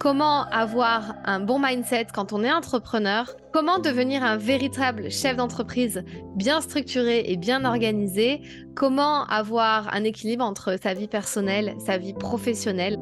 comment 0.00 0.46
avoir 0.46 1.14
un 1.26 1.40
bon 1.40 1.58
mindset 1.60 2.06
quand 2.14 2.32
on 2.32 2.42
est 2.42 2.50
entrepreneur, 2.50 3.36
comment 3.52 3.78
devenir 3.78 4.24
un 4.24 4.38
véritable 4.38 5.10
chef 5.10 5.36
d'entreprise 5.36 6.02
bien 6.34 6.62
structuré 6.62 7.24
et 7.26 7.36
bien 7.36 7.66
organisé, 7.66 8.40
comment 8.74 9.26
avoir 9.26 9.94
un 9.94 10.02
équilibre 10.04 10.42
entre 10.44 10.78
sa 10.82 10.94
vie 10.94 11.06
personnelle, 11.06 11.74
sa 11.84 11.98
vie 11.98 12.14
professionnelle? 12.14 12.96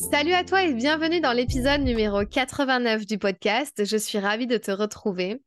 Salut 0.00 0.32
à 0.32 0.44
toi 0.44 0.64
et 0.64 0.72
bienvenue 0.72 1.20
dans 1.20 1.34
l'épisode 1.34 1.82
numéro 1.82 2.24
89 2.24 3.04
du 3.04 3.18
podcast. 3.18 3.84
Je 3.84 3.98
suis 3.98 4.18
ravie 4.18 4.46
de 4.46 4.56
te 4.56 4.70
retrouver. 4.70 5.42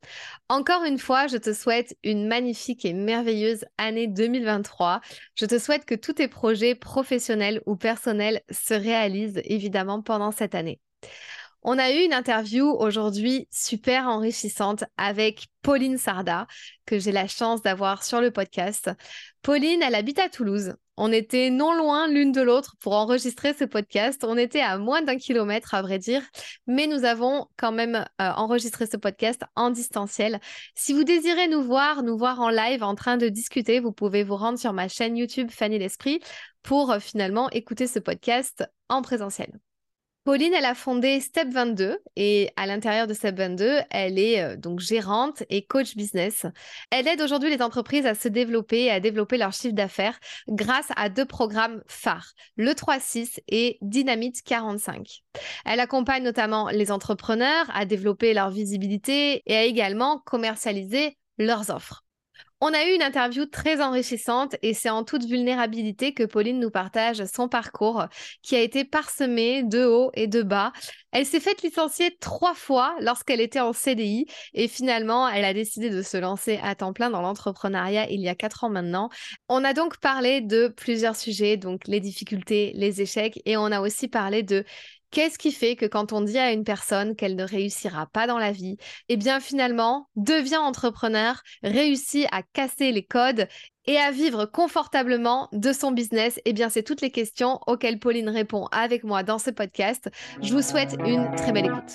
Encore 0.48 0.84
une 0.84 0.98
fois, 0.98 1.26
je 1.26 1.36
te 1.36 1.52
souhaite 1.52 1.96
une 2.04 2.28
magnifique 2.28 2.84
et 2.84 2.92
merveilleuse 2.92 3.64
année 3.78 4.06
2023. 4.06 5.00
Je 5.34 5.46
te 5.46 5.58
souhaite 5.58 5.84
que 5.84 5.96
tous 5.96 6.12
tes 6.12 6.28
projets 6.28 6.76
professionnels 6.76 7.62
ou 7.66 7.74
personnels 7.74 8.42
se 8.48 8.74
réalisent 8.74 9.42
évidemment 9.44 10.02
pendant 10.02 10.30
cette 10.30 10.54
année. 10.54 10.80
On 11.62 11.76
a 11.76 11.90
eu 11.90 12.04
une 12.04 12.14
interview 12.14 12.66
aujourd'hui 12.68 13.48
super 13.50 14.06
enrichissante 14.06 14.84
avec 14.96 15.48
Pauline 15.62 15.98
Sarda, 15.98 16.46
que 16.86 17.00
j'ai 17.00 17.12
la 17.12 17.26
chance 17.26 17.60
d'avoir 17.60 18.04
sur 18.04 18.20
le 18.20 18.30
podcast. 18.30 18.90
Pauline, 19.42 19.82
elle 19.82 19.96
habite 19.96 20.20
à 20.20 20.28
Toulouse. 20.28 20.76
On 20.96 21.10
était 21.10 21.50
non 21.50 21.72
loin 21.74 22.06
l'une 22.06 22.30
de 22.32 22.40
l'autre 22.40 22.76
pour 22.80 22.94
enregistrer 22.94 23.52
ce 23.52 23.64
podcast. 23.64 24.24
On 24.24 24.36
était 24.36 24.60
à 24.60 24.78
moins 24.78 25.02
d'un 25.02 25.16
kilomètre, 25.16 25.74
à 25.74 25.82
vrai 25.82 25.98
dire, 25.98 26.22
mais 26.66 26.86
nous 26.86 27.04
avons 27.04 27.46
quand 27.56 27.72
même 27.72 27.96
euh, 27.96 28.30
enregistré 28.36 28.86
ce 28.86 28.96
podcast 28.96 29.42
en 29.56 29.70
distanciel. 29.70 30.40
Si 30.74 30.92
vous 30.92 31.04
désirez 31.04 31.48
nous 31.48 31.62
voir, 31.62 32.02
nous 32.02 32.16
voir 32.16 32.40
en 32.40 32.50
live 32.50 32.82
en 32.82 32.94
train 32.94 33.16
de 33.16 33.28
discuter, 33.28 33.80
vous 33.80 33.92
pouvez 33.92 34.22
vous 34.22 34.36
rendre 34.36 34.58
sur 34.58 34.72
ma 34.72 34.88
chaîne 34.88 35.16
YouTube 35.16 35.50
Fanny 35.50 35.78
l'Esprit 35.78 36.20
pour 36.62 36.92
euh, 36.92 37.00
finalement 37.00 37.50
écouter 37.50 37.86
ce 37.86 37.98
podcast 37.98 38.64
en 38.88 39.02
présentiel. 39.02 39.50
Pauline, 40.24 40.54
elle 40.54 40.64
a 40.64 40.74
fondé 40.74 41.20
Step 41.20 41.48
22 41.52 41.98
et 42.16 42.50
à 42.56 42.64
l'intérieur 42.66 43.06
de 43.06 43.12
Step 43.12 43.36
22, 43.36 43.80
elle 43.90 44.18
est 44.18 44.42
euh, 44.42 44.56
donc 44.56 44.80
gérante 44.80 45.42
et 45.50 45.66
coach 45.66 45.96
business. 45.96 46.46
Elle 46.90 47.06
aide 47.06 47.20
aujourd'hui 47.20 47.50
les 47.50 47.60
entreprises 47.60 48.06
à 48.06 48.14
se 48.14 48.28
développer 48.28 48.84
et 48.84 48.90
à 48.90 49.00
développer 49.00 49.36
leur 49.36 49.52
chiffre 49.52 49.74
d'affaires 49.74 50.18
grâce 50.48 50.88
à 50.96 51.10
deux 51.10 51.26
programmes 51.26 51.82
phares, 51.88 52.32
le 52.56 52.74
36 52.74 53.42
et 53.48 53.76
Dynamite 53.82 54.42
45. 54.42 55.24
Elle 55.66 55.80
accompagne 55.80 56.22
notamment 56.22 56.70
les 56.70 56.90
entrepreneurs 56.90 57.66
à 57.74 57.84
développer 57.84 58.32
leur 58.32 58.48
visibilité 58.48 59.42
et 59.44 59.56
à 59.56 59.64
également 59.64 60.20
commercialiser 60.20 61.18
leurs 61.36 61.68
offres. 61.68 62.03
On 62.66 62.72
a 62.72 62.86
eu 62.86 62.94
une 62.94 63.02
interview 63.02 63.44
très 63.44 63.82
enrichissante 63.82 64.56
et 64.62 64.72
c'est 64.72 64.88
en 64.88 65.04
toute 65.04 65.26
vulnérabilité 65.26 66.14
que 66.14 66.22
Pauline 66.22 66.58
nous 66.58 66.70
partage 66.70 67.22
son 67.26 67.46
parcours 67.46 68.06
qui 68.40 68.56
a 68.56 68.60
été 68.60 68.86
parsemé 68.86 69.62
de 69.62 69.84
haut 69.84 70.10
et 70.14 70.28
de 70.28 70.40
bas. 70.40 70.72
Elle 71.12 71.26
s'est 71.26 71.40
faite 71.40 71.60
licencier 71.60 72.16
trois 72.22 72.54
fois 72.54 72.96
lorsqu'elle 73.00 73.42
était 73.42 73.60
en 73.60 73.74
CDI 73.74 74.24
et 74.54 74.66
finalement 74.66 75.28
elle 75.28 75.44
a 75.44 75.52
décidé 75.52 75.90
de 75.90 76.00
se 76.00 76.16
lancer 76.16 76.58
à 76.62 76.74
temps 76.74 76.94
plein 76.94 77.10
dans 77.10 77.20
l'entrepreneuriat 77.20 78.08
il 78.08 78.22
y 78.22 78.30
a 78.30 78.34
quatre 78.34 78.64
ans 78.64 78.70
maintenant. 78.70 79.10
On 79.50 79.62
a 79.62 79.74
donc 79.74 79.98
parlé 79.98 80.40
de 80.40 80.68
plusieurs 80.68 81.16
sujets, 81.16 81.58
donc 81.58 81.82
les 81.86 82.00
difficultés, 82.00 82.72
les 82.76 83.02
échecs 83.02 83.42
et 83.44 83.58
on 83.58 83.66
a 83.66 83.82
aussi 83.82 84.08
parlé 84.08 84.42
de 84.42 84.64
Qu'est-ce 85.14 85.38
qui 85.38 85.52
fait 85.52 85.76
que 85.76 85.86
quand 85.86 86.12
on 86.12 86.22
dit 86.22 86.38
à 86.38 86.50
une 86.50 86.64
personne 86.64 87.14
qu'elle 87.14 87.36
ne 87.36 87.44
réussira 87.44 88.06
pas 88.06 88.26
dans 88.26 88.36
la 88.36 88.50
vie, 88.50 88.78
eh 89.08 89.16
bien 89.16 89.38
finalement, 89.38 90.08
devient 90.16 90.56
entrepreneur, 90.56 91.40
réussit 91.62 92.26
à 92.32 92.42
casser 92.42 92.90
les 92.90 93.04
codes 93.04 93.46
et 93.86 93.96
à 93.96 94.10
vivre 94.10 94.44
confortablement 94.44 95.48
de 95.52 95.72
son 95.72 95.92
business? 95.92 96.40
Eh 96.44 96.52
bien, 96.52 96.68
c'est 96.68 96.82
toutes 96.82 97.00
les 97.00 97.12
questions 97.12 97.60
auxquelles 97.68 98.00
Pauline 98.00 98.28
répond 98.28 98.66
avec 98.72 99.04
moi 99.04 99.22
dans 99.22 99.38
ce 99.38 99.50
podcast. 99.50 100.10
Je 100.42 100.52
vous 100.52 100.62
souhaite 100.62 100.96
une 101.06 101.30
très 101.36 101.52
belle 101.52 101.66
écoute. 101.66 101.94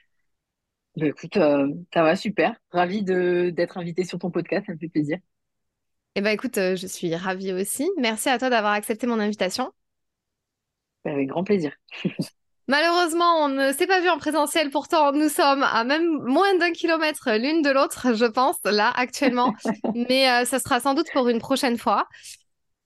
Bah, 0.97 1.07
écoute, 1.07 1.37
euh, 1.37 1.67
ça 1.93 2.03
va 2.03 2.15
super. 2.15 2.55
Ravie 2.71 3.03
d'être 3.03 3.77
invitée 3.77 4.03
sur 4.03 4.19
ton 4.19 4.29
podcast, 4.29 4.65
ça 4.65 4.73
me 4.73 4.77
fait 4.77 4.89
plaisir. 4.89 5.17
Eh 6.15 6.21
ben 6.21 6.31
écoute, 6.31 6.57
euh, 6.57 6.75
je 6.75 6.87
suis 6.87 7.15
ravie 7.15 7.53
aussi. 7.53 7.89
Merci 7.97 8.27
à 8.27 8.37
toi 8.37 8.49
d'avoir 8.49 8.73
accepté 8.73 9.07
mon 9.07 9.19
invitation. 9.19 9.71
Bah, 11.05 11.11
avec 11.11 11.29
grand 11.29 11.45
plaisir. 11.45 11.71
Malheureusement, 12.67 13.45
on 13.45 13.49
ne 13.49 13.71
s'est 13.71 13.87
pas 13.87 14.01
vu 14.01 14.09
en 14.09 14.17
présentiel, 14.17 14.69
pourtant 14.69 15.13
nous 15.13 15.29
sommes 15.29 15.63
à 15.63 15.83
même 15.83 16.07
moins 16.23 16.55
d'un 16.57 16.71
kilomètre 16.71 17.31
l'une 17.31 17.61
de 17.61 17.69
l'autre, 17.69 18.13
je 18.13 18.25
pense, 18.25 18.57
là 18.65 18.91
actuellement. 18.95 19.53
Mais 19.95 20.29
euh, 20.29 20.45
ça 20.45 20.59
sera 20.59 20.79
sans 20.79 20.93
doute 20.93 21.07
pour 21.13 21.29
une 21.29 21.39
prochaine 21.39 21.77
fois. 21.77 22.07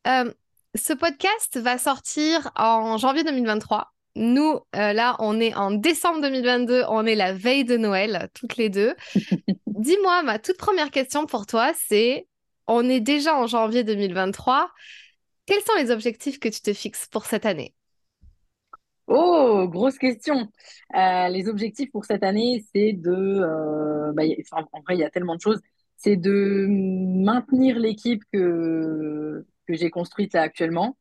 Ce 0.05 0.93
podcast 0.93 1.57
va 1.57 1.77
sortir 1.77 2.51
en 2.55 2.97
janvier 2.97 3.23
2023. 3.23 3.94
Nous, 4.15 4.59
euh, 4.75 4.93
là, 4.93 5.15
on 5.19 5.39
est 5.39 5.53
en 5.55 5.71
décembre 5.71 6.21
2022, 6.21 6.83
on 6.87 7.05
est 7.05 7.15
la 7.15 7.33
veille 7.33 7.65
de 7.65 7.77
Noël, 7.77 8.29
toutes 8.33 8.55
les 8.57 8.69
deux. 8.69 8.95
Dis-moi, 9.67 10.23
ma 10.23 10.39
toute 10.39 10.57
première 10.57 10.89
question 10.91 11.25
pour 11.25 11.45
toi, 11.45 11.73
c'est, 11.75 12.27
on 12.67 12.87
est 12.87 13.01
déjà 13.01 13.35
en 13.35 13.47
janvier 13.47 13.83
2023, 13.83 14.71
quels 15.45 15.61
sont 15.61 15.75
les 15.77 15.91
objectifs 15.91 16.39
que 16.39 16.49
tu 16.49 16.61
te 16.61 16.73
fixes 16.73 17.07
pour 17.07 17.25
cette 17.25 17.45
année? 17.45 17.75
Oh, 19.07 19.67
grosse 19.69 19.97
question. 19.97 20.49
Euh, 20.95 21.27
les 21.27 21.47
objectifs 21.47 21.91
pour 21.91 22.05
cette 22.05 22.23
année, 22.23 22.65
c'est 22.73 22.93
de... 22.93 23.11
Euh, 23.11 24.11
bah, 24.13 24.23
en 24.51 24.81
vrai, 24.81 24.95
il 24.95 24.99
y 24.99 25.03
a 25.03 25.11
tellement 25.11 25.35
de 25.35 25.41
choses. 25.41 25.59
C'est 25.97 26.15
de 26.15 26.65
maintenir 26.69 27.77
l'équipe 27.77 28.23
que 28.33 29.45
que 29.67 29.73
j'ai 29.73 29.89
construite 29.89 30.33
là 30.33 30.41
actuellement. 30.41 30.97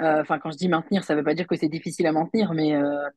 Euh, 0.00 0.20
enfin, 0.22 0.38
quand 0.38 0.50
je 0.50 0.56
dis 0.56 0.68
maintenir, 0.68 1.04
ça 1.04 1.14
ne 1.14 1.18
veut 1.18 1.24
pas 1.24 1.34
dire 1.34 1.46
que 1.46 1.56
c'est 1.56 1.68
difficile 1.68 2.06
à 2.06 2.12
maintenir, 2.12 2.52
mais 2.54 2.74
euh, 2.74 3.08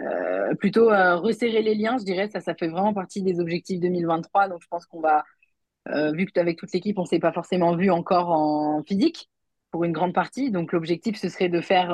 euh, 0.00 0.54
plutôt 0.54 0.88
resserrer 0.88 1.62
les 1.62 1.74
liens, 1.74 1.98
je 1.98 2.04
dirais. 2.04 2.28
Ça, 2.28 2.40
ça 2.40 2.54
fait 2.54 2.68
vraiment 2.68 2.94
partie 2.94 3.22
des 3.22 3.40
objectifs 3.40 3.80
2023. 3.80 4.48
Donc, 4.48 4.62
je 4.62 4.68
pense 4.68 4.86
qu'on 4.86 5.00
va, 5.00 5.24
vu 6.12 6.26
qu'avec 6.26 6.58
toute 6.58 6.72
l'équipe, 6.72 6.98
on 6.98 7.02
ne 7.02 7.06
s'est 7.06 7.18
pas 7.18 7.32
forcément 7.32 7.76
vu 7.76 7.90
encore 7.90 8.30
en 8.30 8.82
physique 8.84 9.28
pour 9.70 9.84
une 9.84 9.92
grande 9.92 10.14
partie. 10.14 10.50
Donc, 10.50 10.72
l'objectif, 10.72 11.16
ce 11.18 11.28
serait 11.28 11.48
de 11.48 11.60
faire, 11.60 11.88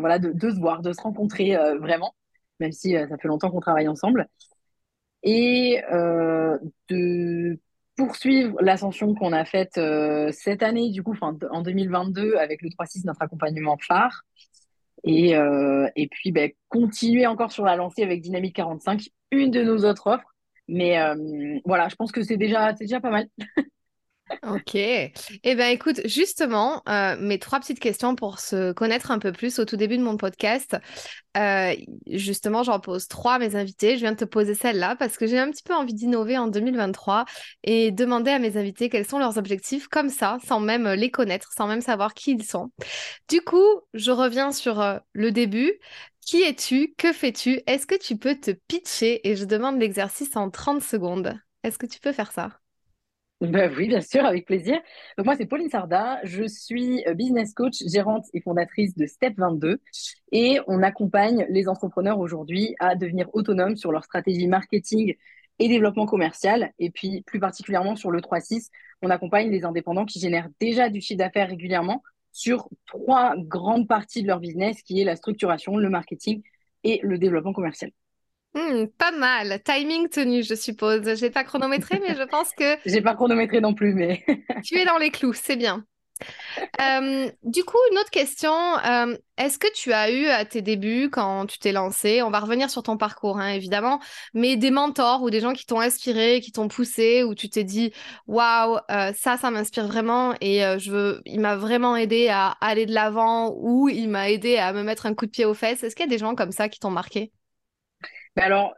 voilà, 0.00 0.18
de, 0.18 0.32
de, 0.32 0.50
se 0.50 0.58
voir, 0.58 0.82
de 0.82 0.92
se 0.92 1.00
rencontrer 1.00 1.56
vraiment, 1.78 2.14
même 2.60 2.72
si 2.72 2.92
ça 2.94 3.18
fait 3.18 3.28
longtemps 3.28 3.50
qu'on 3.50 3.60
travaille 3.60 3.88
ensemble. 3.88 4.28
Et 5.22 5.80
de 6.88 7.58
poursuivre 7.96 8.56
l'ascension 8.60 9.14
qu'on 9.14 9.32
a 9.32 9.44
faite 9.44 9.78
euh, 9.78 10.30
cette 10.32 10.62
année, 10.62 10.90
du 10.90 11.02
coup, 11.02 11.16
en 11.20 11.62
2022, 11.62 12.36
avec 12.36 12.62
le 12.62 12.70
3-6, 12.70 13.04
notre 13.04 13.22
accompagnement 13.22 13.76
phare. 13.78 14.22
Et, 15.04 15.36
euh, 15.36 15.88
puis, 16.10 16.32
ben, 16.32 16.50
continuer 16.68 17.26
encore 17.26 17.52
sur 17.52 17.64
la 17.64 17.76
lancée 17.76 18.02
avec 18.02 18.20
Dynamique 18.20 18.56
45, 18.56 19.08
une 19.30 19.50
de 19.50 19.62
nos 19.62 19.84
autres 19.84 20.06
offres. 20.06 20.34
Mais 20.68 20.98
euh, 20.98 21.58
voilà, 21.64 21.88
je 21.88 21.96
pense 21.96 22.12
que 22.12 22.22
c'est 22.22 22.36
déjà 22.36 22.72
pas 23.00 23.10
mal. 23.10 23.26
Ok. 24.42 24.74
Eh 24.74 25.12
bien, 25.44 25.68
écoute, 25.68 26.00
justement, 26.04 26.82
euh, 26.88 27.16
mes 27.18 27.38
trois 27.38 27.60
petites 27.60 27.78
questions 27.80 28.14
pour 28.14 28.40
se 28.40 28.72
connaître 28.72 29.10
un 29.10 29.18
peu 29.18 29.32
plus 29.32 29.58
au 29.58 29.64
tout 29.64 29.76
début 29.76 29.98
de 29.98 30.02
mon 30.02 30.16
podcast. 30.16 30.76
Euh, 31.36 31.74
justement, 32.06 32.62
j'en 32.62 32.80
pose 32.80 33.08
trois 33.08 33.34
à 33.34 33.38
mes 33.38 33.56
invités. 33.56 33.94
Je 33.96 34.00
viens 34.00 34.12
de 34.12 34.16
te 34.16 34.24
poser 34.24 34.54
celle-là 34.54 34.96
parce 34.96 35.16
que 35.16 35.26
j'ai 35.26 35.38
un 35.38 35.50
petit 35.50 35.62
peu 35.62 35.74
envie 35.74 35.94
d'innover 35.94 36.38
en 36.38 36.48
2023 36.48 37.24
et 37.64 37.90
demander 37.90 38.30
à 38.30 38.38
mes 38.38 38.56
invités 38.56 38.88
quels 38.88 39.06
sont 39.06 39.18
leurs 39.18 39.38
objectifs 39.38 39.88
comme 39.88 40.08
ça, 40.08 40.38
sans 40.46 40.60
même 40.60 40.88
les 40.88 41.10
connaître, 41.10 41.52
sans 41.56 41.66
même 41.66 41.80
savoir 41.82 42.14
qui 42.14 42.32
ils 42.32 42.44
sont. 42.44 42.72
Du 43.28 43.42
coup, 43.42 43.66
je 43.94 44.12
reviens 44.12 44.52
sur 44.52 44.80
euh, 44.80 44.98
le 45.12 45.32
début. 45.32 45.72
Qui 46.26 46.42
es-tu? 46.42 46.94
Que 46.96 47.12
fais-tu? 47.12 47.60
Est-ce 47.66 47.86
que 47.86 47.98
tu 47.98 48.16
peux 48.16 48.36
te 48.36 48.52
pitcher? 48.68 49.28
Et 49.28 49.36
je 49.36 49.44
demande 49.44 49.80
l'exercice 49.80 50.36
en 50.36 50.50
30 50.50 50.82
secondes. 50.82 51.38
Est-ce 51.64 51.78
que 51.78 51.86
tu 51.86 52.00
peux 52.00 52.12
faire 52.12 52.32
ça? 52.32 52.61
Bah 53.42 53.68
oui, 53.76 53.88
bien 53.88 54.00
sûr, 54.00 54.24
avec 54.24 54.46
plaisir. 54.46 54.80
Donc 55.18 55.26
moi, 55.26 55.34
c'est 55.36 55.46
Pauline 55.46 55.68
Sarda. 55.68 56.20
Je 56.22 56.46
suis 56.46 57.04
euh, 57.08 57.14
business 57.14 57.52
coach, 57.54 57.82
gérante 57.86 58.24
et 58.34 58.40
fondatrice 58.40 58.94
de 58.96 59.04
Step 59.06 59.34
22. 59.36 59.80
Et 60.30 60.60
on 60.68 60.80
accompagne 60.82 61.44
les 61.48 61.68
entrepreneurs 61.68 62.20
aujourd'hui 62.20 62.76
à 62.78 62.94
devenir 62.94 63.28
autonomes 63.32 63.74
sur 63.74 63.90
leur 63.90 64.04
stratégie 64.04 64.46
marketing 64.46 65.16
et 65.58 65.68
développement 65.68 66.06
commercial. 66.06 66.72
Et 66.78 66.90
puis, 66.90 67.22
plus 67.22 67.40
particulièrement 67.40 67.96
sur 67.96 68.12
le 68.12 68.20
3-6, 68.20 68.68
on 69.02 69.10
accompagne 69.10 69.50
les 69.50 69.64
indépendants 69.64 70.06
qui 70.06 70.20
génèrent 70.20 70.48
déjà 70.60 70.88
du 70.88 71.00
chiffre 71.00 71.18
d'affaires 71.18 71.48
régulièrement 71.48 72.02
sur 72.30 72.68
trois 72.86 73.34
grandes 73.36 73.88
parties 73.88 74.22
de 74.22 74.28
leur 74.28 74.38
business, 74.38 74.82
qui 74.82 75.00
est 75.00 75.04
la 75.04 75.16
structuration, 75.16 75.76
le 75.76 75.90
marketing 75.90 76.42
et 76.84 77.00
le 77.02 77.18
développement 77.18 77.52
commercial. 77.52 77.90
Hmm, 78.54 78.86
pas 78.98 79.12
mal. 79.12 79.62
Timing 79.62 80.08
tenu, 80.08 80.42
je 80.42 80.54
suppose. 80.54 81.14
J'ai 81.18 81.30
pas 81.30 81.44
chronométré, 81.44 82.00
mais 82.06 82.14
je 82.14 82.22
pense 82.22 82.52
que. 82.52 82.76
J'ai 82.86 83.00
pas 83.00 83.14
chronométré 83.14 83.60
non 83.60 83.74
plus, 83.74 83.94
mais. 83.94 84.24
tu 84.64 84.76
es 84.78 84.84
dans 84.84 84.98
les 84.98 85.10
clous, 85.10 85.32
c'est 85.32 85.56
bien. 85.56 85.84
Euh, 86.80 87.30
du 87.42 87.64
coup, 87.64 87.78
une 87.90 87.98
autre 87.98 88.10
question. 88.10 88.52
Euh, 88.52 89.16
est-ce 89.38 89.58
que 89.58 89.66
tu 89.74 89.92
as 89.92 90.10
eu 90.12 90.26
à 90.26 90.44
tes 90.44 90.62
débuts, 90.62 91.08
quand 91.10 91.46
tu 91.46 91.58
t'es 91.58 91.72
lancé, 91.72 92.22
on 92.22 92.30
va 92.30 92.38
revenir 92.38 92.70
sur 92.70 92.82
ton 92.82 92.96
parcours, 92.96 93.38
hein, 93.38 93.48
évidemment, 93.48 93.98
mais 94.34 94.56
des 94.56 94.70
mentors 94.70 95.22
ou 95.22 95.30
des 95.30 95.40
gens 95.40 95.52
qui 95.52 95.66
t'ont 95.66 95.80
inspiré, 95.80 96.40
qui 96.40 96.52
t'ont 96.52 96.68
poussé, 96.68 97.24
où 97.24 97.34
tu 97.34 97.48
t'es 97.48 97.64
dit, 97.64 97.92
waouh, 98.28 98.78
euh, 98.90 99.12
ça, 99.16 99.36
ça 99.36 99.50
m'inspire 99.50 99.88
vraiment 99.88 100.34
et 100.40 100.60
je 100.78 100.92
veux, 100.92 101.22
il 101.24 101.40
m'a 101.40 101.56
vraiment 101.56 101.96
aidé 101.96 102.28
à 102.28 102.50
aller 102.60 102.86
de 102.86 102.94
l'avant 102.94 103.52
ou 103.56 103.88
il 103.88 104.08
m'a 104.08 104.30
aidé 104.30 104.58
à 104.58 104.72
me 104.72 104.84
mettre 104.84 105.06
un 105.06 105.14
coup 105.14 105.26
de 105.26 105.32
pied 105.32 105.44
aux 105.44 105.54
fesses. 105.54 105.82
Est-ce 105.82 105.96
qu'il 105.96 106.04
y 106.04 106.08
a 106.08 106.10
des 106.10 106.18
gens 106.18 106.36
comme 106.36 106.52
ça 106.52 106.68
qui 106.68 106.78
t'ont 106.78 106.90
marqué? 106.90 107.32
Alors, 108.40 108.74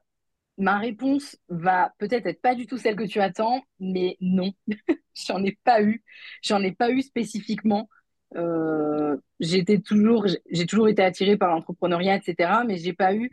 ma 0.59 0.79
réponse 0.79 1.37
va 1.49 1.93
peut-être 1.99 2.27
être 2.27 2.43
pas 2.43 2.55
du 2.55 2.67
tout 2.67 2.79
celle 2.79 2.97
que 2.97 3.05
tu 3.05 3.21
attends, 3.21 3.63
mais 3.81 4.17
non, 4.21 4.53
j'en 5.15 5.43
ai 5.45 5.59
pas 5.65 5.83
eu. 5.83 6.03
J'en 6.43 6.63
ai 6.63 6.73
pas 6.73 6.91
eu 6.91 7.03
spécifiquement. 7.03 7.89
Euh, 8.37 9.17
j'ai 9.41 9.65
toujours 9.65 10.89
été 10.89 11.03
attirée 11.03 11.37
par 11.37 11.51
l'entrepreneuriat, 11.51 12.17
etc. 12.17 12.65
Mais 12.65 12.79
j'ai 12.79 12.93
pas 12.95 13.15
eu. 13.15 13.31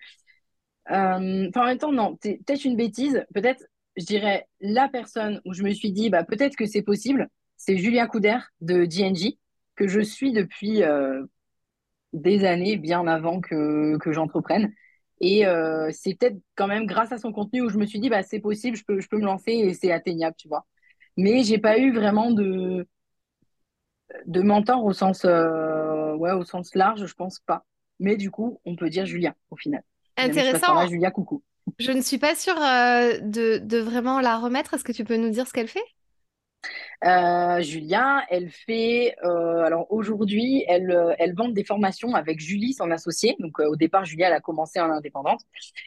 Euh, 0.92 1.50
en 1.56 1.66
même 1.66 1.78
temps, 1.78 1.92
non, 1.92 2.18
c'est 2.22 2.40
peut-être 2.46 2.66
une 2.66 2.76
bêtise. 2.76 3.26
Peut-être, 3.34 3.64
je 3.98 4.06
dirais, 4.06 4.48
la 4.60 4.90
personne 4.90 5.42
où 5.46 5.54
je 5.54 5.64
me 5.64 5.72
suis 5.72 5.92
dit, 5.92 6.10
bah, 6.10 6.24
peut-être 6.24 6.56
que 6.56 6.66
c'est 6.66 6.82
possible, 6.82 7.28
c'est 7.58 7.78
Julien 7.78 8.08
Couder 8.08 8.38
de 8.62 8.86
DNG, 8.86 9.38
que 9.76 9.88
je 9.88 10.02
suis 10.02 10.34
depuis 10.34 10.84
euh, 10.84 11.24
des 12.14 12.46
années, 12.46 12.78
bien 12.78 13.08
avant 13.08 13.42
que 13.42 13.98
j'entreprenne. 14.12 14.74
Et 15.22 15.46
euh, 15.46 15.90
c'est 15.94 16.16
peut-être 16.16 16.38
quand 16.56 16.68
même 16.68 16.88
grâce 16.88 17.12
à 17.12 17.20
son 17.20 17.32
contenu 17.32 17.62
où 17.62 17.70
je 17.70 17.78
me 17.78 17.86
suis 17.86 18.00
dit, 18.00 18.10
bah, 18.10 18.24
c'est 18.24 18.40
possible, 18.40 18.76
je 18.76 18.84
peux, 18.84 19.00
je 19.00 19.08
peux 19.08 19.18
me 19.18 19.26
lancer 19.26 19.52
et 19.52 19.74
c'est 19.76 19.92
atteignable, 19.92 20.36
tu 20.36 20.48
vois. 20.48 20.66
Mais 21.16 21.44
j'ai 21.44 21.60
pas 21.60 21.78
eu 21.78 21.94
vraiment 21.94 22.32
de, 22.32 22.88
de 24.26 24.42
mentor 24.42 24.84
au 24.84 24.94
sens, 24.94 25.24
euh, 25.26 26.16
ouais, 26.16 26.32
au 26.32 26.44
sens 26.44 26.74
large, 26.74 27.06
je 27.06 27.14
pense 27.14 27.40
pas. 27.40 27.64
Mais 28.00 28.18
du 28.18 28.32
coup, 28.32 28.60
on 28.66 28.76
peut 28.76 28.90
dire 28.90 29.06
Julia 29.06 29.36
au 29.52 29.56
final. 29.56 29.84
Intéressant. 30.18 30.88
Julia, 30.88 31.12
coucou. 31.12 31.44
Je 31.78 31.92
ne 31.92 32.02
suis 32.02 32.18
pas 32.18 32.34
sûre 32.34 32.60
euh, 32.60 33.20
de, 33.22 33.60
de, 33.60 33.78
vraiment 33.78 34.20
la 34.20 34.40
remettre. 34.40 34.74
Est-ce 34.74 34.84
que 34.84 34.92
tu 34.92 35.04
peux 35.04 35.18
nous 35.18 35.30
dire 35.30 35.48
ce 35.48 35.54
qu'elle 35.54 35.68
fait? 35.68 35.84
Euh, 37.04 37.62
Julia, 37.62 38.24
elle 38.30 38.50
fait, 38.50 39.16
euh, 39.24 39.63
alors 39.63 39.88
aujourd'hui, 39.92 40.63
elle, 40.68 40.92
euh, 40.92 41.13
elle 41.18 41.34
vend 41.34 41.50
des 41.50 41.63
formations 41.63 42.13
avec 42.13 42.40
Julie, 42.40 42.74
son 42.74 42.92
associée. 42.92 43.36
Donc 43.40 43.60
au 43.60 43.75
départ, 43.75 44.06
Julia, 44.06 44.28
elle 44.28 44.34
a 44.34 44.40
commencé 44.40 44.80
en 44.80 44.92
indépendante 44.92 45.42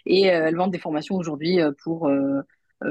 et 0.06 0.22
elle 0.22 0.56
vend 0.56 0.68
des 0.68 0.78
formations 0.78 1.16
aujourd'hui 1.16 1.58
pour 1.82 2.10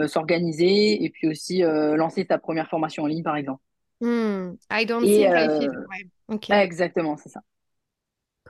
s'organiser 0.07 1.03
et 1.03 1.09
puis 1.09 1.27
aussi 1.27 1.61
lancer 1.61 2.25
sa 2.27 2.37
première 2.37 2.69
formation 2.69 3.03
en 3.03 3.07
ligne, 3.07 3.23
par 3.23 3.35
exemple. 3.35 3.61
Hmm, 4.01 4.55
I 4.71 4.85
don't 4.85 5.03
think 5.03 5.29
I 5.29 5.47
feel. 5.59 6.55
Exactement, 6.57 7.17
c'est 7.17 7.29
ça. 7.29 7.41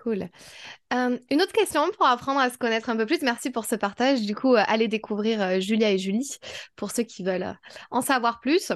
Cool. 0.01 0.27
une 0.91 1.41
autre 1.41 1.53
question 1.53 1.81
pour 1.97 2.05
apprendre 2.05 2.41
à 2.41 2.49
se 2.49 2.57
connaître 2.57 2.89
un 2.89 2.97
peu 2.97 3.05
plus. 3.05 3.21
Merci 3.21 3.51
pour 3.51 3.63
ce 3.63 3.75
partage. 3.75 4.21
Du 4.21 4.35
coup, 4.35 4.53
allez 4.57 4.89
découvrir 4.89 5.61
Julia 5.61 5.91
et 5.91 5.97
Julie 5.97 6.37
pour 6.75 6.91
ceux 6.91 7.03
qui 7.03 7.23
veulent 7.23 7.57
en 7.89 8.01
savoir 8.01 8.41
plus. 8.41 8.73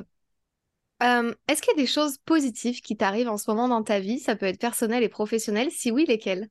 Euh, 1.03 1.33
est-ce 1.47 1.61
qu'il 1.61 1.71
y 1.75 1.79
a 1.79 1.81
des 1.81 1.87
choses 1.87 2.17
positives 2.19 2.81
qui 2.81 2.97
t'arrivent 2.97 3.29
en 3.29 3.37
ce 3.37 3.49
moment 3.49 3.67
dans 3.67 3.83
ta 3.83 3.99
vie? 3.99 4.19
Ça 4.19 4.35
peut 4.35 4.47
être 4.47 4.59
personnel 4.59 5.03
et 5.03 5.09
professionnel. 5.09 5.69
Si 5.71 5.91
oui, 5.91 6.05
lesquelles? 6.05 6.49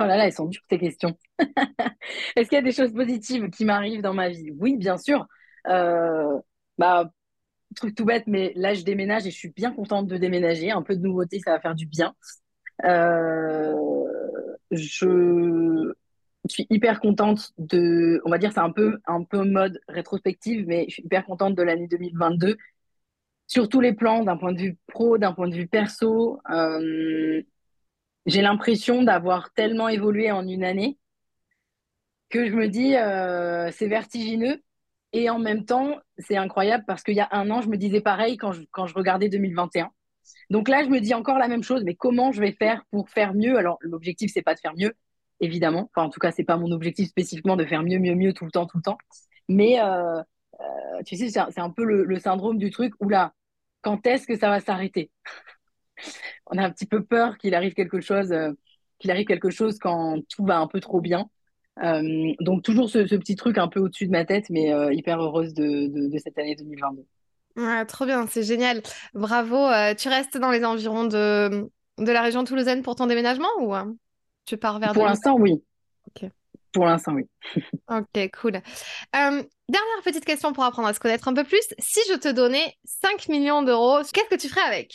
Oh 0.00 0.04
là 0.04 0.16
là, 0.16 0.26
elles 0.26 0.32
sont 0.32 0.46
dures 0.46 0.62
tes 0.68 0.78
questions. 0.78 1.16
Est-ce 2.36 2.48
qu'il 2.48 2.56
y 2.56 2.58
a 2.58 2.62
des 2.62 2.72
choses 2.72 2.92
positives 2.92 3.48
qui 3.50 3.64
m'arrivent 3.64 4.02
dans 4.02 4.14
ma 4.14 4.28
vie? 4.28 4.50
Oui, 4.58 4.76
bien 4.76 4.98
sûr. 4.98 5.26
Euh, 5.66 6.38
bah, 6.76 7.10
truc 7.76 7.94
tout 7.94 8.04
bête, 8.04 8.24
mais 8.26 8.52
là, 8.56 8.74
je 8.74 8.82
déménage 8.84 9.26
et 9.26 9.30
je 9.30 9.36
suis 9.36 9.50
bien 9.50 9.72
contente 9.72 10.06
de 10.06 10.16
déménager. 10.16 10.70
Un 10.70 10.82
peu 10.82 10.96
de 10.96 11.02
nouveauté, 11.02 11.40
ça 11.40 11.52
va 11.52 11.60
faire 11.60 11.74
du 11.74 11.86
bien. 11.86 12.14
Euh, 12.84 13.74
je 14.70 15.92
suis 16.48 16.66
hyper 16.70 17.00
contente 17.00 17.52
de, 17.58 18.20
on 18.24 18.30
va 18.30 18.38
dire, 18.38 18.52
c'est 18.52 18.60
un 18.60 18.70
peu, 18.70 18.98
un 19.06 19.24
peu 19.24 19.44
mode 19.44 19.80
rétrospective, 19.88 20.66
mais 20.66 20.86
je 20.88 20.94
suis 20.94 21.02
hyper 21.04 21.24
contente 21.24 21.54
de 21.54 21.62
l'année 21.62 21.88
2022 21.88 22.56
sur 23.48 23.68
tous 23.68 23.80
les 23.80 23.94
plans, 23.94 24.22
d'un 24.22 24.36
point 24.36 24.52
de 24.52 24.60
vue 24.60 24.78
pro, 24.86 25.18
d'un 25.18 25.32
point 25.32 25.48
de 25.48 25.54
vue 25.54 25.66
perso. 25.66 26.38
Euh, 26.50 27.42
j'ai 28.26 28.42
l'impression 28.42 29.02
d'avoir 29.02 29.52
tellement 29.54 29.88
évolué 29.88 30.30
en 30.30 30.46
une 30.46 30.62
année 30.62 30.98
que 32.28 32.46
je 32.46 32.52
me 32.52 32.68
dis 32.68 32.94
euh, 32.94 33.70
c'est 33.72 33.88
vertigineux 33.88 34.62
et 35.14 35.30
en 35.30 35.38
même 35.38 35.64
temps 35.64 35.96
c'est 36.18 36.36
incroyable 36.36 36.84
parce 36.86 37.02
qu'il 37.02 37.14
y 37.14 37.20
a 37.20 37.28
un 37.32 37.50
an 37.50 37.62
je 37.62 37.70
me 37.70 37.78
disais 37.78 38.02
pareil 38.02 38.36
quand 38.36 38.52
je, 38.52 38.62
quand 38.70 38.86
je 38.86 38.94
regardais 38.94 39.30
2021. 39.30 39.90
Donc 40.50 40.68
là 40.68 40.84
je 40.84 40.90
me 40.90 41.00
dis 41.00 41.14
encore 41.14 41.38
la 41.38 41.48
même 41.48 41.62
chose 41.62 41.84
mais 41.84 41.94
comment 41.94 42.32
je 42.32 42.40
vais 42.42 42.52
faire 42.52 42.84
pour 42.90 43.08
faire 43.08 43.32
mieux? 43.32 43.56
Alors 43.56 43.78
l'objectif 43.80 44.30
c'est 44.30 44.42
pas 44.42 44.54
de 44.54 44.60
faire 44.60 44.74
mieux 44.76 44.92
évidemment. 45.40 45.90
Enfin 45.94 46.06
en 46.06 46.10
tout 46.10 46.20
cas 46.20 46.32
c'est 46.32 46.44
pas 46.44 46.58
mon 46.58 46.70
objectif 46.70 47.08
spécifiquement 47.08 47.56
de 47.56 47.64
faire 47.64 47.82
mieux 47.82 47.98
mieux 47.98 48.14
mieux 48.14 48.34
tout 48.34 48.44
le 48.44 48.50
temps 48.50 48.66
tout 48.66 48.76
le 48.76 48.82
temps. 48.82 48.98
Mais 49.48 49.80
euh, 49.80 50.20
tu 51.06 51.16
sais 51.16 51.30
c'est 51.30 51.60
un, 51.60 51.70
peu 51.70 51.84
le, 51.84 52.04
le, 52.04 52.18
syndrome 52.18 52.58
du 52.58 52.70
truc 52.70 52.92
où 53.00 53.08
là 53.08 53.32
quand 53.82 54.06
est-ce 54.06 54.26
que 54.26 54.36
ça 54.36 54.48
va 54.48 54.60
s'arrêter? 54.60 55.10
On 56.46 56.58
a 56.58 56.64
un 56.64 56.70
petit 56.70 56.86
peu 56.86 57.04
peur 57.04 57.38
qu'il 57.38 57.54
arrive 57.54 57.74
quelque 57.74 58.00
chose, 58.00 58.32
euh, 58.32 58.52
qu'il 58.98 59.10
arrive 59.10 59.26
quelque 59.26 59.50
chose 59.50 59.78
quand 59.78 60.20
tout 60.28 60.44
va 60.44 60.58
un 60.58 60.66
peu 60.66 60.80
trop 60.80 61.00
bien. 61.00 61.28
Euh, 61.82 62.32
donc 62.40 62.62
toujours 62.62 62.90
ce, 62.90 62.98
petit 62.98 63.36
truc 63.36 63.58
un 63.58 63.68
peu 63.68 63.80
au-dessus 63.80 64.06
de 64.06 64.12
ma 64.12 64.24
tête, 64.24 64.50
mais 64.50 64.72
euh, 64.72 64.92
hyper 64.92 65.20
heureuse 65.20 65.54
de, 65.54 66.10
cette 66.18 66.38
année 66.38 66.56
2022. 66.56 67.04
Ouais, 67.56 67.84
trop 67.86 68.06
bien, 68.06 68.26
c'est 68.26 68.42
génial. 68.42 68.82
Bravo. 69.14 69.68
tu 69.96 70.08
restes 70.08 70.38
dans 70.38 70.50
les 70.50 70.64
environs 70.64 71.04
de, 71.04 71.68
de 71.98 72.12
la 72.12 72.22
région 72.22 72.44
toulousaine 72.44 72.82
pour 72.82 72.94
ton 72.94 73.06
déménagement 73.06 73.48
ou 73.60 73.74
tu 74.44 74.56
pars 74.56 74.78
vers 74.78 74.92
Pour 74.92 75.06
l'instant, 75.06 75.36
oui. 75.38 75.62
Pour 76.72 76.84
l'instant, 76.84 77.14
oui. 77.14 77.24
ok, 77.88 78.30
cool. 78.40 78.60
Dernière 79.70 80.02
petite 80.02 80.24
question 80.24 80.52
pour 80.52 80.64
apprendre 80.64 80.88
à 80.88 80.94
se 80.94 81.00
connaître 81.00 81.28
un 81.28 81.34
peu 81.34 81.44
plus. 81.44 81.74
Si 81.78 82.00
je 82.10 82.16
te 82.16 82.28
donnais 82.28 82.74
5 82.84 83.28
millions 83.28 83.62
d'euros, 83.62 83.98
qu'est-ce 84.12 84.28
que 84.28 84.40
tu 84.40 84.48
ferais 84.48 84.66
avec? 84.66 84.94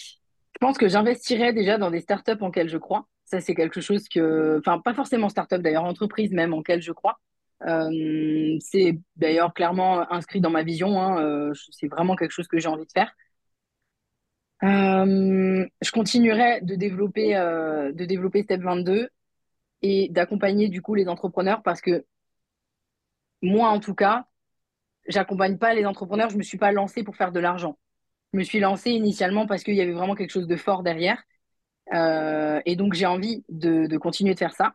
Je 0.54 0.60
pense 0.60 0.78
que 0.78 0.88
j'investirais 0.88 1.54
déjà 1.54 1.78
dans 1.78 1.92
des 1.92 2.00
startups 2.00 2.42
en 2.42 2.48
lesquelles 2.48 2.70
je 2.70 2.78
crois. 2.78 3.08
Ça, 3.26 3.40
c'est 3.40 3.56
quelque 3.56 3.82
chose 3.82 4.08
que, 4.08 4.58
enfin, 4.60 4.80
pas 4.80 4.94
forcément 4.94 5.30
startup 5.30 5.62
d'ailleurs, 5.62 5.84
entreprise 5.84 6.32
même 6.32 6.54
en 6.54 6.58
lesquelles 6.58 6.82
je 6.82 6.92
crois. 6.92 7.20
Euh, 7.66 8.58
c'est 8.60 8.98
d'ailleurs 9.16 9.54
clairement 9.54 10.12
inscrit 10.12 10.42
dans 10.42 10.50
ma 10.50 10.64
vision. 10.64 11.00
Hein, 11.00 11.24
euh, 11.24 11.54
c'est 11.72 11.88
vraiment 11.88 12.16
quelque 12.16 12.32
chose 12.32 12.48
que 12.48 12.60
j'ai 12.60 12.68
envie 12.68 12.86
de 12.86 12.92
faire. 12.92 13.12
Euh, 14.64 15.66
je 15.82 15.92
continuerai 15.92 16.62
de 16.62 16.76
développer, 16.76 17.34
de 17.34 18.06
développer 18.06 18.44
Step 18.44 18.62
22 18.62 19.10
et 19.84 20.10
d'accompagner 20.10 20.70
du 20.70 20.82
coup 20.82 20.96
les 20.96 21.08
entrepreneurs 21.08 21.62
parce 21.62 21.82
que 21.82 22.06
moi, 23.44 23.70
en 23.70 23.80
tout 23.80 23.94
cas, 23.94 24.26
j'accompagne 25.08 25.58
pas 25.58 25.74
les 25.74 25.86
entrepreneurs, 25.86 26.30
je 26.30 26.38
me 26.38 26.44
suis 26.44 26.58
pas 26.58 26.72
lancée 26.72 27.04
pour 27.04 27.18
faire 27.18 27.34
de 27.34 27.40
l'argent. 27.42 27.78
Je 28.32 28.40
me 28.40 28.44
suis 28.44 28.60
lancée 28.60 28.92
initialement 28.92 29.46
parce 29.46 29.64
qu'il 29.64 29.76
y 29.76 29.82
avait 29.82 29.92
vraiment 29.92 30.16
quelque 30.16 30.32
chose 30.32 30.48
de 30.48 30.56
fort 30.56 30.82
derrière. 30.82 31.22
Euh, 31.94 32.62
et 32.66 32.78
donc, 32.78 32.94
j'ai 32.94 33.06
envie 33.06 33.44
de, 33.50 33.98
continuer 33.98 34.34
de 34.34 34.40
faire 34.40 34.54
ça. 34.54 34.74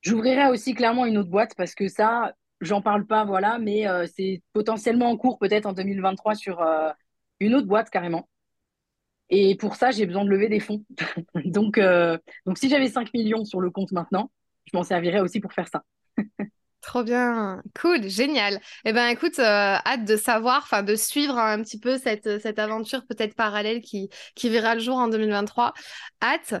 J'ouvrirai 0.00 0.48
aussi 0.48 0.72
clairement 0.72 1.04
une 1.04 1.18
autre 1.18 1.28
boîte 1.28 1.54
parce 1.54 1.74
que 1.74 1.86
ça, 1.86 2.32
j'en 2.62 2.80
parle 2.80 3.06
pas, 3.06 3.26
voilà, 3.26 3.58
mais 3.58 3.86
euh, 3.86 4.06
c'est 4.06 4.42
potentiellement 4.54 5.10
en 5.10 5.18
cours 5.18 5.38
peut-être 5.38 5.66
en 5.66 5.74
2023 5.74 6.34
sur 6.34 6.62
euh, 6.62 6.90
une 7.38 7.54
autre 7.54 7.66
boîte 7.66 7.90
carrément. 7.90 8.29
Et 9.30 9.54
pour 9.56 9.76
ça, 9.76 9.90
j'ai 9.90 10.06
besoin 10.06 10.24
de 10.24 10.30
lever 10.30 10.48
des 10.48 10.60
fonds. 10.60 10.84
donc, 11.44 11.80
donc, 12.46 12.58
si 12.58 12.68
j'avais 12.68 12.88
5 12.88 13.14
millions 13.14 13.44
sur 13.44 13.60
le 13.60 13.70
compte 13.70 13.92
maintenant, 13.92 14.30
je 14.64 14.76
m'en 14.76 14.82
servirais 14.82 15.20
aussi 15.20 15.40
pour 15.40 15.52
faire 15.52 15.68
ça. 15.68 15.82
Trop 16.80 17.02
bien, 17.02 17.62
cool, 17.78 18.08
génial. 18.08 18.58
Eh 18.86 18.92
ben 18.92 19.08
écoute, 19.08 19.38
euh, 19.38 19.42
hâte 19.44 20.04
de 20.06 20.16
savoir, 20.16 20.62
enfin 20.62 20.82
de 20.82 20.96
suivre 20.96 21.36
un 21.36 21.62
petit 21.62 21.78
peu 21.78 21.98
cette, 21.98 22.40
cette 22.40 22.58
aventure 22.58 23.04
peut-être 23.06 23.34
parallèle 23.34 23.82
qui, 23.82 24.08
qui 24.34 24.48
verra 24.48 24.74
le 24.74 24.80
jour 24.80 24.96
en 24.96 25.08
2023. 25.08 25.74
Hâte. 26.22 26.54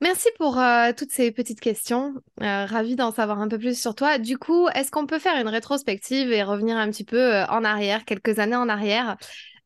Merci 0.00 0.28
pour 0.38 0.58
euh, 0.58 0.92
toutes 0.96 1.10
ces 1.10 1.30
petites 1.32 1.60
questions. 1.60 2.14
Euh, 2.40 2.64
ravie 2.64 2.96
d'en 2.96 3.10
savoir 3.10 3.40
un 3.40 3.48
peu 3.48 3.58
plus 3.58 3.78
sur 3.78 3.94
toi. 3.94 4.18
Du 4.18 4.38
coup, 4.38 4.68
est-ce 4.68 4.90
qu'on 4.90 5.06
peut 5.06 5.18
faire 5.18 5.38
une 5.38 5.48
rétrospective 5.48 6.32
et 6.32 6.42
revenir 6.42 6.76
un 6.76 6.88
petit 6.88 7.04
peu 7.04 7.18
euh, 7.18 7.46
en 7.46 7.64
arrière, 7.64 8.04
quelques 8.04 8.38
années 8.38 8.56
en 8.56 8.68
arrière? 8.68 9.16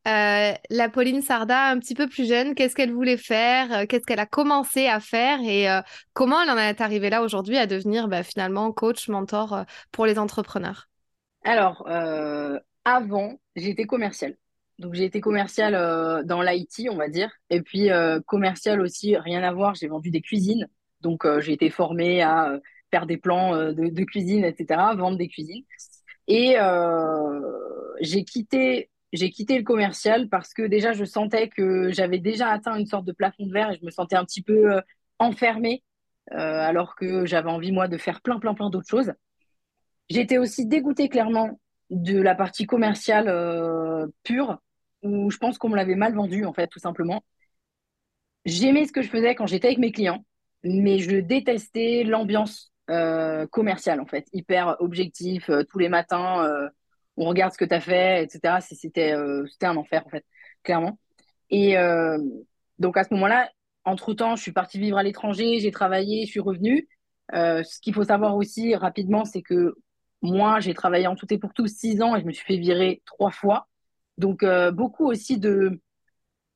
La 0.05 0.89
Pauline 0.93 1.23
Sarda, 1.23 1.69
un 1.69 1.79
petit 1.79 1.95
peu 1.95 2.09
plus 2.09 2.29
jeune, 2.29 2.55
qu'est-ce 2.55 2.75
qu'elle 2.75 2.93
voulait 2.93 3.17
faire? 3.17 3.87
Qu'est-ce 3.89 4.05
qu'elle 4.05 4.21
a 4.21 4.27
commencé 4.27 4.87
à 4.87 5.01
faire? 5.01 5.39
Et 5.43 5.67
comment 6.13 6.43
elle 6.43 6.51
en 6.51 6.59
est 6.59 6.81
arrivée 6.81 7.11
là 7.11 7.23
aujourd'hui 7.23 7.57
à 7.57 7.67
devenir 7.67 8.09
bah, 8.09 8.23
finalement 8.23 8.71
coach, 8.73 9.09
mentor 9.09 9.65
pour 9.93 10.07
les 10.07 10.19
entrepreneurs? 10.19 10.89
Alors, 11.43 11.89
avant, 12.85 13.39
j'étais 13.57 13.87
commerciale. 13.87 14.37
Donc 14.79 14.95
j'ai 14.95 15.05
été 15.05 15.21
commerciale 15.21 15.75
euh, 15.75 16.23
dans 16.25 16.43
l'IT, 16.43 16.89
on 16.91 16.97
va 16.97 17.09
dire, 17.09 17.31
et 17.51 17.63
puis 17.63 17.91
euh, 17.91 18.21
commerciale 18.27 18.81
aussi, 18.81 19.17
rien 19.17 19.43
à 19.43 19.53
voir, 19.53 19.75
j'ai 19.75 19.87
vendu 19.87 20.11
des 20.11 20.21
cuisines. 20.21 20.69
Donc 21.01 21.25
euh, 21.25 21.41
j'ai 21.41 21.53
été 21.53 21.71
formée 21.71 22.23
à 22.23 22.59
faire 22.91 23.07
des 23.07 23.17
plans 23.17 23.57
de, 23.73 24.05
cuisine, 24.05 24.45
etc., 24.45 24.95
vendre 24.97 25.17
des 25.19 25.29
cuisines. 25.29 25.65
Et 26.29 26.57
j'ai 28.01 28.25
quitté, 28.25 28.91
j'ai 29.15 29.31
quitté 29.31 29.57
le 29.57 29.65
commercial 29.65 30.29
parce 30.29 30.53
que 30.53 30.63
déjà 30.63 30.93
je 30.93 31.05
sentais 31.05 31.49
que 31.49 31.91
j'avais 31.91 32.19
déjà 32.19 32.51
atteint 32.51 32.77
une 32.77 32.87
sorte 32.87 33.07
de 33.07 33.13
plafond 33.13 33.47
de 33.47 33.53
verre 33.53 33.71
et 33.71 33.79
je 33.81 33.85
me 33.85 33.91
sentais 33.91 34.17
un 34.17 34.25
petit 34.25 34.43
peu 34.43 34.81
enfermée, 35.19 35.83
alors 36.31 36.97
que 36.97 37.25
j'avais 37.25 37.51
envie 37.51 37.73
moi 37.73 37.89
de 37.89 37.97
faire 37.97 38.21
plein, 38.21 38.39
plein, 38.39 38.55
plein 38.55 38.71
d'autres 38.71 38.89
choses. 38.89 39.13
J'étais 40.11 40.39
aussi 40.39 40.67
dégoûtée 40.67 41.09
clairement 41.09 41.59
de 41.91 42.21
la 42.21 42.35
partie 42.35 42.67
commerciale 42.67 44.11
pure 44.23 44.59
où 45.05 45.31
je 45.31 45.37
pense 45.37 45.59
qu'on 45.59 45.69
me 45.69 45.77
l'avait 45.77 45.95
mal 45.95 46.15
vendu, 46.15 46.45
en 46.45 46.53
fait, 46.53 46.67
tout 46.67 46.79
simplement. 46.79 47.23
J'aimais 48.45 48.87
ce 48.87 48.93
que 48.93 49.03
je 49.03 49.09
faisais 49.09 49.35
quand 49.35 49.47
j'étais 49.47 49.69
avec 49.69 49.79
mes 49.79 49.93
clients, 49.93 50.25
mais 50.65 50.99
je 50.99 51.17
détestais 51.17 52.05
l'ambiance 52.05 52.73
euh, 52.91 53.47
commerciale, 53.47 54.01
en 54.01 54.07
fait, 54.07 54.27
hyper 54.33 54.77
objectif, 54.81 55.49
euh, 55.51 55.63
tous 55.65 55.79
les 55.79 55.89
matins, 55.89 56.45
euh, 56.45 56.69
on 57.17 57.27
regarde 57.27 57.53
ce 57.53 57.59
que 57.59 57.65
tu 57.65 57.75
as 57.75 57.81
fait, 57.81 58.25
etc. 58.25 58.61
C'était 58.61 59.15
c'était 59.51 59.67
un 59.67 59.77
enfer, 59.77 60.03
en 60.07 60.11
fait, 60.11 60.25
clairement. 60.63 60.99
Et 61.51 61.77
donc, 62.79 62.97
à 62.97 63.05
ce 63.05 63.15
moment-là, 63.15 63.51
entre-temps, 63.85 64.37
je 64.37 64.43
suis 64.43 64.53
partie 64.53 64.79
vivre 64.79 64.99
à 64.99 65.03
l'étranger, 65.03 65.59
j'ai 65.61 65.71
travaillé, 65.71 66.27
je 66.27 66.31
suis 66.31 66.41
revenue. 66.41 66.89
ce 67.33 67.81
qu'il 67.81 67.95
faut 67.95 68.05
savoir 68.05 68.37
aussi 68.37 68.75
rapidement, 68.75 69.25
c'est 69.25 69.43
que 69.43 69.75
moi, 70.25 70.59
j'ai 70.59 70.73
travaillé 70.73 71.07
en 71.07 71.17
tout 71.17 71.33
et 71.33 71.39
pour 71.39 71.53
tout 71.53 71.67
six 71.67 72.01
ans 72.01 72.17
et 72.17 72.21
je 72.21 72.25
me 72.25 72.33
suis 72.33 72.45
fait 72.45 72.57
virer 72.57 73.03
trois 73.05 73.31
fois. 73.31 73.69
Donc, 74.17 74.43
euh, 74.43 74.71
beaucoup 74.71 75.07
aussi 75.07 75.39
de, 75.39 75.81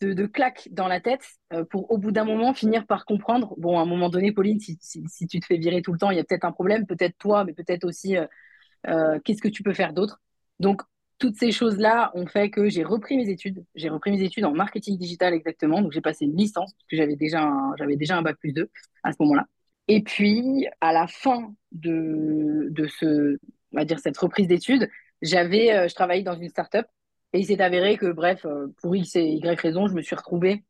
de, 0.01 0.27
claques 0.27 0.69
dans 0.73 0.89
la 0.89 1.01
tête 1.01 1.27
euh, 1.53 1.65
pour, 1.65 1.91
au 1.91 1.99
bout 1.99 2.11
d'un 2.11 2.25
moment, 2.25 2.55
finir 2.55 2.87
par 2.87 3.05
comprendre. 3.05 3.55
Bon, 3.59 3.79
à 3.79 3.83
un 3.83 3.85
moment 3.85 4.09
donné, 4.09 4.33
Pauline, 4.33 4.59
si, 4.59 4.79
si, 4.81 5.27
tu 5.27 5.41
te 5.41 5.47
fais 5.47 5.59
virer 5.59 5.83
tout 5.83 5.93
le 5.93 5.99
temps, 5.99 6.11
il 6.11 6.17
y 6.17 6.21
a 6.21 6.25
peut-être 6.25 6.45
un 6.45 6.53
problème, 6.53 6.87
peut-être 6.87 7.19
toi, 7.19 7.45
mais 7.45 7.53
peut-être 7.53 7.85
aussi 7.85 8.17
euh, 8.17 9.19
qu'est-ce 9.25 9.43
que 9.43 9.49
tu 9.49 9.63
peux 9.63 9.75
faire 9.75 9.93
d'autre? 9.93 10.21
Donc, 10.61 10.83
toutes 11.19 11.37
ces 11.37 11.51
choses-là 11.53 12.13
ont 12.15 12.27
fait 12.27 12.51
que 12.51 12.69
j'ai 12.69 12.85
repris 12.85 13.17
mes 13.17 13.29
études. 13.29 13.65
J'ai 13.75 13.89
repris 13.89 14.11
mes 14.13 14.23
études 14.23 14.45
en 14.45 14.53
marketing 14.53 14.97
digital 14.99 15.35
exactement. 15.35 15.83
Donc, 15.83 15.93
j'ai 15.93 16.01
passé 16.01 16.25
une 16.27 16.37
licence, 16.37 16.73
parce 16.75 16.87
que 16.91 16.97
j'avais 16.97 17.17
déjà, 17.17 17.43
un, 17.43 17.75
j'avais 17.77 17.97
déjà 17.97 18.17
un 18.17 18.23
bac 18.23 18.37
plus 18.39 18.53
2 18.53 18.71
à 19.03 19.13
ce 19.13 19.17
moment-là. 19.21 19.47
Et 19.89 20.03
puis, 20.03 20.67
à 20.81 20.93
la 20.93 21.07
fin 21.07 21.55
de, 21.73 22.69
de 22.71 22.87
ce, 22.87 23.39
on 23.73 23.77
va 23.79 23.85
dire, 23.85 23.99
cette 23.99 24.19
reprise 24.19 24.47
d'études, 24.49 24.89
j'avais, 25.23 25.89
je 25.89 25.95
travaillais 25.95 26.23
dans 26.23 26.39
une 26.39 26.49
start-up 26.49 26.87
et 27.33 27.41
il 27.41 27.47
s'est 27.47 27.61
avéré 27.61 27.97
que, 27.97 28.07
bref, 28.07 28.45
euh, 28.47 28.69
pour 28.81 28.97
X 28.97 29.17
et 29.17 29.25
Y 29.25 29.61
raison, 29.61 29.87
je 29.87 29.95
me 29.95 30.03
suis 30.03 30.17
retrouvée 30.17 30.65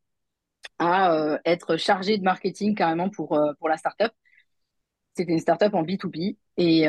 à 0.78 1.14
euh, 1.14 1.38
être 1.44 1.76
chargée 1.76 2.18
de 2.18 2.24
marketing 2.24 2.74
carrément 2.74 3.10
pour, 3.10 3.34
euh, 3.34 3.52
pour 3.58 3.68
la 3.68 3.76
startup. 3.76 4.12
C'était 5.18 5.32
une 5.32 5.38
startup 5.38 5.74
en 5.74 5.82
B2B 5.82 6.36
et 6.56 6.86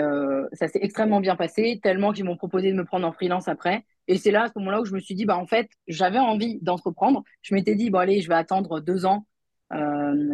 ça 0.53 0.67
s'est 0.67 0.79
extrêmement 0.81 1.19
bien 1.19 1.35
passé, 1.35 1.79
tellement 1.83 2.13
qu'ils 2.13 2.25
m'ont 2.25 2.37
proposé 2.37 2.71
de 2.71 2.75
me 2.75 2.85
prendre 2.85 3.07
en 3.07 3.11
freelance 3.11 3.47
après. 3.47 3.85
Et 4.07 4.17
c'est 4.17 4.31
là, 4.31 4.43
à 4.43 4.47
ce 4.47 4.53
moment-là, 4.59 4.81
où 4.81 4.85
je 4.85 4.93
me 4.93 4.99
suis 4.99 5.15
dit, 5.15 5.25
bah, 5.25 5.37
en 5.37 5.45
fait, 5.45 5.69
j'avais 5.87 6.19
envie 6.19 6.59
d'entreprendre. 6.61 7.23
Je 7.41 7.53
m'étais 7.53 7.75
dit, 7.75 7.89
bon, 7.89 7.99
allez, 7.99 8.21
je 8.21 8.29
vais 8.29 8.35
attendre 8.35 8.79
deux 8.79 9.05
ans. 9.05 9.25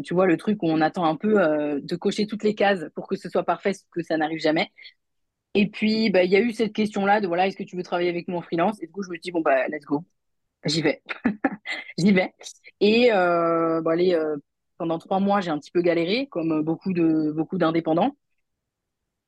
tu 0.04 0.14
vois, 0.14 0.28
le 0.28 0.38
truc 0.38 0.62
où 0.64 0.68
on 0.70 0.82
attend 0.82 1.06
un 1.06 1.16
peu 1.16 1.36
de 1.82 1.96
cocher 1.96 2.28
toutes 2.28 2.44
les 2.44 2.56
cases 2.56 2.86
pour 2.96 3.08
que 3.08 3.16
ce 3.16 3.30
soit 3.30 3.44
parfait, 3.44 3.74
que 3.92 4.04
ça 4.04 4.18
n'arrive 4.18 4.40
jamais. 4.40 4.72
Et 5.56 5.70
puis, 5.70 6.10
bah, 6.10 6.24
il 6.24 6.32
y 6.32 6.36
a 6.36 6.42
eu 6.42 6.52
cette 6.52 6.74
question-là 6.74 7.22
de 7.22 7.28
voilà, 7.28 7.48
est-ce 7.48 7.56
que 7.58 7.64
tu 7.64 7.78
veux 7.78 7.84
travailler 7.84 8.10
avec 8.10 8.28
moi 8.28 8.40
en 8.40 8.42
freelance? 8.42 8.82
Et 8.84 8.88
du 8.88 8.92
coup, 8.92 9.04
je 9.04 9.10
me 9.10 9.16
suis 9.16 9.22
dit, 9.22 9.32
bon, 9.32 9.42
bah, 9.42 9.68
let's 9.70 9.86
go. 9.86 10.04
J'y 10.66 10.82
vais. 10.82 11.02
J'y 11.98 12.12
vais. 12.12 12.34
Et 12.82 13.12
euh, 13.14 13.82
bon, 13.82 13.92
allez, 13.92 14.14
euh, 14.14 14.38
pendant 14.78 15.00
trois 15.00 15.20
mois, 15.20 15.42
j'ai 15.42 15.52
un 15.52 15.60
petit 15.60 15.72
peu 15.72 15.82
galéré, 15.82 16.28
comme 16.28 16.62
beaucoup 16.64 16.94
de 16.94 17.32
beaucoup 17.32 17.58
d'indépendants. 17.58 18.16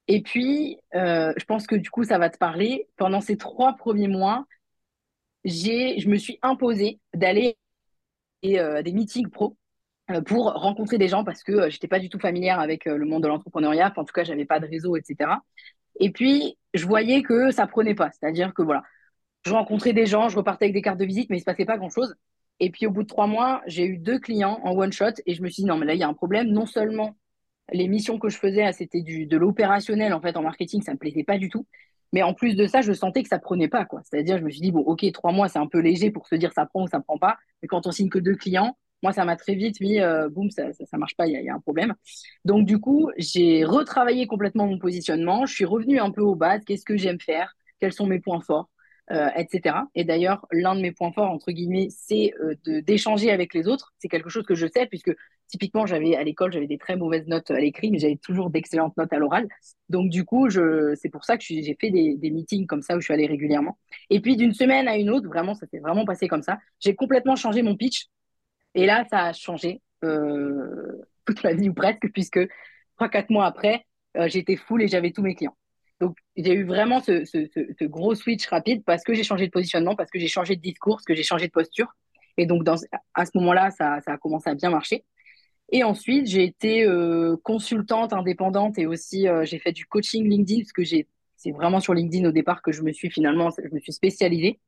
Et 0.07 0.21
puis, 0.21 0.77
euh, 0.95 1.33
je 1.37 1.45
pense 1.45 1.67
que 1.67 1.75
du 1.75 1.89
coup, 1.89 2.03
ça 2.03 2.17
va 2.17 2.29
te 2.29 2.37
parler. 2.37 2.87
Pendant 2.97 3.21
ces 3.21 3.37
trois 3.37 3.73
premiers 3.75 4.07
mois, 4.07 4.45
j'ai, 5.43 5.99
je 5.99 6.09
me 6.09 6.17
suis 6.17 6.39
imposée 6.41 6.99
d'aller 7.13 7.57
à 8.43 8.83
des 8.83 8.93
meetings 8.93 9.29
pro 9.29 9.57
pour 10.25 10.53
rencontrer 10.53 10.97
des 10.97 11.09
gens 11.09 11.23
parce 11.25 11.43
que 11.43 11.69
j'étais 11.69 11.87
pas 11.87 11.99
du 11.99 12.09
tout 12.09 12.19
familière 12.19 12.59
avec 12.59 12.85
le 12.85 13.05
monde 13.05 13.23
de 13.23 13.27
l'entrepreneuriat. 13.27 13.93
en 13.97 14.05
tout 14.05 14.13
cas, 14.13 14.23
j'avais 14.23 14.45
pas 14.45 14.59
de 14.59 14.67
réseau, 14.67 14.95
etc. 14.95 15.31
Et 15.99 16.11
puis, 16.11 16.57
je 16.73 16.85
voyais 16.85 17.23
que 17.23 17.51
ça 17.51 17.67
prenait 17.67 17.95
pas. 17.95 18.11
C'est-à-dire 18.11 18.53
que 18.53 18.61
voilà, 18.61 18.83
je 19.45 19.51
rencontrais 19.53 19.93
des 19.93 20.05
gens, 20.05 20.29
je 20.29 20.37
repartais 20.37 20.65
avec 20.65 20.73
des 20.75 20.81
cartes 20.81 20.99
de 20.99 21.05
visite, 21.05 21.29
mais 21.29 21.37
il 21.37 21.39
se 21.41 21.45
passait 21.45 21.65
pas 21.65 21.77
grand-chose. 21.77 22.15
Et 22.59 22.71
puis, 22.71 22.87
au 22.87 22.91
bout 22.91 23.03
de 23.03 23.07
trois 23.07 23.27
mois, 23.27 23.61
j'ai 23.67 23.85
eu 23.85 23.97
deux 23.97 24.19
clients 24.19 24.59
en 24.63 24.71
one 24.75 24.91
shot 24.91 25.13
et 25.25 25.33
je 25.33 25.41
me 25.43 25.49
suis 25.49 25.63
dit, 25.63 25.69
non, 25.69 25.77
mais 25.77 25.85
là, 25.85 25.93
il 25.93 25.99
y 25.99 26.03
a 26.03 26.07
un 26.07 26.13
problème. 26.13 26.47
Non 26.49 26.65
seulement 26.65 27.15
les 27.71 27.87
missions 27.87 28.17
que 28.19 28.29
je 28.29 28.37
faisais, 28.37 28.63
ah, 28.63 28.71
c'était 28.71 29.01
de 29.01 29.37
l'opérationnel, 29.37 30.13
en 30.13 30.21
fait, 30.21 30.37
en 30.37 30.41
marketing, 30.41 30.81
ça 30.81 30.93
me 30.93 30.97
plaisait 30.97 31.23
pas 31.23 31.37
du 31.37 31.49
tout. 31.49 31.65
Mais 32.13 32.23
en 32.23 32.33
plus 32.33 32.55
de 32.55 32.65
ça, 32.67 32.81
je 32.81 32.93
sentais 32.93 33.21
que 33.21 33.29
ça 33.29 33.39
prenait 33.39 33.67
pas, 33.67 33.85
quoi. 33.85 34.01
C'est-à-dire, 34.03 34.37
je 34.37 34.43
me 34.43 34.49
suis 34.49 34.61
dit, 34.61 34.71
bon, 34.71 34.79
OK, 34.79 35.05
trois 35.11 35.33
mois, 35.33 35.49
c'est 35.49 35.59
un 35.59 35.67
peu 35.67 35.79
léger 35.79 36.09
pour 36.09 36.27
se 36.27 36.35
dire 36.35 36.53
ça 36.53 36.65
prend 36.65 36.83
ou 36.83 36.87
ça 36.87 37.01
prend 37.01 37.17
pas. 37.17 37.37
Mais 37.61 37.67
quand 37.67 37.85
on 37.85 37.91
signe 37.91 38.09
que 38.09 38.19
deux 38.19 38.35
clients, 38.35 38.77
moi, 39.03 39.11
ça 39.11 39.25
m'a 39.25 39.35
très 39.35 39.55
vite 39.55 39.79
mis, 39.81 39.99
euh, 39.99 40.29
boum, 40.29 40.49
ça, 40.49 40.71
ça, 40.73 40.97
marche 40.97 41.15
pas, 41.15 41.27
il 41.27 41.33
y, 41.33 41.49
a 41.49 41.53
un 41.53 41.59
problème. 41.59 41.93
Donc, 42.45 42.65
du 42.65 42.79
coup, 42.79 43.11
j'ai 43.17 43.63
retravaillé 43.63 44.25
complètement 44.25 44.65
mon 44.65 44.79
positionnement. 44.79 45.45
Je 45.45 45.53
suis 45.53 45.65
revenue 45.65 45.99
un 45.99 46.11
peu 46.11 46.21
aux 46.21 46.35
bases. 46.35 46.63
Qu'est-ce 46.65 46.85
que 46.85 46.97
j'aime 46.97 47.19
faire? 47.19 47.55
Quels 47.79 47.93
sont 47.93 48.07
mes 48.07 48.19
points 48.19 48.41
forts? 48.41 48.69
Euh, 49.11 49.29
etc. 49.35 49.75
Et 49.95 50.03
d'ailleurs, 50.03 50.45
l'un 50.51 50.75
de 50.75 50.81
mes 50.81 50.91
points 50.91 51.11
forts, 51.11 51.31
entre 51.31 51.51
guillemets, 51.51 51.87
c'est 51.89 52.33
euh, 52.41 52.55
d'échanger 52.81 53.31
avec 53.31 53.53
les 53.53 53.67
autres. 53.67 53.93
C'est 53.99 54.09
quelque 54.09 54.29
chose 54.29 54.45
que 54.45 54.55
je 54.55 54.67
sais, 54.67 54.85
puisque 54.85 55.15
typiquement, 55.47 55.85
j'avais 55.85 56.15
à 56.15 56.23
l'école, 56.23 56.51
j'avais 56.51 56.67
des 56.67 56.77
très 56.77 56.97
mauvaises 56.97 57.25
notes 57.27 57.49
à 57.51 57.59
l'écrit, 57.59 57.89
mais 57.89 57.99
j'avais 57.99 58.17
toujours 58.17 58.49
d'excellentes 58.49 58.97
notes 58.97 59.13
à 59.13 59.17
l'oral. 59.17 59.47
Donc, 59.89 60.09
du 60.09 60.25
coup, 60.25 60.49
c'est 60.49 61.09
pour 61.09 61.23
ça 61.23 61.37
que 61.37 61.43
j'ai 61.43 61.77
fait 61.79 61.89
des, 61.89 62.15
des, 62.17 62.31
meetings 62.31 62.67
comme 62.67 62.81
ça 62.81 62.97
où 62.97 62.99
je 62.99 63.05
suis 63.05 63.13
allée 63.13 63.27
régulièrement. 63.27 63.77
Et 64.09 64.19
puis, 64.19 64.35
d'une 64.35 64.53
semaine 64.53 64.87
à 64.89 64.97
une 64.97 65.09
autre, 65.09 65.27
vraiment, 65.27 65.53
ça 65.53 65.65
s'est 65.67 65.79
vraiment 65.79 66.03
passé 66.05 66.27
comme 66.27 66.43
ça. 66.43 66.59
J'ai 66.81 66.95
complètement 66.95 67.35
changé 67.37 67.61
mon 67.61 67.77
pitch. 67.77 68.07
Et 68.75 68.85
là, 68.85 69.05
ça 69.09 69.25
a 69.25 69.33
changé 69.33 69.81
euh, 70.03 71.01
toute 71.25 71.43
ma 71.43 71.53
vie 71.53 71.69
ou 71.69 71.73
presque, 71.73 72.11
puisque 72.13 72.39
trois, 72.95 73.09
quatre 73.09 73.29
mois 73.29 73.45
après, 73.45 73.85
euh, 74.17 74.27
j'étais 74.29 74.55
full 74.55 74.81
et 74.83 74.87
j'avais 74.87 75.11
tous 75.11 75.21
mes 75.21 75.35
clients. 75.35 75.56
Donc, 75.99 76.17
j'ai 76.35 76.53
eu 76.53 76.63
vraiment 76.63 77.01
ce, 77.01 77.85
gros 77.85 78.13
switch 78.15 78.45
rapide 78.47 78.83
parce 78.83 79.03
que 79.03 79.13
j'ai 79.13 79.23
changé 79.23 79.47
de 79.47 79.51
positionnement, 79.51 79.95
parce 79.95 80.11
que 80.11 80.19
j'ai 80.19 80.27
changé 80.27 80.55
de 80.55 80.61
discours, 80.61 80.97
parce 80.97 81.05
que 81.05 81.15
j'ai 81.15 81.23
changé 81.23 81.47
de 81.47 81.51
posture. 81.51 81.95
Et 82.37 82.45
donc, 82.45 82.67
à 83.15 83.25
ce 83.25 83.31
moment-là, 83.35 83.71
ça, 83.71 83.99
a 84.05 84.17
commencé 84.17 84.49
à 84.49 84.55
bien 84.55 84.69
marcher. 84.69 85.03
Et 85.71 85.83
ensuite, 85.83 86.27
j'ai 86.27 86.43
été 86.43 86.85
euh, 86.85 87.35
consultante 87.43 88.13
indépendante 88.13 88.77
et 88.79 88.85
aussi 88.85 89.27
euh, 89.27 89.43
j'ai 89.43 89.59
fait 89.59 89.73
du 89.73 89.85
coaching 89.85 90.27
LinkedIn 90.29 90.61
parce 90.61 90.71
que 90.71 90.83
c'est 90.85 91.51
vraiment 91.51 91.79
sur 91.81 91.93
LinkedIn 91.93 92.27
au 92.27 92.31
départ 92.31 92.61
que 92.61 92.71
je 92.71 92.83
me 92.83 92.93
suis 92.93 93.09
finalement, 93.09 93.49
je 93.49 93.73
me 93.73 93.79
suis 93.79 93.91
spécialisée. 93.93 94.59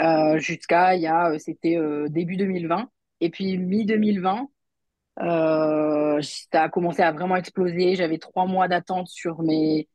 Euh, 0.00 0.38
jusqu'à 0.38 0.94
il 0.94 1.02
y 1.02 1.06
a, 1.06 1.38
c'était 1.38 1.76
début 2.08 2.36
2020. 2.36 2.88
Et 3.20 3.30
puis 3.30 3.56
mi-2020, 5.20 6.46
ça 6.52 6.62
a 6.62 6.68
commencé 6.68 7.02
à 7.02 7.12
vraiment 7.12 7.36
exploser. 7.36 7.94
J'avais 7.94 8.18
trois 8.18 8.46
mois 8.46 8.68
d'attente 8.68 9.08
sur 9.08 9.42
mes, 9.42 9.88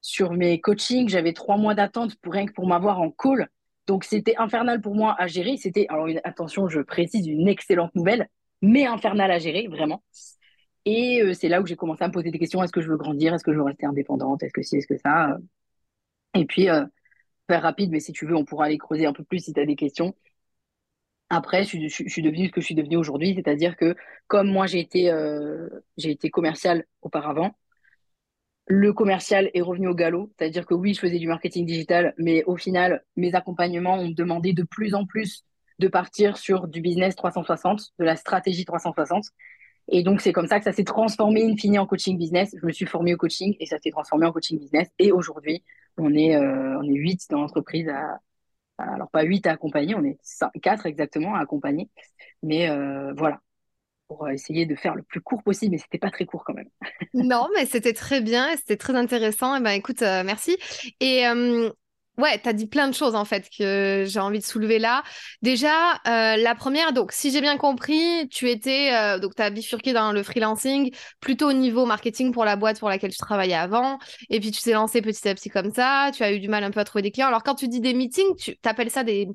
sur 0.00 0.32
mes 0.32 0.60
coachings. 0.60 1.08
J'avais 1.08 1.32
trois 1.32 1.56
mois 1.56 1.74
d'attente 1.74 2.16
pour 2.16 2.32
rien 2.32 2.46
que 2.46 2.52
pour 2.52 2.66
m'avoir 2.66 3.00
en 3.00 3.10
call. 3.10 3.48
Donc 3.86 4.04
c'était 4.04 4.36
infernal 4.36 4.80
pour 4.80 4.94
moi 4.94 5.14
à 5.18 5.26
gérer. 5.26 5.56
C'était, 5.56 5.86
alors 5.88 6.08
attention, 6.24 6.68
je 6.68 6.80
précise 6.80 7.26
une 7.26 7.48
excellente 7.48 7.94
nouvelle, 7.94 8.28
mais 8.62 8.86
infernal 8.86 9.30
à 9.30 9.38
gérer, 9.38 9.68
vraiment. 9.68 10.02
Et 10.84 11.22
c'est 11.34 11.48
là 11.48 11.60
où 11.60 11.66
j'ai 11.66 11.76
commencé 11.76 12.04
à 12.04 12.08
me 12.08 12.12
poser 12.12 12.30
des 12.30 12.38
questions. 12.38 12.62
Est-ce 12.62 12.72
que 12.72 12.80
je 12.80 12.88
veux 12.88 12.96
grandir? 12.96 13.34
Est-ce 13.34 13.44
que 13.44 13.52
je 13.52 13.58
veux 13.58 13.64
rester 13.64 13.86
indépendante? 13.86 14.42
Est-ce 14.42 14.52
que 14.52 14.62
si 14.62 14.76
Est-ce 14.76 14.86
que 14.86 14.98
ça? 14.98 15.36
Et 16.34 16.44
puis, 16.44 16.68
faire 17.48 17.62
rapide, 17.62 17.90
mais 17.90 18.00
si 18.00 18.12
tu 18.12 18.26
veux, 18.26 18.36
on 18.36 18.44
pourra 18.44 18.66
aller 18.66 18.78
creuser 18.78 19.06
un 19.06 19.12
peu 19.12 19.24
plus 19.24 19.40
si 19.40 19.52
tu 19.52 19.60
as 19.60 19.66
des 19.66 19.76
questions. 19.76 20.14
Après, 21.28 21.64
je, 21.64 21.88
suis 21.88 22.22
devenue 22.22 22.46
ce 22.46 22.52
que 22.52 22.60
je 22.60 22.66
suis 22.66 22.74
devenue 22.74 22.96
aujourd'hui, 22.96 23.34
c'est-à-dire 23.34 23.76
que 23.76 23.96
comme 24.28 24.48
moi 24.48 24.66
j'ai 24.66 24.78
été, 24.78 25.10
euh, 25.10 25.68
été 25.98 26.30
commercial 26.30 26.84
auparavant, 27.02 27.56
le 28.68 28.92
commercial 28.92 29.50
est 29.54 29.60
revenu 29.60 29.88
au 29.88 29.94
galop, 29.94 30.32
c'est-à-dire 30.38 30.66
que 30.66 30.74
oui, 30.74 30.94
je 30.94 31.00
faisais 31.00 31.18
du 31.18 31.28
marketing 31.28 31.66
digital, 31.66 32.14
mais 32.18 32.44
au 32.44 32.56
final, 32.56 33.04
mes 33.16 33.34
accompagnements 33.34 33.98
ont 33.98 34.10
demandé 34.10 34.52
de 34.52 34.64
plus 34.64 34.94
en 34.94 35.06
plus 35.06 35.44
de 35.78 35.88
partir 35.88 36.36
sur 36.36 36.66
du 36.68 36.80
business 36.80 37.14
360, 37.16 37.92
de 37.98 38.04
la 38.04 38.16
stratégie 38.16 38.64
360. 38.64 39.26
Et 39.88 40.02
donc, 40.02 40.20
c'est 40.20 40.32
comme 40.32 40.48
ça 40.48 40.58
que 40.58 40.64
ça 40.64 40.72
s'est 40.72 40.84
transformé 40.84 41.44
in 41.44 41.56
fine 41.56 41.78
en 41.78 41.86
coaching 41.86 42.18
business. 42.18 42.54
Je 42.60 42.66
me 42.66 42.72
suis 42.72 42.86
formée 42.86 43.14
au 43.14 43.16
coaching 43.16 43.54
et 43.60 43.66
ça 43.66 43.78
s'est 43.78 43.90
transformé 43.90 44.26
en 44.26 44.32
coaching 44.32 44.58
business. 44.58 44.88
Et 44.98 45.12
aujourd'hui, 45.12 45.62
on 45.96 46.12
est, 46.14 46.36
euh, 46.36 46.78
on 46.78 46.82
est 46.82 46.94
8 46.94 47.26
dans 47.30 47.40
l'entreprise 47.40 47.88
à, 47.88 48.18
alors 48.78 49.10
pas 49.10 49.22
8 49.22 49.46
à 49.46 49.52
accompagner, 49.52 49.94
on 49.94 50.04
est 50.04 50.18
4 50.62 50.86
exactement 50.86 51.34
à 51.34 51.40
accompagner. 51.40 51.88
Mais 52.42 52.68
euh, 52.70 53.12
voilà, 53.16 53.40
pour 54.08 54.28
essayer 54.28 54.66
de 54.66 54.74
faire 54.74 54.94
le 54.94 55.02
plus 55.02 55.20
court 55.20 55.42
possible, 55.42 55.72
mais 55.72 55.78
c'était 55.78 55.98
pas 55.98 56.10
très 56.10 56.26
court 56.26 56.44
quand 56.44 56.54
même. 56.54 56.68
non, 57.14 57.48
mais 57.54 57.66
c'était 57.66 57.92
très 57.92 58.20
bien 58.20 58.54
c'était 58.56 58.76
très 58.76 58.94
intéressant. 58.94 59.54
Et 59.54 59.58
eh 59.60 59.62
ben 59.62 59.70
écoute, 59.70 60.02
euh, 60.02 60.22
merci. 60.24 60.56
Et 61.00 61.24
Ouais, 62.18 62.40
tu 62.42 62.48
as 62.48 62.54
dit 62.54 62.66
plein 62.66 62.88
de 62.88 62.94
choses 62.94 63.14
en 63.14 63.26
fait 63.26 63.50
que 63.50 64.04
j'ai 64.06 64.20
envie 64.20 64.38
de 64.38 64.44
soulever 64.44 64.78
là. 64.78 65.02
Déjà, 65.42 65.96
euh, 66.06 66.36
la 66.36 66.54
première, 66.54 66.94
donc 66.94 67.12
si 67.12 67.30
j'ai 67.30 67.42
bien 67.42 67.58
compris, 67.58 68.26
tu 68.30 68.48
étais, 68.48 68.94
euh, 68.94 69.18
donc 69.18 69.34
tu 69.34 69.42
as 69.42 69.50
bifurqué 69.50 69.92
dans 69.92 70.12
le 70.12 70.22
freelancing 70.22 70.94
plutôt 71.20 71.50
au 71.50 71.52
niveau 71.52 71.84
marketing 71.84 72.32
pour 72.32 72.46
la 72.46 72.56
boîte 72.56 72.78
pour 72.78 72.88
laquelle 72.88 73.10
tu 73.10 73.18
travaillais 73.18 73.54
avant. 73.54 73.98
Et 74.30 74.40
puis 74.40 74.50
tu 74.50 74.62
t'es 74.62 74.72
lancé 74.72 75.02
petit 75.02 75.28
à 75.28 75.34
petit 75.34 75.50
comme 75.50 75.70
ça. 75.70 76.10
Tu 76.14 76.22
as 76.22 76.32
eu 76.32 76.40
du 76.40 76.48
mal 76.48 76.64
un 76.64 76.70
peu 76.70 76.80
à 76.80 76.84
trouver 76.84 77.02
des 77.02 77.10
clients. 77.10 77.28
Alors 77.28 77.42
quand 77.42 77.54
tu 77.54 77.68
dis 77.68 77.80
des 77.80 77.92
meetings, 77.92 78.34
tu 78.36 78.56
appelles 78.64 78.90
ça 78.90 79.04
des, 79.04 79.28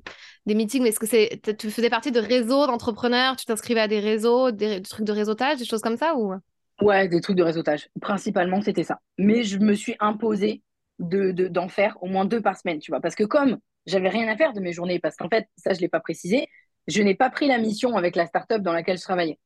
des 0.47 0.55
meetings, 0.55 0.81
mais 0.81 0.89
est-ce 0.89 0.99
que 0.99 1.05
c'est, 1.05 1.39
tu 1.59 1.69
faisais 1.69 1.91
partie 1.91 2.11
de 2.11 2.19
réseaux 2.19 2.65
d'entrepreneurs? 2.65 3.35
Tu 3.35 3.45
t'inscrivais 3.45 3.81
à 3.81 3.87
des 3.87 3.99
réseaux, 3.99 4.49
des, 4.49 4.81
trucs 4.81 5.05
de 5.05 5.11
réseautage, 5.11 5.59
des 5.59 5.65
choses 5.65 5.81
comme 5.81 5.97
ça 5.97 6.15
ou? 6.15 6.33
Ouais, 6.81 7.07
des 7.07 7.21
trucs 7.21 7.37
de 7.37 7.43
réseautage. 7.43 7.89
Principalement, 8.01 8.59
c'était 8.61 8.83
ça. 8.83 8.99
Mais 9.19 9.43
je 9.43 9.59
me 9.59 9.75
suis 9.75 9.95
imposée 9.99 10.63
de, 11.01 11.31
d'en 11.47 11.67
faire 11.67 11.97
au 12.01 12.07
moins 12.07 12.25
deux 12.25 12.41
par 12.41 12.57
semaine, 12.57 12.79
tu 12.79 12.91
vois. 12.91 13.01
Parce 13.01 13.15
que 13.15 13.23
comme 13.23 13.59
j'avais 13.85 14.09
rien 14.09 14.27
à 14.27 14.37
faire 14.37 14.53
de 14.53 14.59
mes 14.59 14.73
journées, 14.73 14.99
parce 14.99 15.15
qu'en 15.15 15.29
fait, 15.29 15.47
ça, 15.57 15.73
je 15.73 15.77
ne 15.77 15.81
l'ai 15.81 15.89
pas 15.89 15.99
précisé, 15.99 16.47
je 16.87 17.01
n'ai 17.01 17.15
pas 17.15 17.29
pris 17.29 17.47
la 17.47 17.57
mission 17.57 17.97
avec 17.97 18.15
la 18.15 18.25
startup 18.25 18.61
dans 18.61 18.73
laquelle 18.73 18.97
je 18.97 19.03
travaillais. 19.03 19.39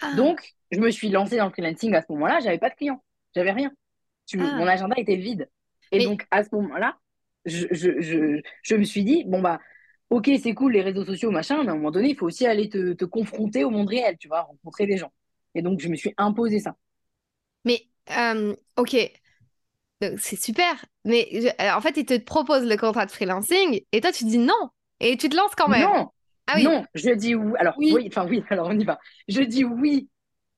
Ah. 0.00 0.14
Donc, 0.16 0.54
je 0.70 0.80
me 0.80 0.90
suis 0.90 1.08
lancée 1.08 1.36
dans 1.36 1.46
le 1.46 1.52
freelancing 1.52 1.94
à 1.94 2.02
ce 2.02 2.06
moment-là, 2.10 2.40
j'avais 2.40 2.58
pas 2.58 2.70
de 2.70 2.74
clients, 2.74 3.02
j'avais 3.34 3.52
rien. 3.52 3.70
Ah. 4.34 4.56
Mon 4.56 4.66
agenda 4.66 4.94
était 4.98 5.16
vide. 5.16 5.48
Et 5.92 6.04
donc, 6.04 6.26
à 6.30 6.42
ce 6.42 6.48
moment-là, 6.52 6.98
je, 7.44 7.66
je, 7.70 8.00
je, 8.00 8.40
je, 8.62 8.74
me 8.74 8.84
suis 8.84 9.04
dit, 9.04 9.24
bon, 9.26 9.40
bah, 9.40 9.60
ok, 10.10 10.30
c'est 10.42 10.54
cool 10.54 10.72
les 10.72 10.82
réseaux 10.82 11.04
sociaux, 11.04 11.30
machin, 11.30 11.62
mais 11.62 11.68
à 11.68 11.72
un 11.72 11.76
moment 11.76 11.90
donné, 11.90 12.10
il 12.10 12.16
faut 12.16 12.26
aussi 12.26 12.46
aller 12.46 12.68
te, 12.68 12.94
te 12.94 13.04
confronter 13.04 13.64
au 13.64 13.70
monde 13.70 13.88
réel, 13.88 14.16
tu 14.18 14.28
vois, 14.28 14.42
rencontrer 14.42 14.86
des 14.86 14.96
gens. 14.96 15.12
Et 15.54 15.62
donc, 15.62 15.80
je 15.80 15.88
me 15.88 15.94
suis 15.94 16.14
imposé 16.16 16.58
ça. 16.58 16.76
Mais, 17.64 17.82
euh, 18.16 18.56
ok, 18.76 18.96
c'est 20.18 20.40
super. 20.40 20.84
Mais 21.04 21.28
euh, 21.60 21.72
en 21.72 21.80
fait, 21.80 21.96
ils 21.96 22.06
te 22.06 22.18
proposent 22.18 22.66
le 22.66 22.76
contrat 22.76 23.06
de 23.06 23.10
freelancing 23.10 23.80
et 23.92 24.00
toi, 24.00 24.12
tu 24.12 24.24
dis 24.24 24.38
non. 24.38 24.70
Et 25.00 25.16
tu 25.16 25.28
te 25.28 25.36
lances 25.36 25.54
quand 25.56 25.68
même. 25.68 25.82
Non. 25.82 26.08
Ah 26.46 26.54
oui. 26.56 26.64
Non, 26.64 26.84
je 26.94 27.10
dis 27.10 27.34
oui. 27.34 27.52
Alors, 27.58 27.74
oui. 27.78 28.08
enfin 28.08 28.26
oui, 28.28 28.44
alors 28.50 28.68
on 28.68 28.78
y 28.78 28.84
va. 28.84 28.98
Je 29.28 29.42
dis 29.42 29.64
oui 29.64 30.08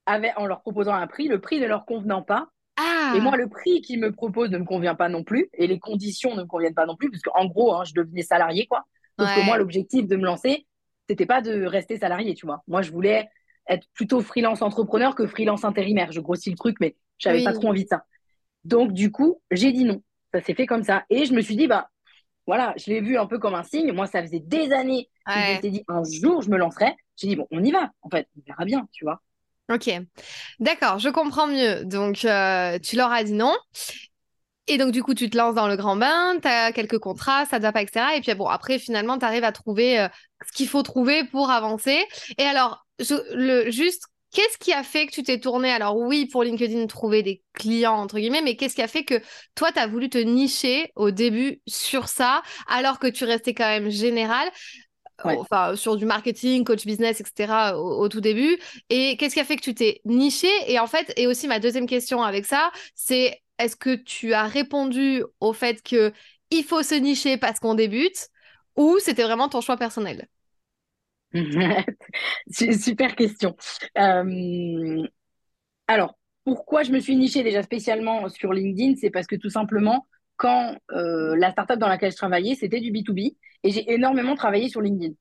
avec, 0.06 0.32
en 0.36 0.46
leur 0.46 0.60
proposant 0.60 0.94
un 0.94 1.06
prix, 1.06 1.28
le 1.28 1.40
prix 1.40 1.60
ne 1.60 1.66
leur 1.66 1.84
convenant 1.84 2.22
pas. 2.22 2.48
Ah. 2.76 3.14
Et 3.16 3.20
moi, 3.20 3.36
le 3.36 3.48
prix 3.48 3.80
qu'ils 3.80 4.00
me 4.00 4.12
proposent 4.12 4.50
ne 4.50 4.58
me 4.58 4.64
convient 4.64 4.94
pas 4.94 5.08
non 5.08 5.24
plus. 5.24 5.48
Et 5.54 5.66
les 5.66 5.78
conditions 5.78 6.34
ne 6.34 6.42
me 6.42 6.46
conviennent 6.46 6.74
pas 6.74 6.86
non 6.86 6.96
plus. 6.96 7.10
Parce 7.10 7.22
qu'en 7.22 7.46
gros, 7.46 7.74
hein, 7.74 7.84
je 7.84 7.94
devenais 7.94 8.22
salarié, 8.22 8.66
quoi. 8.66 8.84
Parce 9.16 9.34
que 9.34 9.46
moi, 9.46 9.56
l'objectif 9.56 10.06
de 10.06 10.16
me 10.16 10.24
lancer, 10.24 10.66
c'était 11.08 11.24
pas 11.24 11.40
de 11.40 11.64
rester 11.64 11.96
salarié, 11.98 12.34
tu 12.34 12.44
vois. 12.44 12.62
Moi, 12.68 12.82
je 12.82 12.92
voulais 12.92 13.30
être 13.66 13.86
plutôt 13.94 14.20
freelance 14.20 14.60
entrepreneur 14.60 15.14
que 15.14 15.26
freelance 15.26 15.64
intérimaire. 15.64 16.12
Je 16.12 16.20
grossis 16.20 16.50
le 16.50 16.56
truc, 16.56 16.76
mais 16.80 16.96
j'avais 17.18 17.42
pas 17.42 17.54
trop 17.54 17.68
envie 17.68 17.84
de 17.84 17.88
ça. 17.88 18.04
Donc, 18.66 18.92
du 18.92 19.10
coup, 19.10 19.40
j'ai 19.50 19.72
dit 19.72 19.84
non. 19.84 20.02
Ça 20.34 20.42
s'est 20.42 20.54
fait 20.54 20.66
comme 20.66 20.82
ça. 20.82 21.04
Et 21.08 21.24
je 21.24 21.32
me 21.32 21.40
suis 21.40 21.56
dit, 21.56 21.66
bah, 21.66 21.88
voilà, 22.46 22.74
je 22.76 22.90
l'ai 22.90 23.00
vu 23.00 23.16
un 23.18 23.26
peu 23.26 23.38
comme 23.38 23.54
un 23.54 23.62
signe. 23.62 23.92
Moi, 23.92 24.06
ça 24.06 24.22
faisait 24.22 24.40
des 24.40 24.72
années 24.72 25.08
que 25.26 25.32
je 25.32 25.54
m'étais 25.54 25.70
dit, 25.70 25.84
un 25.88 26.02
jour, 26.04 26.42
je 26.42 26.50
me 26.50 26.56
lancerai. 26.56 26.94
J'ai 27.16 27.28
dit, 27.28 27.36
bon, 27.36 27.46
on 27.50 27.62
y 27.62 27.70
va. 27.70 27.90
En 28.02 28.10
fait, 28.10 28.28
on 28.36 28.42
verra 28.46 28.64
bien, 28.64 28.88
tu 28.92 29.04
vois. 29.04 29.20
Ok, 29.72 29.90
d'accord, 30.60 31.00
je 31.00 31.08
comprends 31.08 31.48
mieux. 31.48 31.84
Donc, 31.84 32.24
euh, 32.24 32.78
tu 32.78 32.94
leur 32.94 33.10
as 33.10 33.24
dit 33.24 33.32
non. 33.32 33.54
Et 34.68 34.78
donc, 34.78 34.92
du 34.92 35.02
coup, 35.02 35.14
tu 35.14 35.28
te 35.28 35.36
lances 35.36 35.54
dans 35.54 35.66
le 35.68 35.76
grand 35.76 35.96
bain, 35.96 36.38
tu 36.40 36.48
as 36.48 36.72
quelques 36.72 36.98
contrats, 36.98 37.46
ça 37.46 37.58
ne 37.58 37.62
va 37.62 37.72
pas, 37.72 37.82
etc. 37.82 38.16
Et 38.16 38.20
puis, 38.20 38.32
bon, 38.34 38.46
après, 38.46 38.78
finalement, 38.78 39.18
tu 39.18 39.24
arrives 39.24 39.44
à 39.44 39.52
trouver 39.52 39.98
euh, 39.98 40.08
ce 40.46 40.52
qu'il 40.52 40.68
faut 40.68 40.82
trouver 40.82 41.24
pour 41.24 41.50
avancer. 41.50 41.98
Et 42.38 42.44
alors, 42.44 42.86
je, 43.00 43.14
le, 43.34 43.70
juste 43.70 44.06
Qu'est-ce 44.36 44.58
qui 44.58 44.74
a 44.74 44.82
fait 44.82 45.06
que 45.06 45.12
tu 45.12 45.22
t'es 45.22 45.40
tourné 45.40 45.72
Alors 45.72 45.96
oui, 45.96 46.26
pour 46.26 46.44
LinkedIn, 46.44 46.88
trouver 46.88 47.22
des 47.22 47.42
clients, 47.54 47.94
entre 47.94 48.18
guillemets, 48.18 48.42
mais 48.42 48.54
qu'est-ce 48.54 48.74
qui 48.74 48.82
a 48.82 48.86
fait 48.86 49.02
que 49.02 49.14
toi, 49.54 49.72
tu 49.72 49.78
as 49.78 49.86
voulu 49.86 50.10
te 50.10 50.18
nicher 50.18 50.92
au 50.94 51.10
début 51.10 51.62
sur 51.66 52.06
ça, 52.08 52.42
alors 52.66 52.98
que 52.98 53.06
tu 53.06 53.24
restais 53.24 53.54
quand 53.54 53.64
même 53.64 53.88
général 53.88 54.50
Enfin, 55.24 55.74
sur 55.74 55.96
du 55.96 56.04
marketing, 56.04 56.64
coach 56.64 56.84
business, 56.84 57.18
etc. 57.22 57.78
Au, 57.78 58.10
tout 58.10 58.20
début? 58.20 58.58
Et 58.90 59.16
qu'est-ce 59.16 59.32
qui 59.32 59.40
a 59.40 59.44
fait 59.44 59.56
que 59.56 59.62
tu 59.62 59.74
t'es 59.74 60.02
niché 60.04 60.50
Et 60.66 60.78
en 60.78 60.86
fait, 60.86 61.14
et 61.16 61.26
aussi 61.26 61.48
ma 61.48 61.58
deuxième 61.58 61.86
question 61.86 62.22
avec 62.22 62.44
ça, 62.44 62.70
c'est 62.94 63.40
est-ce 63.58 63.74
que 63.74 63.94
tu 63.94 64.34
as 64.34 64.44
répondu 64.44 65.24
au 65.40 65.54
fait 65.54 65.82
que 65.82 66.12
il 66.50 66.62
faut 66.62 66.82
se 66.82 66.94
nicher 66.94 67.38
parce 67.38 67.58
qu'on 67.58 67.74
débute, 67.74 68.28
ou 68.76 68.98
c'était 68.98 69.22
vraiment 69.24 69.48
ton 69.48 69.62
choix 69.62 69.78
personnel? 69.78 70.28
Super 72.50 73.14
question. 73.16 73.56
Euh, 73.98 75.02
alors, 75.88 76.18
pourquoi 76.44 76.82
je 76.84 76.92
me 76.92 77.00
suis 77.00 77.16
nichée 77.16 77.42
déjà 77.42 77.62
spécialement 77.62 78.28
sur 78.28 78.52
LinkedIn? 78.52 78.96
C'est 78.96 79.10
parce 79.10 79.26
que 79.26 79.36
tout 79.36 79.50
simplement, 79.50 80.06
quand 80.36 80.76
euh, 80.92 81.36
la 81.36 81.52
startup 81.52 81.78
dans 81.78 81.88
laquelle 81.88 82.12
je 82.12 82.16
travaillais, 82.16 82.54
c'était 82.54 82.80
du 82.80 82.92
B2B 82.92 83.36
et 83.64 83.70
j'ai 83.70 83.92
énormément 83.92 84.36
travaillé 84.36 84.68
sur 84.68 84.80
LinkedIn. 84.82 85.14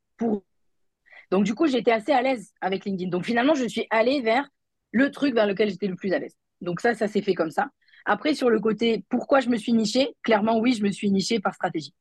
Donc, 1.32 1.44
du 1.46 1.56
coup, 1.56 1.68
j'étais 1.68 1.92
assez 1.92 2.12
à 2.12 2.22
l'aise 2.22 2.52
avec 2.62 2.86
LinkedIn. 2.86 3.10
Donc, 3.10 3.26
finalement, 3.26 3.56
je 3.56 3.66
suis 3.68 3.88
allée 3.90 4.22
vers 4.22 4.48
le 4.92 5.12
truc 5.12 5.34
vers 5.34 5.48
lequel 5.48 5.70
j'étais 5.70 5.88
le 5.88 5.96
plus 5.96 6.14
à 6.14 6.20
l'aise. 6.20 6.36
Donc, 6.62 6.80
ça, 6.80 6.94
ça 6.94 7.08
s'est 7.08 7.22
fait 7.22 7.34
comme 7.34 7.52
ça. 7.52 7.70
Après, 8.06 8.36
sur 8.36 8.50
le 8.50 8.60
côté 8.60 9.04
pourquoi 9.10 9.40
je 9.40 9.50
me 9.50 9.58
suis 9.58 9.74
nichée, 9.74 10.10
clairement, 10.24 10.60
oui, 10.60 10.74
je 10.74 10.84
me 10.84 10.92
suis 10.92 11.10
nichée 11.12 11.40
par 11.40 11.56
stratégie, 11.56 11.94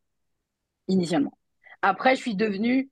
initialement. 0.88 1.38
Après, 1.83 2.17
je 2.17 2.21
suis 2.21 2.37
devenue 2.37 2.90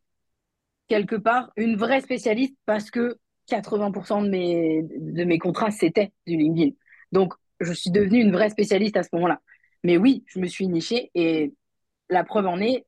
quelque 0.92 1.16
part 1.16 1.50
une 1.57 1.76
vraie 1.76 2.02
spécialiste 2.02 2.55
parce 2.66 2.90
que 2.90 3.16
80% 3.50 4.24
de 4.24 4.28
mes, 4.28 4.83
de 4.83 5.24
mes 5.24 5.38
contrats, 5.38 5.70
c'était 5.70 6.12
du 6.26 6.37
LinkedIn. 6.37 6.72
Donc, 7.12 7.33
je 7.61 7.72
suis 7.72 7.90
devenue 7.90 8.20
une 8.20 8.31
vraie 8.31 8.50
spécialiste 8.50 8.98
à 8.98 9.02
ce 9.02 9.09
moment-là. 9.14 9.40
Mais 9.85 9.96
oui, 9.96 10.22
je 10.26 10.38
me 10.38 10.46
suis 10.46 10.68
nichée 10.68 11.11
et 11.14 11.55
la 12.11 12.24
preuve 12.24 12.46
en 12.46 12.61
est 12.61 12.85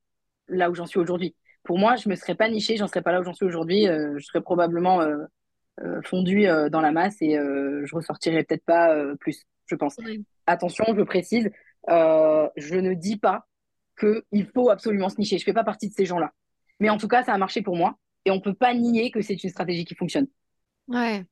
là 0.48 0.70
où 0.70 0.74
j'en 0.74 0.84
suis 0.84 1.00
aujourd'hui. 1.00 1.34
Pour 1.62 1.78
moi, 1.78 1.96
je 1.96 2.06
ne 2.06 2.10
me 2.10 2.16
serais 2.16 2.34
pas 2.34 2.50
nichée, 2.50 2.76
j'en 2.76 2.88
serais 2.88 3.00
pas 3.00 3.10
là 3.10 3.22
où 3.22 3.24
j'en 3.24 3.32
suis 3.32 3.46
aujourd'hui. 3.46 3.88
Euh, 3.88 4.18
je 4.18 4.26
serais 4.26 4.42
probablement 4.42 5.00
euh, 5.00 5.24
euh, 5.80 6.02
fondue 6.02 6.46
dans 6.70 6.82
la 6.82 6.92
masse 6.92 7.16
et 7.22 7.36
je 7.36 7.94
ressortirais 7.94 8.44
peut-être 8.44 8.66
pas 8.66 8.94
plus, 9.18 9.46
je 9.64 9.76
pense. 9.76 9.96
Attention, 10.46 10.84
je 10.94 11.02
précise, 11.02 11.48
je 11.88 12.76
ne 12.78 12.92
dis 12.92 13.16
pas 13.16 13.46
qu'il 13.98 14.46
faut 14.52 14.68
absolument 14.68 15.08
se 15.08 15.18
nicher. 15.18 15.38
Je 15.38 15.44
fais 15.44 15.54
pas 15.54 15.64
partie 15.64 15.88
de 15.88 15.94
ces 15.94 16.04
gens-là. 16.04 16.32
Mais 16.80 16.90
en 16.90 16.98
tout 16.98 17.08
cas, 17.08 17.22
ça 17.22 17.32
a 17.32 17.38
marché 17.38 17.62
pour 17.62 17.76
moi 17.76 17.96
et 18.24 18.30
on 18.30 18.40
peut 18.40 18.54
pas 18.54 18.74
nier 18.74 19.10
que 19.10 19.20
c'est 19.20 19.42
une 19.42 19.50
stratégie 19.50 19.84
qui 19.84 19.94
fonctionne. 19.94 20.26
Ouais. 20.86 21.24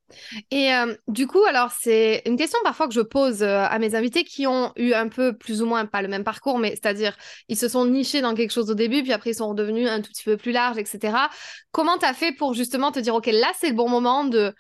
Et 0.51 0.73
euh, 0.73 0.95
du 1.09 1.27
coup, 1.27 1.45
alors 1.45 1.73
c'est 1.79 2.23
une 2.25 2.39
question 2.39 2.59
parfois 2.65 2.89
que 2.89 2.95
je 2.95 3.03
pose 3.03 3.43
euh, 3.43 3.65
à 3.65 3.79
mes 3.79 3.95
invités 3.95 4.25
qui 4.25 4.47
ont 4.47 4.73
eu 4.77 4.95
un 4.95 5.09
peu 5.09 5.37
plus 5.37 5.61
ou 5.61 5.67
moins 5.67 5.85
pas 5.85 6.01
le 6.01 6.09
même 6.09 6.25
parcours, 6.25 6.59
mais 6.59 6.71
c'est-à-dire 6.71 7.15
ils 7.49 7.59
se 7.59 7.69
sont 7.69 7.85
nichés 7.85 8.23
dans 8.23 8.35
quelque 8.35 8.51
chose 8.53 8.71
au 8.71 8.75
début, 8.75 9.03
puis 9.03 9.13
après 9.13 9.31
ils 9.31 9.35
sont 9.35 9.49
redevenus 9.51 9.91
un 9.91 10.01
tout 10.01 10.11
petit 10.11 10.25
peu 10.25 10.39
plus 10.39 10.53
larges, 10.53 10.79
etc. 10.79 11.29
Comment 11.71 11.99
tu 11.99 12.07
as 12.07 12.15
fait 12.15 12.33
pour 12.33 12.55
justement 12.55 12.93
te 12.93 12.99
dire, 12.99 13.15
ok, 13.15 13.27
là 13.27 13.51
c'est 13.59 13.69
le 13.69 13.75
bon 13.75 13.91
moment 13.91 14.25
de 14.25 14.55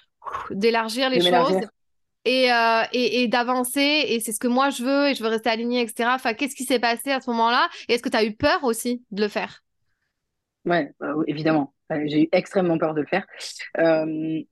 d'élargir 0.51 1.09
les 1.09 1.23
choses 1.23 1.59
et, 2.25 2.53
euh, 2.53 2.83
et, 2.92 3.23
et 3.23 3.29
d'avancer, 3.29 3.81
et 3.81 4.21
c'est 4.21 4.33
ce 4.33 4.38
que 4.38 4.47
moi 4.47 4.68
je 4.71 4.83
veux, 4.85 5.09
et 5.09 5.14
je 5.14 5.23
veux 5.23 5.31
rester 5.31 5.49
aligné, 5.49 5.81
etc. 5.81 6.11
Enfin, 6.14 6.35
qu'est-ce 6.35 6.55
qui 6.55 6.64
s'est 6.64 6.79
passé 6.79 7.11
à 7.11 7.21
ce 7.21 7.31
moment-là? 7.31 7.68
Et 7.88 7.95
est-ce 7.95 8.03
que 8.03 8.11
tu 8.11 8.16
as 8.16 8.25
eu 8.25 8.37
peur 8.37 8.62
aussi 8.64 9.03
de 9.11 9.23
le 9.23 9.29
faire? 9.29 9.62
Ouais, 10.64 10.92
bah 11.01 11.14
évidemment. 11.27 11.75
J'ai 12.07 12.22
eu 12.22 12.29
extrêmement 12.33 12.79
peur 12.79 12.94
de 12.94 13.01
le 13.01 13.07
faire. 13.07 13.27
Euh, 13.79 14.42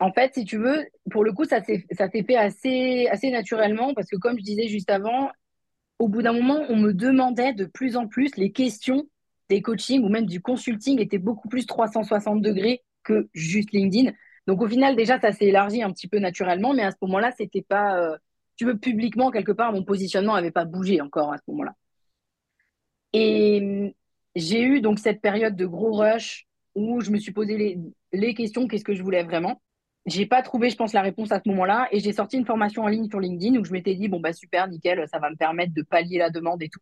en 0.00 0.12
fait, 0.12 0.34
si 0.34 0.44
tu 0.44 0.56
veux, 0.58 0.84
pour 1.10 1.22
le 1.24 1.32
coup, 1.32 1.44
ça 1.44 1.62
s'est 1.62 1.86
fait 1.88 2.36
assez, 2.36 3.30
naturellement 3.30 3.94
parce 3.94 4.08
que, 4.08 4.16
comme 4.16 4.36
je 4.38 4.42
disais 4.42 4.66
juste 4.68 4.90
avant, 4.90 5.30
au 5.98 6.08
bout 6.08 6.22
d'un 6.22 6.32
moment, 6.32 6.60
on 6.68 6.76
me 6.76 6.92
demandait 6.92 7.52
de 7.52 7.66
plus 7.66 7.96
en 7.96 8.08
plus 8.08 8.36
les 8.36 8.52
questions 8.52 9.06
des 9.48 9.62
coachings 9.62 10.02
ou 10.02 10.08
même 10.08 10.26
du 10.26 10.40
consulting 10.40 11.00
étaient 11.00 11.18
beaucoup 11.18 11.48
plus 11.48 11.66
360 11.66 12.42
degrés 12.42 12.82
que 13.04 13.28
juste 13.34 13.72
LinkedIn. 13.72 14.12
Donc, 14.48 14.60
au 14.62 14.68
final, 14.68 14.96
déjà, 14.96 15.20
ça 15.20 15.32
s'est 15.32 15.46
élargi 15.46 15.82
un 15.82 15.92
petit 15.92 16.08
peu 16.08 16.18
naturellement, 16.18 16.74
mais 16.74 16.82
à 16.82 16.90
ce 16.90 16.96
moment-là, 17.02 17.30
c'était 17.36 17.62
pas, 17.62 17.96
euh, 18.00 18.16
tu 18.56 18.64
veux, 18.64 18.78
publiquement, 18.78 19.30
quelque 19.30 19.52
part, 19.52 19.72
mon 19.72 19.84
positionnement 19.84 20.34
n'avait 20.34 20.50
pas 20.50 20.64
bougé 20.64 21.00
encore 21.00 21.32
à 21.32 21.38
ce 21.38 21.42
moment-là. 21.48 21.74
Et 23.12 23.94
j'ai 24.34 24.62
eu 24.62 24.80
donc 24.80 24.98
cette 24.98 25.20
période 25.20 25.56
de 25.56 25.66
gros 25.66 25.92
rush 25.92 26.46
où 26.74 27.00
je 27.00 27.10
me 27.10 27.18
suis 27.18 27.32
posé 27.32 27.80
les, 28.12 28.34
questions, 28.34 28.66
qu'est-ce 28.66 28.84
que 28.84 28.94
je 28.94 29.02
voulais 29.02 29.22
vraiment. 29.22 29.60
J'ai 30.06 30.26
pas 30.26 30.42
trouvé, 30.42 30.70
je 30.70 30.76
pense, 30.76 30.92
la 30.92 31.02
réponse 31.02 31.30
à 31.32 31.40
ce 31.44 31.48
moment-là, 31.50 31.88
et 31.92 32.00
j'ai 32.00 32.12
sorti 32.12 32.36
une 32.36 32.46
formation 32.46 32.82
en 32.82 32.88
ligne 32.88 33.08
sur 33.08 33.20
LinkedIn 33.20 33.58
où 33.60 33.64
je 33.64 33.72
m'étais 33.72 33.94
dit 33.94 34.08
bon 34.08 34.20
bah 34.20 34.32
super, 34.32 34.68
nickel, 34.68 35.06
ça 35.08 35.18
va 35.18 35.30
me 35.30 35.36
permettre 35.36 35.72
de 35.74 35.82
pallier 35.82 36.18
la 36.18 36.30
demande 36.30 36.62
et 36.62 36.68
tout. 36.68 36.80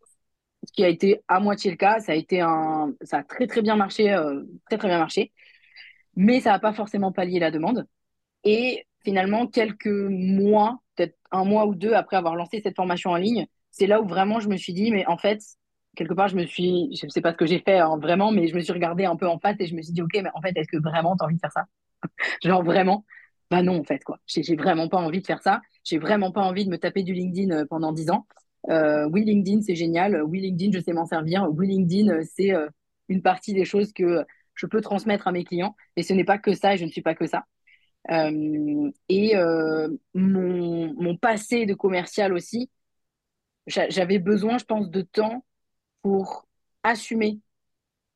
Ce 0.66 0.72
qui 0.72 0.84
a 0.84 0.88
été 0.88 1.20
à 1.28 1.40
moitié 1.40 1.70
le 1.70 1.76
cas, 1.76 2.00
ça 2.00 2.12
a 2.12 2.14
été 2.14 2.40
un, 2.40 2.94
ça 3.02 3.18
a 3.18 3.22
très 3.24 3.46
très 3.46 3.62
bien 3.62 3.76
marché, 3.76 4.12
euh, 4.12 4.42
très 4.68 4.78
très 4.78 4.88
bien 4.88 4.98
marché, 4.98 5.32
mais 6.16 6.40
ça 6.40 6.50
n'a 6.50 6.58
pas 6.58 6.72
forcément 6.72 7.12
pallié 7.12 7.40
la 7.40 7.50
demande. 7.50 7.86
Et 8.44 8.86
finalement, 9.04 9.46
quelques 9.46 9.86
mois, 9.86 10.80
peut-être 10.96 11.16
un 11.30 11.44
mois 11.44 11.66
ou 11.66 11.74
deux 11.74 11.92
après 11.92 12.16
avoir 12.16 12.36
lancé 12.36 12.60
cette 12.62 12.76
formation 12.76 13.10
en 13.10 13.16
ligne, 13.16 13.46
c'est 13.70 13.86
là 13.86 14.00
où 14.00 14.06
vraiment 14.06 14.40
je 14.40 14.48
me 14.48 14.56
suis 14.56 14.72
dit, 14.72 14.90
mais 14.90 15.06
en 15.06 15.18
fait, 15.18 15.40
quelque 15.96 16.14
part, 16.14 16.28
je 16.28 16.36
me 16.36 16.46
suis, 16.46 16.94
je 16.96 17.06
ne 17.06 17.10
sais 17.10 17.20
pas 17.20 17.32
ce 17.32 17.36
que 17.36 17.46
j'ai 17.46 17.58
fait 17.60 17.78
hein, 17.78 17.98
vraiment, 17.98 18.32
mais 18.32 18.48
je 18.48 18.54
me 18.54 18.60
suis 18.60 18.72
regardée 18.72 19.04
un 19.04 19.16
peu 19.16 19.26
en 19.28 19.38
face 19.38 19.56
et 19.60 19.66
je 19.66 19.74
me 19.74 19.82
suis 19.82 19.92
dit, 19.92 20.02
ok, 20.02 20.12
mais 20.14 20.30
en 20.34 20.40
fait, 20.40 20.52
est-ce 20.56 20.68
que 20.68 20.78
vraiment 20.82 21.16
tu 21.16 21.22
as 21.22 21.26
envie 21.26 21.36
de 21.36 21.40
faire 21.40 21.52
ça? 21.52 21.64
Genre 22.44 22.62
vraiment? 22.62 23.04
Bah 23.50 23.62
non, 23.62 23.80
en 23.80 23.84
fait, 23.84 24.04
quoi. 24.04 24.18
J'ai 24.26 24.56
vraiment 24.56 24.88
pas 24.88 24.98
envie 24.98 25.20
de 25.20 25.26
faire 25.26 25.42
ça. 25.42 25.60
J'ai 25.84 25.98
vraiment 25.98 26.30
pas 26.30 26.42
envie 26.42 26.64
de 26.64 26.70
me 26.70 26.78
taper 26.78 27.02
du 27.02 27.12
LinkedIn 27.12 27.50
euh, 27.54 27.66
pendant 27.68 27.92
10 27.92 28.10
ans. 28.10 28.26
Euh, 28.68 29.08
oui, 29.10 29.24
LinkedIn, 29.24 29.62
c'est 29.62 29.74
génial. 29.74 30.22
Oui, 30.22 30.40
LinkedIn, 30.40 30.70
je 30.72 30.82
sais 30.82 30.92
m'en 30.92 31.06
servir. 31.06 31.48
Oui, 31.50 31.66
LinkedIn, 31.66 32.10
euh, 32.12 32.22
c'est 32.36 32.52
une 33.08 33.22
partie 33.22 33.52
des 33.54 33.64
choses 33.64 33.92
que 33.92 34.24
je 34.54 34.66
peux 34.66 34.80
transmettre 34.80 35.26
à 35.26 35.32
mes 35.32 35.44
clients. 35.44 35.74
Et 35.96 36.02
ce 36.04 36.12
n'est 36.12 36.24
pas 36.24 36.38
que 36.38 36.54
ça, 36.54 36.74
et 36.74 36.76
je 36.76 36.84
ne 36.84 36.90
suis 36.90 37.02
pas 37.02 37.14
que 37.14 37.26
ça. 37.26 37.44
et 38.10 39.34
mon, 40.14 40.94
mon 40.94 41.16
passé 41.16 41.66
de 41.66 41.74
commercial 41.74 42.32
aussi, 42.32 42.70
j'avais 43.66 44.18
besoin, 44.18 44.58
je 44.58 44.64
pense, 44.64 44.90
de 44.90 45.02
temps 45.02 45.44
pour 46.02 46.46
assumer 46.82 47.40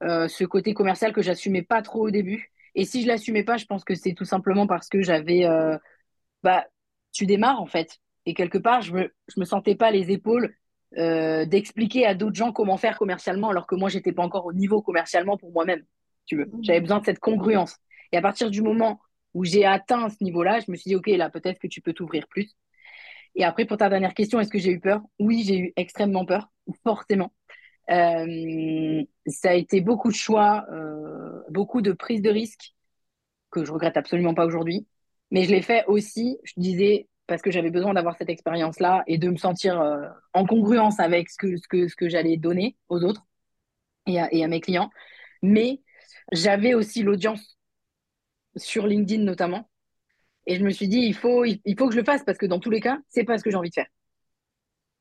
euh, 0.02 0.28
ce 0.28 0.44
côté 0.44 0.74
commercial 0.74 1.12
que 1.12 1.22
j'assumais 1.22 1.62
pas 1.62 1.82
trop 1.82 2.06
au 2.06 2.10
début. 2.10 2.50
Et 2.74 2.84
si 2.84 3.02
je 3.02 3.06
l'assumais 3.06 3.44
pas, 3.44 3.56
je 3.56 3.66
pense 3.66 3.84
que 3.84 3.94
c'est 3.94 4.14
tout 4.14 4.24
simplement 4.24 4.66
parce 4.66 4.88
que 4.88 5.02
j'avais, 5.02 5.44
euh, 5.44 5.78
bah, 6.42 6.66
tu 7.12 7.26
démarres 7.26 7.60
en 7.60 7.66
fait. 7.66 8.00
Et 8.26 8.34
quelque 8.34 8.58
part, 8.58 8.82
je 8.82 8.92
me, 8.92 9.14
je 9.28 9.38
me 9.38 9.44
sentais 9.44 9.74
pas 9.76 9.90
les 9.90 10.10
épaules 10.10 10.54
euh, 10.96 11.44
d'expliquer 11.44 12.06
à 12.06 12.14
d'autres 12.14 12.36
gens 12.36 12.52
comment 12.52 12.76
faire 12.76 12.98
commercialement, 12.98 13.50
alors 13.50 13.66
que 13.66 13.74
moi, 13.74 13.88
j'étais 13.88 14.12
pas 14.12 14.22
encore 14.22 14.46
au 14.46 14.52
niveau 14.52 14.82
commercialement 14.82 15.36
pour 15.36 15.52
moi-même. 15.52 15.84
Tu 16.26 16.36
veux, 16.36 16.50
j'avais 16.62 16.80
besoin 16.80 17.00
de 17.00 17.04
cette 17.04 17.18
congruence. 17.18 17.76
Et 18.12 18.16
à 18.16 18.22
partir 18.22 18.50
du 18.50 18.62
moment 18.62 19.00
où 19.34 19.44
j'ai 19.44 19.64
atteint 19.64 20.08
ce 20.08 20.22
niveau-là, 20.22 20.60
je 20.60 20.70
me 20.70 20.76
suis 20.76 20.90
dit, 20.90 20.96
ok, 20.96 21.08
là, 21.08 21.28
peut-être 21.30 21.58
que 21.58 21.66
tu 21.66 21.80
peux 21.80 21.92
t'ouvrir 21.92 22.26
plus. 22.28 22.54
Et 23.34 23.44
après, 23.44 23.64
pour 23.64 23.76
ta 23.76 23.88
dernière 23.88 24.14
question, 24.14 24.38
est-ce 24.40 24.50
que 24.50 24.58
j'ai 24.58 24.70
eu 24.70 24.80
peur? 24.80 25.02
Oui, 25.18 25.42
j'ai 25.44 25.58
eu 25.58 25.72
extrêmement 25.76 26.24
peur, 26.24 26.50
forcément. 26.84 27.32
Euh, 27.90 29.02
ça 29.26 29.50
a 29.50 29.54
été 29.54 29.80
beaucoup 29.80 30.10
de 30.10 30.16
choix, 30.16 30.64
euh, 30.70 31.42
beaucoup 31.50 31.82
de 31.82 31.92
prises 31.92 32.22
de 32.22 32.30
risques 32.30 32.74
que 33.50 33.64
je 33.64 33.72
regrette 33.72 33.96
absolument 33.96 34.34
pas 34.34 34.46
aujourd'hui. 34.46 34.86
Mais 35.30 35.44
je 35.44 35.50
l'ai 35.50 35.62
fait 35.62 35.84
aussi, 35.86 36.38
je 36.44 36.54
disais, 36.56 37.08
parce 37.26 37.42
que 37.42 37.50
j'avais 37.50 37.70
besoin 37.70 37.94
d'avoir 37.94 38.16
cette 38.16 38.28
expérience-là 38.28 39.02
et 39.06 39.18
de 39.18 39.28
me 39.28 39.36
sentir 39.36 39.80
euh, 39.80 40.08
en 40.32 40.46
congruence 40.46 41.00
avec 41.00 41.30
ce 41.30 41.36
que, 41.36 41.56
ce 41.56 41.68
que, 41.68 41.88
ce 41.88 41.96
que 41.96 42.08
j'allais 42.08 42.36
donner 42.36 42.76
aux 42.88 43.02
autres 43.02 43.22
et 44.06 44.20
à, 44.20 44.32
et 44.32 44.44
à 44.44 44.48
mes 44.48 44.60
clients. 44.60 44.90
Mais 45.42 45.82
j'avais 46.32 46.74
aussi 46.74 47.02
l'audience 47.02 47.58
sur 48.56 48.86
LinkedIn 48.86 49.22
notamment. 49.22 49.68
Et 50.46 50.56
je 50.56 50.64
me 50.64 50.70
suis 50.70 50.88
dit, 50.88 50.98
il 50.98 51.14
faut, 51.14 51.44
il, 51.44 51.60
faut 51.78 51.86
que 51.88 51.94
je 51.94 51.98
le 51.98 52.04
fasse 52.04 52.24
parce 52.24 52.38
que 52.38 52.46
dans 52.46 52.60
tous 52.60 52.70
les 52.70 52.80
cas, 52.80 52.98
c'est 53.08 53.24
pas 53.24 53.38
ce 53.38 53.44
que 53.44 53.50
j'ai 53.50 53.56
envie 53.56 53.70
de 53.70 53.74
faire. 53.74 53.88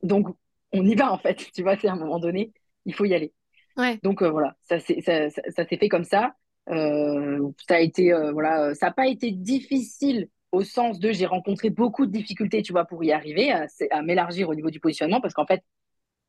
Donc, 0.02 0.28
on 0.72 0.86
y 0.86 0.96
va 0.96 1.12
en 1.12 1.18
fait. 1.18 1.52
Tu 1.54 1.64
vois, 1.64 1.78
c'est 1.78 1.88
à 1.88 1.94
un 1.94 1.98
moment 1.98 2.20
donné, 2.20 2.54
il 2.86 2.94
faut 2.94 3.06
y 3.06 3.14
aller. 3.14 3.34
Ouais. 3.78 4.00
Donc 4.04 4.22
euh, 4.22 4.30
voilà, 4.30 4.56
ça 4.62 4.80
s'est 4.80 5.02
ça, 5.02 5.30
ça, 5.30 5.66
fait 5.66 5.90
comme 5.90 6.04
ça. 6.04 6.36
Euh, 6.70 7.50
ça 7.68 7.76
a 7.76 7.80
été 7.80 8.14
euh, 8.14 8.32
voilà, 8.32 8.76
ça 8.76 8.88
n'a 8.88 8.94
pas 8.94 9.08
été 9.08 9.32
difficile 9.32 10.30
au 10.52 10.64
sens 10.64 11.00
de 11.00 11.12
j'ai 11.12 11.26
rencontré 11.26 11.70
beaucoup 11.70 12.06
de 12.06 12.12
difficultés, 12.12 12.62
tu 12.62 12.72
vois, 12.72 12.86
pour 12.86 13.04
y 13.04 13.12
arriver, 13.12 13.52
à, 13.52 13.66
à 13.92 14.02
m'élargir 14.04 14.50
au 14.50 14.56
niveau 14.56 14.70
du 14.70 14.80
positionnement, 14.80 15.20
parce 15.20 15.34
qu'en 15.34 15.48
fait, 15.48 15.64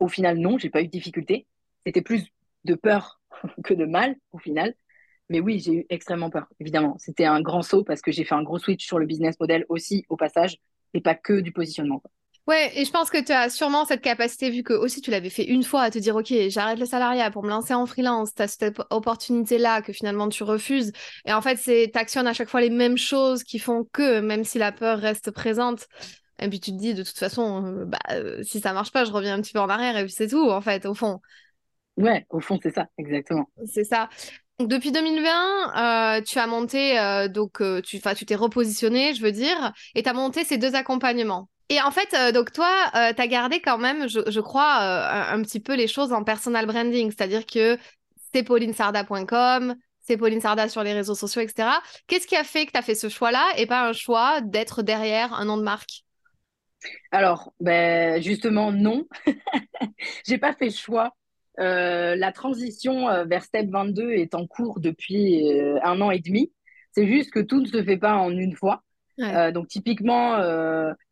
au 0.01 0.09
final, 0.09 0.39
non, 0.39 0.59
j'ai 0.59 0.71
pas 0.71 0.81
eu 0.81 0.87
de 0.87 0.91
difficultés. 0.91 1.47
C'était 1.85 2.03
plus 2.03 2.27
de 2.65 2.75
peur 2.75 3.21
que 3.65 3.75
de 3.75 3.85
mal, 3.85 4.17
au 4.33 4.39
final. 4.39 4.75
Mais 5.29 5.41
oui, 5.41 5.59
j'ai 5.59 5.73
eu 5.73 5.87
extrêmement 5.91 6.31
peur, 6.31 6.47
évidemment. 6.61 6.97
C'était 6.99 7.25
un 7.25 7.41
grand 7.41 7.63
saut 7.63 7.85
parce 7.85 8.03
que 8.03 8.13
j'ai 8.13 8.25
fait 8.25 8.35
un 8.35 8.43
gros 8.43 8.59
switch 8.59 8.87
sur 8.87 8.99
le 8.99 9.07
business 9.07 9.39
model 9.41 9.65
aussi, 9.69 10.05
au 10.09 10.17
passage, 10.17 10.59
et 10.95 11.01
pas 11.01 11.15
que 11.15 11.41
du 11.41 11.53
positionnement. 11.53 12.03
Ouais, 12.47 12.71
et 12.79 12.85
je 12.85 12.91
pense 12.91 13.09
que 13.09 13.23
tu 13.23 13.33
as 13.33 13.49
sûrement 13.49 13.87
cette 13.87 14.03
capacité, 14.03 14.51
vu 14.51 14.63
que 14.63 14.75
aussi 14.75 15.01
tu 15.01 15.11
l'avais 15.11 15.31
fait 15.31 15.45
une 15.45 15.63
fois, 15.63 15.81
à 15.81 15.91
te 15.91 15.99
dire, 15.99 16.15
OK, 16.15 16.33
j'arrête 16.49 16.79
le 16.79 16.85
salariat 16.85 17.31
pour 17.31 17.43
me 17.43 17.49
lancer 17.49 17.73
en 17.73 17.87
freelance, 17.87 18.35
tu 18.35 18.43
as 18.43 18.49
cette 18.49 18.83
opportunité-là 18.91 19.81
que 19.81 19.95
finalement 19.95 20.29
tu 20.29 20.43
refuses. 20.43 20.93
Et 21.25 21.33
en 21.33 21.41
fait, 21.41 21.57
c'est 21.57 21.97
actionnes 21.97 22.27
à 22.27 22.35
chaque 22.35 22.51
fois 22.51 22.61
les 22.61 22.69
mêmes 22.69 22.99
choses 22.99 23.45
qui 23.45 23.59
font 23.59 23.85
que, 23.93 24.21
même 24.21 24.45
si 24.45 24.59
la 24.59 24.73
peur 24.73 24.99
reste 24.99 25.31
présente, 25.31 25.87
et 26.39 26.49
puis 26.49 26.61
tu 26.61 26.73
te 26.73 26.77
dis, 26.77 26.93
de 26.95 27.03
toute 27.03 27.17
façon, 27.17 27.65
euh, 27.65 27.85
bah, 27.87 27.99
euh, 28.11 28.43
si 28.43 28.61
ça 28.61 28.73
marche 28.73 28.93
pas, 28.93 29.05
je 29.05 29.13
reviens 29.13 29.35
un 29.35 29.41
petit 29.41 29.53
peu 29.53 29.61
en 29.61 29.69
arrière 29.69 29.97
et 29.97 30.05
puis 30.05 30.13
c'est 30.13 30.29
tout, 30.29 30.51
en 30.51 30.61
fait, 30.61 30.85
au 30.85 30.95
fond. 30.95 31.21
Ouais, 31.97 32.27
au 32.29 32.41
fond, 32.41 32.59
c'est 32.63 32.75
ça, 32.75 32.89
exactement. 32.99 33.49
C'est 33.73 33.85
ça. 33.85 34.09
depuis 34.59 34.93
2020, 34.93 36.19
euh, 36.19 36.21
tu 36.23 36.39
as 36.39 36.47
monté, 36.47 37.29
donc 37.33 37.63
tu 37.85 38.01
tu 38.01 38.27
t'es 38.27 38.35
repositionné, 38.35 39.15
je 39.15 39.23
veux 39.23 39.33
dire, 39.33 39.73
et 39.95 40.03
tu 40.03 40.09
as 40.09 40.13
monté 40.13 40.45
ces 40.45 40.59
deux 40.59 40.75
accompagnements. 40.75 41.49
Et 41.71 41.81
en 41.81 41.91
fait, 41.91 42.15
euh, 42.15 42.33
donc 42.33 42.53
toi, 42.53 42.91
euh, 42.95 43.13
tu 43.15 43.23
as 43.23 43.27
gardé 43.27 43.61
quand 43.61 43.79
même, 43.79 44.07
je, 44.09 44.41
crois, 44.41 44.81
euh, 44.83 45.35
un, 45.35 45.43
petit 45.43 45.61
peu 45.61 45.75
les 45.75 45.87
choses 45.87 46.13
en 46.13 46.23
personal 46.23 46.67
branding, 46.67 47.11
c'est-à-dire 47.11 47.47
que 47.47 47.79
c'est 48.33 48.43
paulinesarda.com, 48.43 49.75
c'est 50.01 50.19
Pauline 50.19 50.41
Sarda 50.41 50.69
sur 50.69 50.83
les 50.83 50.93
réseaux 50.93 51.15
sociaux, 51.15 51.41
etc. 51.41 51.69
Qu'est-ce 52.07 52.27
qui 52.27 52.37
a 52.37 52.45
fait 52.45 52.67
que 52.67 52.73
tu 52.73 52.79
as 52.79 52.83
fait 52.83 52.95
ce 52.95 53.09
choix-là 53.09 53.47
et 53.57 53.67
pas 53.67 53.89
un 53.89 53.95
choix 53.95 54.43
d'être 54.43 54.83
derrière 54.83 55.33
un 55.33 55.47
nom 55.47 55.57
de 55.57 55.63
marque? 55.63 56.05
Alors, 57.11 57.55
ben, 57.61 58.21
justement, 58.21 58.71
non. 58.71 59.07
J'ai 60.27 60.37
pas 60.37 60.53
fait 60.53 60.67
le 60.67 60.73
choix. 60.73 61.13
la 61.57 62.33
transition 62.33 63.25
vers 63.25 63.45
Step 63.45 63.71
22 63.71 64.11
est 64.11 64.35
en 64.35 64.47
cours 64.47 64.81
depuis 64.81 65.43
un 65.83 66.01
an 66.03 66.11
et 66.11 66.19
demi. 66.19 66.53
C'est 66.93 67.07
juste 67.07 67.31
que 67.31 67.41
tout 67.41 67.63
ne 67.63 67.67
se 67.67 67.83
fait 67.83 67.97
pas 67.97 68.17
en 68.17 68.31
une 68.31 68.55
fois. 68.55 68.83
Donc, 69.19 69.69
typiquement, 69.69 70.39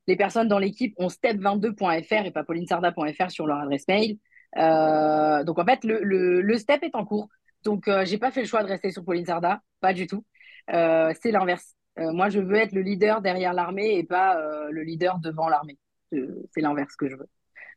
les 0.07 0.17
personnes 0.17 0.49
dans 0.49 0.59
l'équipe 0.59 0.95
ont 0.99 1.09
step22.fr 1.09 2.27
et 2.27 2.31
pas 2.31 2.45
paulinesarda.fr 2.45 3.31
sur 3.31 3.47
leur 3.47 3.59
adresse 3.59 3.87
mail. 3.89 4.19
Euh, 4.59 5.45
donc 5.45 5.59
en 5.59 5.65
fait, 5.65 5.81
le, 5.85 6.59
step 6.59 6.83
est 6.83 6.95
en 6.95 7.05
cours. 7.05 7.29
Donc 7.65 7.89
euh, 7.89 8.05
j'ai 8.05 8.19
pas 8.19 8.31
fait 8.31 8.41
le 8.41 8.47
choix 8.47 8.63
de 8.63 8.69
rester 8.69 8.91
sur 8.91 9.05
Pauline 9.05 9.27
Sarda, 9.27 9.61
pas 9.81 9.93
du 9.93 10.07
tout. 10.07 10.25
Euh, 10.73 11.13
c'est 11.23 11.31
l'inverse. 11.31 11.75
moi, 11.97 12.29
je 12.29 12.41
veux 12.41 12.57
être 12.57 12.73
le 12.73 12.83
leader 12.83 13.23
derrière 13.23 13.53
l'armée 13.53 13.97
et 13.97 14.05
pas 14.05 14.37
le 14.71 14.83
leader 14.83 15.19
devant 15.19 15.49
l'armée. 15.49 15.79
c'est 16.11 16.61
l'inverse 16.61 16.97
que 16.97 17.09
je 17.09 17.17
veux. 17.17 17.29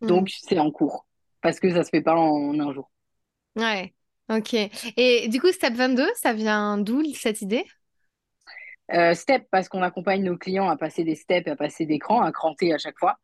Hmm. 0.01 0.07
Donc 0.07 0.29
c'est 0.29 0.59
en 0.59 0.71
cours 0.71 1.05
parce 1.41 1.59
que 1.59 1.69
ça 1.69 1.83
se 1.83 1.89
fait 1.89 2.01
pas 2.01 2.15
en 2.15 2.59
un 2.59 2.73
jour. 2.73 2.91
Ouais. 3.55 3.93
Ok. 4.29 4.55
Et 4.97 5.27
du 5.29 5.39
coup, 5.39 5.51
step 5.51 5.75
22, 5.75 6.07
ça 6.15 6.33
vient 6.33 6.79
d'où 6.79 7.03
cette 7.13 7.43
idée? 7.43 7.63
euh, 7.63 7.84
step, 9.13 9.47
parce 9.51 9.69
qu'on 9.69 9.81
accompagne 9.81 10.23
nos 10.23 10.37
clients 10.37 10.69
à 10.69 10.77
passer 10.77 11.03
des 11.03 11.15
steps, 11.15 11.47
à 11.47 11.55
passer 11.55 11.85
des 11.85 11.99
crans, 11.99 12.21
à 12.21 12.31
cranter 12.31 12.73
à 12.73 12.77
chaque 12.77 12.97
fois. 12.99 13.17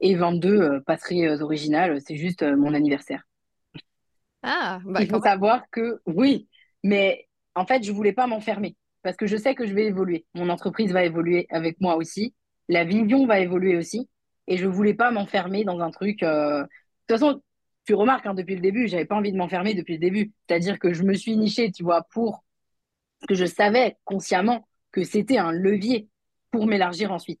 Et 0.00 0.14
22, 0.16 0.60
euh, 0.60 0.80
pas 0.80 0.96
très 0.96 1.26
euh, 1.26 1.40
original, 1.40 2.00
c'est 2.00 2.16
juste 2.16 2.42
mon 2.42 2.74
anniversaire. 2.74 3.22
Ah, 4.42 4.80
bah, 4.84 5.00
Il 5.00 5.08
faut 5.08 5.22
savoir 5.22 5.62
que, 5.70 6.00
oui, 6.06 6.48
mais 6.82 7.26
en 7.54 7.64
fait, 7.64 7.82
je 7.82 7.92
voulais 7.92 8.12
pas 8.12 8.26
m'enfermer 8.26 8.76
parce 9.02 9.16
que 9.16 9.26
je 9.26 9.36
sais 9.36 9.54
que 9.54 9.66
je 9.66 9.74
vais 9.74 9.86
évoluer. 9.86 10.26
Mon 10.34 10.48
entreprise 10.50 10.92
va 10.92 11.04
évoluer 11.04 11.46
avec 11.50 11.80
moi 11.80 11.96
aussi. 11.96 12.34
La 12.68 12.84
vision 12.84 13.26
va 13.26 13.40
évoluer 13.40 13.76
aussi. 13.76 14.08
Et 14.46 14.58
je 14.58 14.66
voulais 14.66 14.94
pas 14.94 15.10
m'enfermer 15.10 15.64
dans 15.64 15.80
un 15.80 15.90
truc. 15.90 16.20
De 16.20 16.62
toute 17.06 17.18
façon, 17.18 17.40
tu 17.86 17.94
remarques 17.94 18.26
hein, 18.26 18.34
depuis 18.34 18.54
le 18.54 18.60
début, 18.60 18.88
j'avais 18.88 19.04
pas 19.06 19.14
envie 19.14 19.32
de 19.32 19.38
m'enfermer 19.38 19.74
depuis 19.74 19.94
le 19.94 20.00
début. 20.00 20.32
C'est-à-dire 20.46 20.78
que 20.78 20.92
je 20.92 21.02
me 21.02 21.14
suis 21.14 21.36
nichée, 21.36 21.70
tu 21.70 21.82
vois, 21.82 22.02
pour 22.12 22.44
ce 23.22 23.26
que 23.26 23.34
je 23.34 23.46
savais 23.46 23.96
consciemment 24.04 24.66
que 24.94 25.02
c'était 25.02 25.38
un 25.38 25.50
levier 25.50 26.08
pour 26.52 26.68
m'élargir 26.68 27.10
ensuite. 27.10 27.40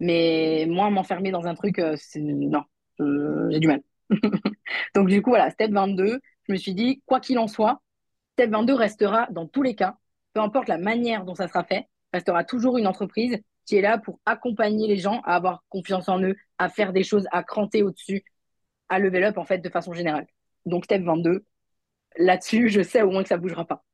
Mais 0.00 0.64
moi, 0.66 0.88
m'enfermer 0.88 1.30
dans 1.30 1.46
un 1.46 1.54
truc, 1.54 1.78
euh, 1.78 1.96
non, 2.16 2.62
j'ai 3.50 3.60
du 3.60 3.68
mal. 3.68 3.82
Donc 4.94 5.08
du 5.08 5.20
coup, 5.20 5.30
voilà, 5.30 5.50
step 5.50 5.70
22, 5.70 6.18
je 6.44 6.52
me 6.52 6.56
suis 6.56 6.72
dit, 6.72 7.02
quoi 7.04 7.20
qu'il 7.20 7.38
en 7.38 7.46
soit, 7.46 7.82
step 8.32 8.50
22 8.50 8.72
restera 8.72 9.28
dans 9.30 9.46
tous 9.46 9.62
les 9.62 9.74
cas, 9.74 9.98
peu 10.32 10.40
importe 10.40 10.66
la 10.68 10.78
manière 10.78 11.26
dont 11.26 11.34
ça 11.34 11.46
sera 11.46 11.62
fait, 11.62 11.88
restera 12.14 12.42
toujours 12.42 12.78
une 12.78 12.86
entreprise 12.86 13.36
qui 13.66 13.76
est 13.76 13.82
là 13.82 13.98
pour 13.98 14.18
accompagner 14.24 14.88
les 14.88 14.96
gens 14.96 15.20
à 15.26 15.34
avoir 15.34 15.64
confiance 15.68 16.08
en 16.08 16.22
eux, 16.22 16.36
à 16.56 16.70
faire 16.70 16.94
des 16.94 17.02
choses, 17.02 17.26
à 17.32 17.42
cranter 17.42 17.82
au-dessus, 17.82 18.24
à 18.88 18.98
level 18.98 19.24
up 19.24 19.36
en 19.36 19.44
fait 19.44 19.58
de 19.58 19.68
façon 19.68 19.92
générale. 19.92 20.26
Donc 20.64 20.86
step 20.86 21.02
22, 21.02 21.44
là-dessus, 22.16 22.70
je 22.70 22.80
sais 22.80 23.02
au 23.02 23.10
moins 23.10 23.22
que 23.22 23.28
ça 23.28 23.36
bougera 23.36 23.66
pas. 23.66 23.84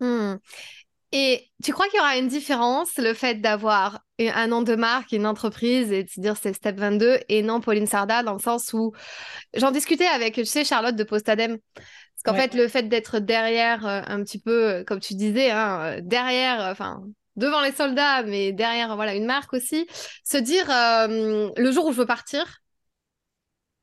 Hmm. 0.00 0.36
Et 1.12 1.50
tu 1.64 1.72
crois 1.72 1.86
qu'il 1.88 1.96
y 1.96 2.00
aura 2.00 2.18
une 2.18 2.28
différence, 2.28 2.96
le 2.98 3.14
fait 3.14 3.36
d'avoir 3.36 4.00
un 4.18 4.46
nom 4.46 4.62
de 4.62 4.74
marque, 4.74 5.12
une 5.12 5.26
entreprise 5.26 5.90
et 5.90 6.04
de 6.04 6.08
se 6.10 6.20
dire 6.20 6.36
c'est 6.36 6.52
Step 6.52 6.76
22 6.78 7.20
et 7.28 7.42
non 7.42 7.60
Pauline 7.60 7.86
Sarda, 7.86 8.22
dans 8.22 8.34
le 8.34 8.40
sens 8.40 8.72
où 8.74 8.92
j'en 9.54 9.70
discutais 9.70 10.06
avec, 10.06 10.34
tu 10.34 10.44
sais, 10.44 10.64
Charlotte 10.64 10.96
de 10.96 11.04
Postadem. 11.04 11.58
Parce 11.74 12.36
qu'en 12.36 12.42
fait, 12.42 12.54
le 12.54 12.66
fait 12.68 12.88
d'être 12.88 13.20
derrière, 13.20 13.86
euh, 13.86 14.02
un 14.06 14.22
petit 14.24 14.40
peu, 14.40 14.68
euh, 14.68 14.84
comme 14.84 14.98
tu 14.98 15.14
disais, 15.14 15.50
hein, 15.50 15.80
euh, 15.82 16.00
derrière, 16.02 16.60
enfin, 16.70 17.02
devant 17.36 17.62
les 17.62 17.72
soldats, 17.72 18.24
mais 18.24 18.52
derrière, 18.52 18.96
voilà, 18.96 19.14
une 19.14 19.24
marque 19.26 19.52
aussi, 19.52 19.86
se 20.24 20.36
dire 20.36 20.66
le 20.68 21.70
jour 21.70 21.86
où 21.86 21.92
je 21.92 21.98
veux 21.98 22.06
partir, 22.06 22.60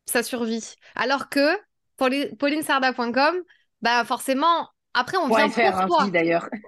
ça 0.05 0.21
survit. 0.21 0.75
Alors 0.95 1.29
que 1.29 1.57
paulinesarda.com, 1.97 3.35
bah 3.81 4.03
forcément, 4.03 4.67
Après, 4.97 5.17
on 5.17 5.27
vient 5.27 5.49
.fr, 5.49 5.85
pour 5.87 6.01
hein, 6.01 6.07
d'ailleurs. 6.07 6.49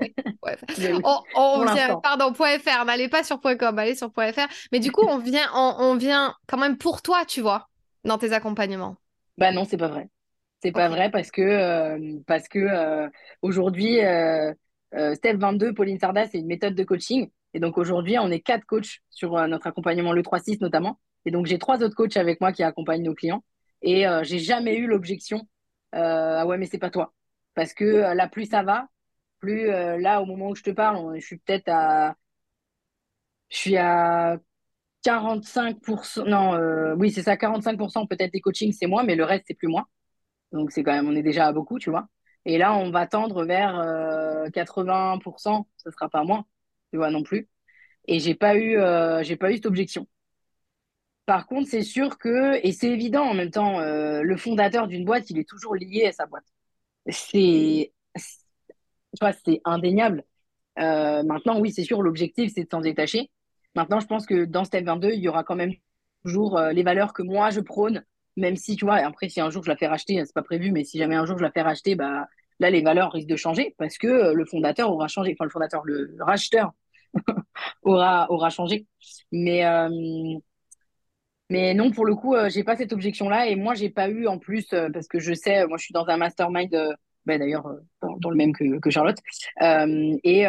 On, 1.35 1.65
vient, 1.73 1.99
pardon, 2.01 2.31
point 2.31 2.57
.fr, 2.59 2.85
n'allez 2.85 3.09
pas 3.09 3.23
sur 3.23 3.41
.com, 3.41 3.79
allez 3.79 3.95
sur 3.95 4.11
.fr. 4.11 4.47
Mais 4.71 4.79
du 4.79 4.91
coup, 4.91 5.05
on 5.05 5.17
vient, 5.17 5.47
on, 5.53 5.75
on 5.79 5.95
vient 5.95 6.35
quand 6.47 6.57
même 6.57 6.77
pour 6.77 7.01
toi, 7.01 7.25
tu 7.25 7.41
vois, 7.41 7.67
dans 8.05 8.17
tes 8.17 8.31
accompagnements. 8.31 8.95
Bah 9.37 9.51
non, 9.51 9.65
c'est 9.65 9.77
pas 9.77 9.89
vrai. 9.89 10.09
C'est 10.61 10.71
pas 10.71 10.89
vrai 10.89 11.11
parce 11.11 11.29
que 11.29 11.41
euh, 11.41 12.19
parce 12.25 12.47
que 12.47 12.59
euh, 12.59 13.07
aujourd'hui, 13.41 14.03
euh, 14.03 14.53
Step 15.13 15.37
22, 15.37 15.73
Pauline 15.73 15.99
Sarda, 15.99 16.27
c'est 16.27 16.39
une 16.39 16.47
méthode 16.47 16.73
de 16.75 16.83
coaching. 16.83 17.29
Et 17.53 17.59
donc 17.59 17.77
aujourd'hui, 17.77 18.17
on 18.17 18.31
est 18.31 18.39
quatre 18.39 18.65
coachs 18.65 18.99
sur 19.09 19.33
notre 19.47 19.67
accompagnement 19.67 20.13
le 20.13 20.21
3-6 20.21 20.57
notamment. 20.61 20.99
Et 21.25 21.31
donc 21.31 21.45
j'ai 21.45 21.59
trois 21.59 21.83
autres 21.83 21.95
coachs 21.95 22.17
avec 22.17 22.41
moi 22.41 22.51
qui 22.51 22.63
accompagnent 22.63 23.03
nos 23.03 23.13
clients. 23.13 23.43
Et 23.81 24.05
j'ai 24.23 24.39
jamais 24.39 24.75
eu 24.75 24.87
l'objection. 24.87 25.47
Ah 25.91 26.45
ouais, 26.47 26.57
mais 26.57 26.65
c'est 26.65 26.79
pas 26.79 26.89
toi. 26.89 27.13
Parce 27.57 27.73
que 27.73 27.83
euh, 27.85 28.13
là, 28.13 28.29
plus 28.29 28.45
ça 28.45 28.61
va, 28.61 28.87
plus 29.39 29.69
euh, 29.71 29.97
là, 29.97 30.21
au 30.21 30.27
moment 30.27 30.49
où 30.49 30.55
je 30.55 30.61
te 30.63 30.69
parle, 30.69 31.19
je 31.19 31.25
suis 31.25 31.39
peut-être 31.39 31.69
à, 31.69 32.15
je 33.49 33.57
suis 33.57 33.77
à 33.77 34.37
45%. 35.03 36.25
Non, 36.25 36.53
euh, 36.55 36.95
oui, 36.95 37.11
c'est 37.11 37.23
ça, 37.23 37.37
45% 37.37 38.07
peut-être 38.07 38.33
des 38.33 38.41
coachings, 38.41 38.73
c'est 38.73 38.87
moi, 38.87 39.03
mais 39.03 39.15
le 39.15 39.23
reste, 39.23 39.45
c'est 39.47 39.53
plus 39.55 39.67
moi. 39.67 39.87
Donc 40.53 40.71
c'est 40.71 40.83
quand 40.83 40.93
même, 40.93 41.07
on 41.09 41.15
est 41.15 41.23
déjà 41.23 41.47
à 41.47 41.53
beaucoup, 41.53 41.79
tu 41.79 41.89
vois. 41.91 42.07
Et 42.45 42.57
là, 42.57 42.75
on 42.75 42.91
va 42.91 43.07
tendre 43.07 43.45
vers 43.45 43.79
euh, 43.79 44.49
80%, 44.51 45.67
ce 45.77 45.91
sera 45.91 46.09
pas 46.09 46.23
moins, 46.23 46.45
tu 46.91 46.97
vois, 46.97 47.11
non 47.11 47.23
plus. 47.23 47.49
Et 48.07 48.19
j'ai 48.19 48.35
pas 48.35 48.57
eu, 48.57 48.77
pas 48.77 49.51
eu 49.51 49.55
cette 49.55 49.65
objection. 49.67 50.07
Par 51.27 51.45
contre, 51.47 51.69
c'est 51.69 51.83
sûr 51.83 52.17
que, 52.17 52.55
et 52.65 52.71
c'est 52.71 52.89
évident 52.89 53.23
en 53.23 53.33
même 53.33 53.51
temps, 53.51 53.79
le 53.79 54.37
fondateur 54.37 54.87
d'une 54.87 55.05
boîte, 55.05 55.29
il 55.29 55.37
est 55.39 55.47
toujours 55.47 55.75
lié 55.75 56.05
à 56.07 56.11
sa 56.13 56.25
boîte. 56.25 56.45
C'est, 57.09 57.91
c'est- 59.45 59.61
indéniable. 59.65 60.23
Euh, 60.79 61.23
maintenant, 61.23 61.59
oui, 61.61 61.71
c'est 61.71 61.83
sûr, 61.83 62.01
l'objectif, 62.03 62.53
c'est 62.55 62.63
de 62.65 62.69
s'en 62.71 62.81
détacher. 62.81 63.31
Maintenant, 63.75 63.99
je 63.99 64.07
pense 64.07 64.25
que 64.25 64.45
dans 64.45 64.65
Step 64.65 64.85
22, 64.85 65.11
il 65.13 65.21
y 65.21 65.27
aura 65.29 65.43
quand 65.45 65.55
même 65.55 65.73
toujours 66.25 66.57
euh, 66.57 66.71
les 66.73 66.83
valeurs 66.83 67.13
que 67.13 67.23
moi, 67.23 67.51
je 67.51 67.61
prône, 67.61 68.05
même 68.37 68.57
si, 68.57 68.75
tu 68.77 68.85
vois, 68.85 68.95
après, 68.97 69.29
si 69.29 69.41
un 69.41 69.49
jour 69.51 69.63
je 69.63 69.69
la 69.69 69.77
fais 69.77 69.87
racheter, 69.87 70.23
c'est 70.25 70.33
pas 70.33 70.43
prévu, 70.43 70.71
mais 70.71 70.85
si 70.85 70.97
jamais 70.99 71.15
un 71.15 71.25
jour 71.25 71.37
je 71.37 71.43
la 71.43 71.51
fais 71.51 71.61
racheter, 71.63 71.95
bah, 71.95 72.27
là, 72.59 72.71
les 72.71 72.81
valeurs 72.83 73.11
risquent 73.13 73.29
de 73.29 73.35
changer 73.37 73.75
parce 73.77 73.97
que 73.99 74.07
euh, 74.07 74.33
le 74.33 74.45
fondateur 74.45 74.91
aura 74.91 75.07
changé, 75.09 75.33
enfin, 75.33 75.45
le 75.45 75.51
fondateur, 75.51 75.83
le 75.85 76.15
racheteur 76.21 76.73
aura, 77.83 78.31
aura 78.31 78.49
changé. 78.49 78.87
Mais, 79.31 79.65
euh, 79.65 79.89
mais 81.49 81.73
non, 81.73 81.91
pour 81.91 82.05
le 82.05 82.15
coup, 82.15 82.35
euh, 82.35 82.49
j'ai 82.49 82.63
pas 82.63 82.75
cette 82.75 82.91
objection-là 82.91 83.47
et 83.47 83.55
moi, 83.55 83.73
j'ai 83.73 83.89
pas 83.89 84.09
eu 84.09 84.27
en 84.27 84.37
plus, 84.37 84.67
euh, 84.73 84.89
parce 84.91 85.07
que 85.07 85.19
je 85.19 85.33
sais, 85.33 85.65
moi, 85.67 85.77
je 85.77 85.85
suis 85.85 85.93
dans 85.93 86.07
un 86.07 86.17
mastermind, 86.17 86.73
euh, 86.75 86.93
ben, 87.25 87.39
d'ailleurs, 87.39 87.67
euh, 87.67 87.79
dans, 88.19 88.29
le 88.29 88.35
même 88.35 88.53
que, 88.53 88.79
que 88.79 88.89
Charlotte. 88.89 89.17
Et, 89.61 90.45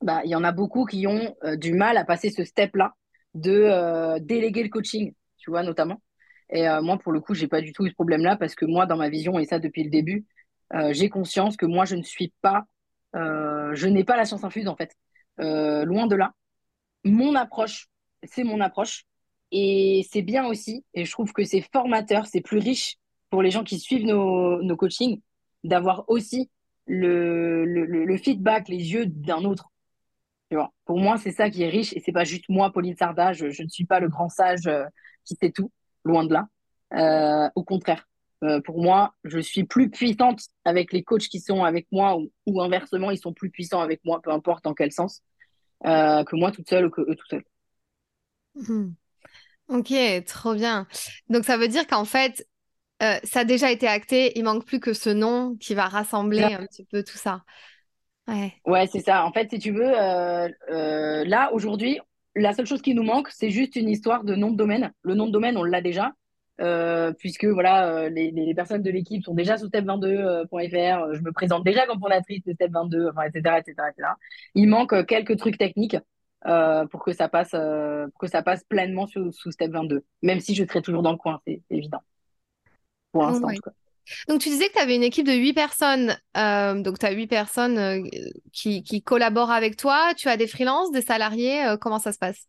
bah, 0.00 0.22
il 0.24 0.30
y 0.30 0.34
en 0.34 0.42
a 0.42 0.50
beaucoup 0.50 0.84
qui 0.84 1.06
ont 1.06 1.36
du 1.56 1.74
mal 1.74 1.96
à 1.96 2.04
passer 2.04 2.30
ce 2.30 2.44
step-là 2.44 2.94
de 3.34 4.18
déléguer 4.18 4.64
le 4.64 4.68
coaching, 4.68 5.14
tu 5.38 5.50
vois, 5.50 5.62
notamment. 5.62 6.02
Et 6.50 6.66
moi, 6.82 6.98
pour 6.98 7.12
le 7.12 7.20
coup, 7.20 7.34
j'ai 7.34 7.46
pas 7.46 7.60
du 7.60 7.72
tout 7.72 7.86
eu 7.86 7.90
ce 7.90 7.94
problème-là 7.94 8.36
parce 8.36 8.54
que 8.56 8.64
moi, 8.64 8.86
dans 8.86 8.96
ma 8.96 9.08
vision, 9.08 9.38
et 9.38 9.44
ça 9.44 9.60
depuis 9.60 9.84
le 9.84 9.90
début, 9.90 10.26
j'ai 10.90 11.08
conscience 11.08 11.56
que 11.56 11.66
moi, 11.66 11.84
je 11.84 11.94
ne 11.94 12.02
suis 12.02 12.32
pas, 12.42 12.64
je 13.14 13.86
n'ai 13.86 14.02
pas 14.02 14.16
la 14.16 14.24
science 14.24 14.42
infuse, 14.42 14.66
en 14.66 14.76
fait. 14.76 14.96
Loin 15.38 16.08
de 16.08 16.16
là. 16.16 16.32
Mon 17.04 17.36
approche, 17.36 17.86
c'est 18.24 18.44
mon 18.44 18.60
approche. 18.60 19.04
Et 19.52 20.06
c'est 20.10 20.22
bien 20.22 20.46
aussi, 20.46 20.84
et 20.94 21.04
je 21.04 21.12
trouve 21.12 21.32
que 21.32 21.44
c'est 21.44 21.60
formateur, 21.72 22.26
c'est 22.26 22.40
plus 22.40 22.58
riche 22.58 22.96
pour 23.28 23.42
les 23.42 23.50
gens 23.50 23.64
qui 23.64 23.78
suivent 23.78 24.06
nos, 24.06 24.62
nos 24.62 24.76
coachings, 24.76 25.20
d'avoir 25.62 26.04
aussi 26.08 26.50
le, 26.86 27.64
le, 27.66 28.16
feedback, 28.16 28.68
les 28.68 28.92
yeux 28.92 29.06
d'un 29.06 29.44
autre. 29.44 29.70
Tu 30.50 30.56
vois, 30.56 30.72
pour 30.86 30.98
moi, 30.98 31.18
c'est 31.18 31.32
ça 31.32 31.50
qui 31.50 31.62
est 31.62 31.68
riche 31.68 31.92
et 31.94 32.00
c'est 32.00 32.12
pas 32.12 32.24
juste 32.24 32.46
moi, 32.48 32.72
Pauline 32.72 32.96
Sarda, 32.96 33.34
je, 33.34 33.46
ne 33.46 33.68
suis 33.68 33.84
pas 33.84 34.00
le 34.00 34.08
grand 34.08 34.30
sage 34.30 34.66
euh, 34.66 34.84
qui 35.24 35.36
sait 35.36 35.50
tout, 35.50 35.70
loin 36.04 36.24
de 36.24 36.32
là. 36.32 36.48
Euh, 36.94 37.50
au 37.54 37.64
contraire, 37.64 38.06
Euh, 38.44 38.60
pour 38.60 38.82
moi, 38.82 39.14
je 39.22 39.38
suis 39.38 39.62
plus 39.62 39.88
puissante 39.88 40.40
avec 40.64 40.92
les 40.92 41.04
coachs 41.04 41.28
qui 41.28 41.38
sont 41.38 41.62
avec 41.62 41.86
moi 41.92 42.16
ou, 42.16 42.32
ou 42.46 42.60
inversement, 42.60 43.12
ils 43.12 43.18
sont 43.20 43.32
plus 43.32 43.50
puissants 43.50 43.80
avec 43.80 44.00
moi, 44.04 44.20
peu 44.20 44.32
importe 44.32 44.64
dans 44.64 44.74
quel 44.74 44.90
sens, 44.90 45.22
que 45.84 46.36
moi 46.36 46.50
toute 46.50 46.68
seule 46.68 46.86
ou 46.86 46.90
que 46.90 47.02
eux 47.02 47.14
tout 47.14 47.28
seuls. 47.30 47.44
Mhm. 48.56 48.94
Ok, 49.72 49.94
trop 50.26 50.54
bien. 50.54 50.86
Donc 51.28 51.44
ça 51.44 51.56
veut 51.56 51.68
dire 51.68 51.86
qu'en 51.86 52.04
fait, 52.04 52.46
euh, 53.02 53.16
ça 53.24 53.40
a 53.40 53.44
déjà 53.44 53.70
été 53.70 53.88
acté, 53.88 54.32
il 54.36 54.44
manque 54.44 54.66
plus 54.66 54.80
que 54.80 54.92
ce 54.92 55.08
nom 55.08 55.56
qui 55.56 55.74
va 55.74 55.86
rassembler 55.86 56.42
un 56.42 56.66
petit 56.66 56.84
peu 56.84 57.02
tout 57.02 57.16
ça. 57.16 57.42
Ouais. 58.28 58.52
Ouais, 58.66 58.86
c'est 58.86 59.00
ça. 59.00 59.24
En 59.24 59.32
fait, 59.32 59.50
si 59.50 59.58
tu 59.58 59.72
veux, 59.72 59.98
euh, 59.98 60.48
euh, 60.70 61.24
là, 61.24 61.52
aujourd'hui, 61.52 61.98
la 62.36 62.52
seule 62.52 62.66
chose 62.66 62.82
qui 62.82 62.94
nous 62.94 63.02
manque, 63.02 63.28
c'est 63.30 63.50
juste 63.50 63.76
une 63.76 63.88
histoire 63.88 64.24
de 64.24 64.36
nom 64.36 64.50
de 64.50 64.56
domaine. 64.56 64.92
Le 65.02 65.14
nom 65.14 65.26
de 65.26 65.32
domaine, 65.32 65.56
on 65.56 65.64
l'a 65.64 65.80
déjà, 65.80 66.12
puisque 67.18 67.46
voilà, 67.46 68.08
les, 68.08 68.52
personnes 68.54 68.82
de 68.82 68.90
l'équipe 68.90 69.24
sont 69.24 69.34
déjà 69.34 69.56
sous 69.56 69.68
step22.fr. 69.68 71.14
Je 71.14 71.20
me 71.22 71.32
présente 71.32 71.64
déjà 71.64 71.86
comme 71.86 71.98
fondatrice 71.98 72.44
de 72.44 72.52
Step22, 72.52 73.10
enfin, 73.10 73.22
etc., 73.22 73.56
etc., 73.58 73.88
etc. 73.90 74.08
Il 74.54 74.68
manque 74.68 75.06
quelques 75.06 75.36
trucs 75.36 75.58
techniques 75.58 75.96
euh, 76.46 76.86
pour 76.86 77.04
que 77.04 77.12
ça 77.12 77.28
passe, 77.28 77.54
euh, 77.54 78.06
pour 78.08 78.20
que 78.20 78.26
ça 78.26 78.42
passe 78.42 78.64
pleinement 78.64 79.06
sous, 79.06 79.32
sous 79.32 79.50
Step22. 79.50 80.00
Même 80.22 80.40
si 80.40 80.54
je 80.54 80.64
serai 80.64 80.82
toujours 80.82 81.02
dans 81.02 81.12
le 81.12 81.18
coin, 81.18 81.40
c'est 81.46 81.62
évident. 81.70 82.00
Pour 83.12 83.24
l'instant, 83.24 83.46
en 83.46 83.48
Ouais. 83.48 83.56
tout 83.56 83.62
cas. 83.62 83.72
Donc 84.28 84.40
tu 84.40 84.48
disais 84.48 84.66
que 84.68 84.72
tu 84.72 84.78
avais 84.80 84.96
une 84.96 85.04
équipe 85.04 85.26
de 85.26 85.32
huit 85.32 85.52
personnes. 85.52 86.16
Euh, 86.36 86.80
donc 86.82 86.98
tu 86.98 87.06
as 87.06 87.12
huit 87.12 87.28
personnes 87.28 88.04
qui, 88.52 88.82
qui 88.82 89.02
collaborent 89.02 89.52
avec 89.52 89.76
toi. 89.76 90.12
Tu 90.16 90.28
as 90.28 90.36
des 90.36 90.48
freelances, 90.48 90.90
des 90.90 91.02
salariés. 91.02 91.76
comment 91.80 92.00
ça 92.00 92.12
se 92.12 92.18
passe? 92.18 92.48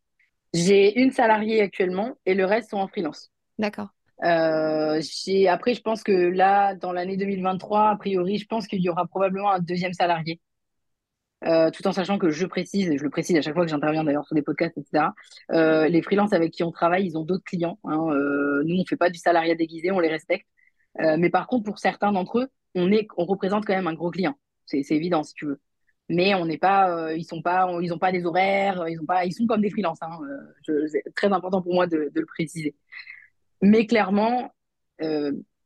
J'ai 0.54 1.00
une 1.00 1.12
salariée 1.12 1.62
actuellement 1.62 2.14
et 2.26 2.34
le 2.34 2.46
reste 2.46 2.72
sont 2.72 2.78
en 2.78 2.88
freelance. 2.88 3.32
D'accord. 3.60 3.90
Euh, 4.24 5.02
après, 5.50 5.74
je 5.74 5.82
pense 5.82 6.04
que 6.04 6.12
là, 6.12 6.76
dans 6.76 6.92
l'année 6.94 7.18
2023, 7.18 7.90
a 7.90 7.96
priori, 7.98 8.38
je 8.38 8.46
pense 8.48 8.68
qu'il 8.68 8.82
y 8.82 8.90
aura 8.90 9.06
probablement 9.06 9.52
un 9.52 9.60
deuxième 9.60 9.94
salarié. 9.94 10.40
Euh, 11.46 11.72
tout 11.72 11.86
en 11.88 11.92
sachant 11.92 12.18
que 12.18 12.30
je 12.30 12.46
précise, 12.46 12.90
et 12.90 12.98
je 12.98 13.04
le 13.04 13.10
précise 13.10 13.36
à 13.36 13.42
chaque 13.42 13.54
fois 13.54 13.66
que 13.66 13.70
j'interviens 13.70 14.04
d'ailleurs 14.04 14.26
sur 14.26 14.36
des 14.36 14.42
podcasts, 14.42 14.78
etc. 14.78 15.14
euh, 15.52 15.88
les 15.90 16.02
freelances 16.02 16.32
avec 16.32 16.52
qui 16.54 16.64
on 16.64 16.72
travaille, 16.72 17.06
ils 17.06 17.18
ont 17.18 17.24
d'autres 17.24 17.44
clients. 17.44 17.80
hein. 17.84 18.08
Euh, 18.12 18.64
nous, 18.66 18.80
on 18.80 18.86
fait 18.86 18.96
pas 18.96 19.10
du 19.10 19.20
salariat 19.20 19.56
déguisé, 19.56 19.92
on 19.92 20.00
les 20.00 20.10
respecte. 20.10 20.48
Mais 21.00 21.32
par 21.32 21.48
contre, 21.48 21.64
pour 21.64 21.80
certains 21.80 22.12
d'entre 22.12 22.40
eux, 22.40 22.48
on 22.76 22.92
est, 22.92 23.08
on 23.18 23.26
représente 23.26 23.66
quand 23.66 23.74
même 23.74 23.88
un 23.88 23.96
gros 23.96 24.12
client. 24.12 24.36
C'est, 24.68 24.84
évident, 24.92 25.24
si 25.24 25.34
tu 25.34 25.48
veux. 25.48 25.60
Mais 26.08 26.36
on 26.36 26.46
n'est 26.46 26.60
pas, 26.60 27.14
ils 27.16 27.24
sont 27.24 27.42
pas, 27.42 27.68
ils 27.82 27.92
ont 27.92 27.98
pas 27.98 28.12
des 28.12 28.26
horaires, 28.26 28.88
ils 28.88 29.00
ont 29.02 29.06
pas, 29.06 29.26
ils 29.26 29.34
sont 29.34 29.48
comme 29.48 29.62
des 29.62 29.72
freelances. 29.72 29.98
Hein. 30.04 30.20
C'est 30.88 31.04
très 31.16 31.34
important 31.34 31.64
pour 31.64 31.74
moi 31.74 31.88
de, 31.88 32.12
de 32.14 32.20
le 32.20 32.26
préciser. 32.28 32.76
Mais 33.64 33.88
clairement, 33.88 34.54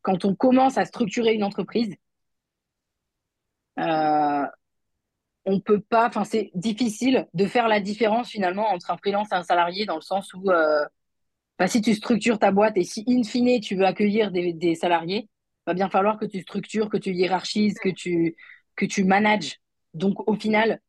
quand 0.02 0.24
on 0.24 0.34
commence 0.34 0.78
à 0.78 0.86
structurer 0.86 1.34
une 1.34 1.44
entreprise, 1.44 1.94
on 5.48 5.62
peut 5.62 5.82
pas, 5.82 6.08
enfin, 6.10 6.26
c'est 6.26 6.52
difficile 6.56 7.28
de 7.34 7.48
faire 7.48 7.70
la 7.70 7.82
différence 7.82 8.30
finalement 8.30 8.68
entre 8.70 8.92
un 8.92 8.98
freelance 8.98 9.32
et 9.34 9.36
un 9.36 9.44
salarié 9.44 9.86
dans 9.88 9.96
le 9.96 10.02
sens 10.02 10.34
où, 10.36 10.52
euh, 10.52 10.86
bah, 11.60 11.68
si 11.68 11.82
tu 11.82 11.96
structures 11.96 12.40
ta 12.40 12.52
boîte 12.52 12.78
et 12.78 12.84
si 12.84 13.04
in 13.08 13.24
fine 13.24 13.60
tu 13.62 13.76
veux 13.76 13.86
accueillir 13.86 14.32
des, 14.32 14.54
des 14.54 14.76
salariés, 14.76 15.30
va 15.68 15.74
bien 15.74 15.90
falloir 15.90 16.20
que 16.20 16.26
tu 16.26 16.42
structures, 16.42 16.90
que 16.90 16.98
tu 16.98 17.12
hiérarchises, 17.14 17.76
que 17.80 17.90
tu, 17.90 18.36
que 18.76 18.86
tu 18.86 19.04
manages. 19.06 19.58
Donc 19.94 20.28
au 20.30 20.36
final, 20.36 20.82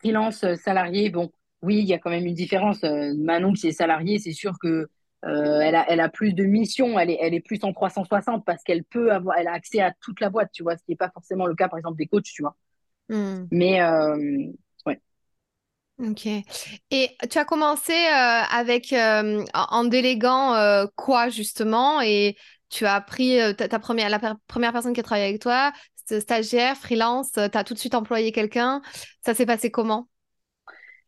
freelance, 0.00 0.44
euh, 0.44 0.56
salarié, 0.56 1.10
bon, 1.10 1.30
oui, 1.62 1.78
il 1.80 1.86
y 1.86 1.94
a 1.94 1.98
quand 1.98 2.10
même 2.10 2.26
une 2.26 2.34
différence. 2.34 2.84
Euh, 2.84 3.14
Manon 3.18 3.52
qui 3.54 3.68
est 3.68 3.72
salariée, 3.72 4.18
c'est 4.18 4.32
sûr 4.32 4.54
que 4.60 4.88
elle 5.22 5.74
a, 5.76 5.84
elle 5.90 6.00
a 6.00 6.08
plus 6.08 6.32
de 6.34 6.44
missions, 6.44 6.98
elle 6.98 7.10
est, 7.10 7.18
elle 7.20 7.34
est 7.34 7.40
plus 7.40 7.62
en 7.64 7.72
360 7.74 8.44
parce 8.46 8.62
qu'elle 8.64 8.84
peut 8.84 9.12
avoir, 9.12 9.36
elle 9.38 9.48
a 9.48 9.52
accès 9.52 9.80
à 9.80 9.92
toute 10.00 10.20
la 10.20 10.30
boîte, 10.30 10.50
tu 10.52 10.62
vois, 10.62 10.76
ce 10.78 10.84
qui 10.84 10.92
n'est 10.92 10.96
pas 10.96 11.10
forcément 11.10 11.46
le 11.46 11.54
cas, 11.54 11.68
par 11.68 11.78
exemple, 11.78 11.98
des 11.98 12.06
coachs, 12.06 12.24
tu 12.24 12.42
vois. 12.42 12.56
Hmm. 13.10 13.50
Mais 13.50 13.80
euh, 13.82 14.16
ouais. 14.86 15.00
Ok. 15.98 16.26
Et 16.90 17.10
tu 17.30 17.38
as 17.38 17.44
commencé 17.44 17.92
euh, 17.92 18.42
avec 18.50 18.92
euh, 18.94 19.44
en 19.54 19.84
déléguant 19.84 20.86
quoi 20.96 21.28
justement? 21.28 22.00
Et 22.00 22.36
tu 22.70 22.86
as 22.86 23.00
pris 23.02 23.38
ta, 23.56 23.68
ta 23.68 23.78
première 23.78 24.08
la 24.08 24.18
per- 24.18 24.32
première 24.46 24.72
personne 24.72 24.94
qui 24.94 25.00
a 25.00 25.02
travaillé 25.02 25.28
avec 25.28 25.42
toi, 25.42 25.72
st- 26.08 26.20
stagiaire, 26.20 26.76
freelance, 26.76 27.32
tu 27.32 27.40
as 27.40 27.64
tout 27.64 27.74
de 27.74 27.78
suite 27.78 27.94
employé 27.94 28.32
quelqu'un. 28.32 28.80
Ça 29.24 29.34
s'est 29.34 29.44
passé 29.46 29.70
comment? 29.70 30.08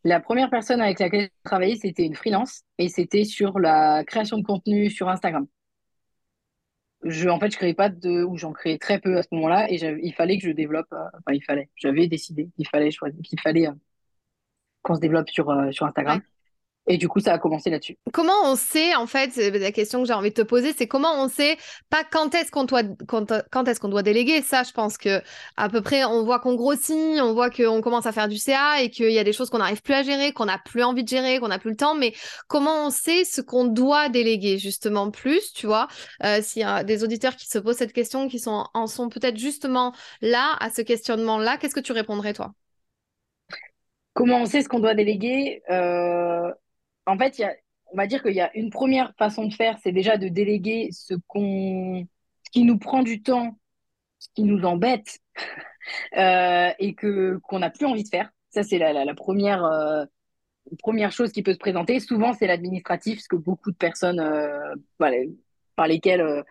La 0.05 0.19
première 0.21 0.49
personne 0.49 0.81
avec 0.81 0.99
laquelle 0.99 1.23
j'ai 1.23 1.31
travaillé, 1.43 1.75
c'était 1.77 2.05
une 2.05 2.15
freelance 2.15 2.61
et 2.77 2.87
c'était 2.89 3.23
sur 3.25 3.59
la 3.59 4.03
création 4.05 4.37
de 4.37 4.43
contenu 4.43 4.89
sur 4.89 5.09
Instagram. 5.09 5.45
Je, 7.03 7.27
en 7.29 7.39
fait, 7.39 7.51
je 7.51 7.57
créais 7.57 7.73
pas 7.73 7.89
de, 7.89 8.23
ou 8.23 8.37
j'en 8.37 8.53
créais 8.53 8.77
très 8.77 8.99
peu 8.99 9.17
à 9.17 9.23
ce 9.23 9.27
moment-là 9.33 9.69
et 9.69 9.75
il 10.03 10.13
fallait 10.13 10.37
que 10.37 10.47
je 10.47 10.51
développe, 10.51 10.87
euh, 10.93 11.05
enfin, 11.15 11.33
il 11.33 11.43
fallait, 11.43 11.69
j'avais 11.75 12.07
décidé 12.07 12.49
qu'il 12.55 12.67
fallait 12.67 12.91
choisir, 12.91 13.21
qu'il 13.23 13.39
fallait 13.41 13.67
euh, 13.67 13.73
qu'on 14.81 14.95
se 14.95 14.99
développe 14.99 15.29
sur, 15.29 15.49
euh, 15.49 15.71
sur 15.71 15.85
Ouais. 15.97 16.21
Et 16.85 16.97
du 16.97 17.07
coup, 17.07 17.21
ça 17.21 17.33
a 17.33 17.37
commencé 17.37 17.69
là-dessus. 17.69 17.97
Comment 18.11 18.33
on 18.43 18.55
sait, 18.57 18.93
en 18.95 19.07
fait, 19.07 19.37
la 19.37 19.71
question 19.71 20.01
que 20.01 20.07
j'ai 20.07 20.13
envie 20.13 20.31
de 20.31 20.35
te 20.35 20.41
poser, 20.41 20.73
c'est 20.77 20.87
comment 20.87 21.13
on 21.23 21.29
sait 21.29 21.57
pas 21.89 22.03
quand 22.03 22.35
est-ce 22.35 22.51
qu'on 22.51 22.65
doit, 22.65 22.83
quand, 23.07 23.33
quand 23.51 23.67
est-ce 23.69 23.79
qu'on 23.79 23.87
doit 23.87 24.03
déléguer? 24.03 24.41
Ça, 24.41 24.63
je 24.63 24.71
pense 24.73 24.97
que 24.97 25.21
à 25.55 25.69
peu 25.69 25.81
près, 25.81 26.03
on 26.03 26.23
voit 26.23 26.39
qu'on 26.39 26.55
grossit, 26.55 27.21
on 27.21 27.33
voit 27.33 27.49
qu'on 27.49 27.81
commence 27.81 28.05
à 28.05 28.11
faire 28.11 28.27
du 28.27 28.37
CA 28.37 28.81
et 28.81 28.89
qu'il 28.89 29.11
y 29.11 29.19
a 29.19 29.23
des 29.23 29.31
choses 29.31 29.49
qu'on 29.49 29.59
n'arrive 29.59 29.81
plus 29.81 29.93
à 29.93 30.03
gérer, 30.03 30.33
qu'on 30.33 30.45
n'a 30.45 30.57
plus 30.57 30.83
envie 30.83 31.03
de 31.05 31.09
gérer, 31.09 31.39
qu'on 31.39 31.47
n'a 31.47 31.59
plus 31.59 31.71
le 31.71 31.77
temps. 31.77 31.95
Mais 31.95 32.13
comment 32.47 32.87
on 32.87 32.89
sait 32.89 33.23
ce 33.23 33.39
qu'on 33.39 33.63
doit 33.63 34.09
déléguer 34.09 34.57
justement 34.57 35.09
plus, 35.09 35.53
tu 35.53 35.67
vois? 35.67 35.87
Euh, 36.23 36.41
S'il 36.41 36.63
y 36.63 36.65
a 36.65 36.83
des 36.83 37.05
auditeurs 37.05 37.37
qui 37.37 37.47
se 37.47 37.59
posent 37.59 37.77
cette 37.77 37.93
question, 37.93 38.27
qui 38.27 38.39
sont 38.39 38.65
en 38.73 38.87
sont 38.87 39.07
peut-être 39.07 39.37
justement 39.37 39.93
là 40.21 40.57
à 40.59 40.69
ce 40.69 40.81
questionnement-là, 40.81 41.57
qu'est-ce 41.57 41.75
que 41.75 41.79
tu 41.79 41.93
répondrais 41.93 42.33
toi? 42.33 42.53
Comment 44.13 44.41
on 44.41 44.45
sait 44.45 44.61
ce 44.61 44.69
qu'on 44.69 44.79
doit 44.79 44.93
déléguer? 44.93 45.63
Euh, 45.71 46.51
en 47.05 47.17
fait, 47.17 47.39
y 47.39 47.43
a, 47.43 47.55
on 47.91 47.97
va 47.97 48.07
dire 48.07 48.21
qu'il 48.23 48.33
y 48.33 48.41
a 48.41 48.51
une 48.55 48.69
première 48.69 49.13
façon 49.17 49.45
de 49.45 49.53
faire, 49.53 49.77
c'est 49.81 49.91
déjà 49.91 50.17
de 50.17 50.27
déléguer 50.27 50.89
ce 50.91 51.13
qu'on, 51.27 52.07
ce 52.43 52.51
qui 52.51 52.63
nous 52.63 52.77
prend 52.77 53.03
du 53.03 53.21
temps, 53.21 53.57
ce 54.19 54.27
qui 54.35 54.43
nous 54.43 54.63
embête 54.65 55.19
euh, 56.17 56.71
et 56.79 56.93
que 56.95 57.39
qu'on 57.43 57.59
n'a 57.59 57.69
plus 57.69 57.85
envie 57.85 58.03
de 58.03 58.09
faire. 58.09 58.31
Ça, 58.49 58.63
c'est 58.63 58.77
la, 58.77 58.93
la, 58.93 59.15
première 59.15 59.63
euh, 59.63 60.05
première 60.79 61.11
chose 61.11 61.31
qui 61.31 61.43
peut 61.43 61.53
se 61.53 61.59
présenter. 61.59 61.99
Souvent, 61.99 62.33
c'est 62.33 62.47
l'administratif, 62.47 63.19
ce 63.19 63.27
que 63.27 63.35
beaucoup 63.35 63.71
de 63.71 63.77
personnes 63.77 64.19
euh, 64.19 64.73
par 65.75 65.87
lesquelles, 65.87 66.43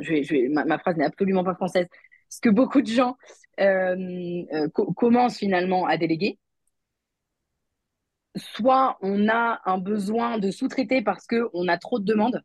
je 0.00 0.12
vais, 0.12 0.48
ma, 0.48 0.78
phrase 0.78 0.96
n'est 0.96 1.04
absolument 1.04 1.44
pas 1.44 1.54
française, 1.54 1.86
ce 2.28 2.40
que 2.40 2.50
beaucoup 2.50 2.82
de 2.82 2.88
gens 2.88 3.16
commencent 4.96 5.38
finalement 5.38 5.86
à 5.86 5.96
déléguer 5.96 6.38
soit 8.36 8.98
on 9.00 9.28
a 9.28 9.60
un 9.64 9.78
besoin 9.78 10.38
de 10.38 10.50
sous-traiter 10.50 11.02
parce 11.02 11.26
qu'on 11.26 11.68
a 11.68 11.78
trop 11.78 11.98
de 11.98 12.04
demandes. 12.04 12.42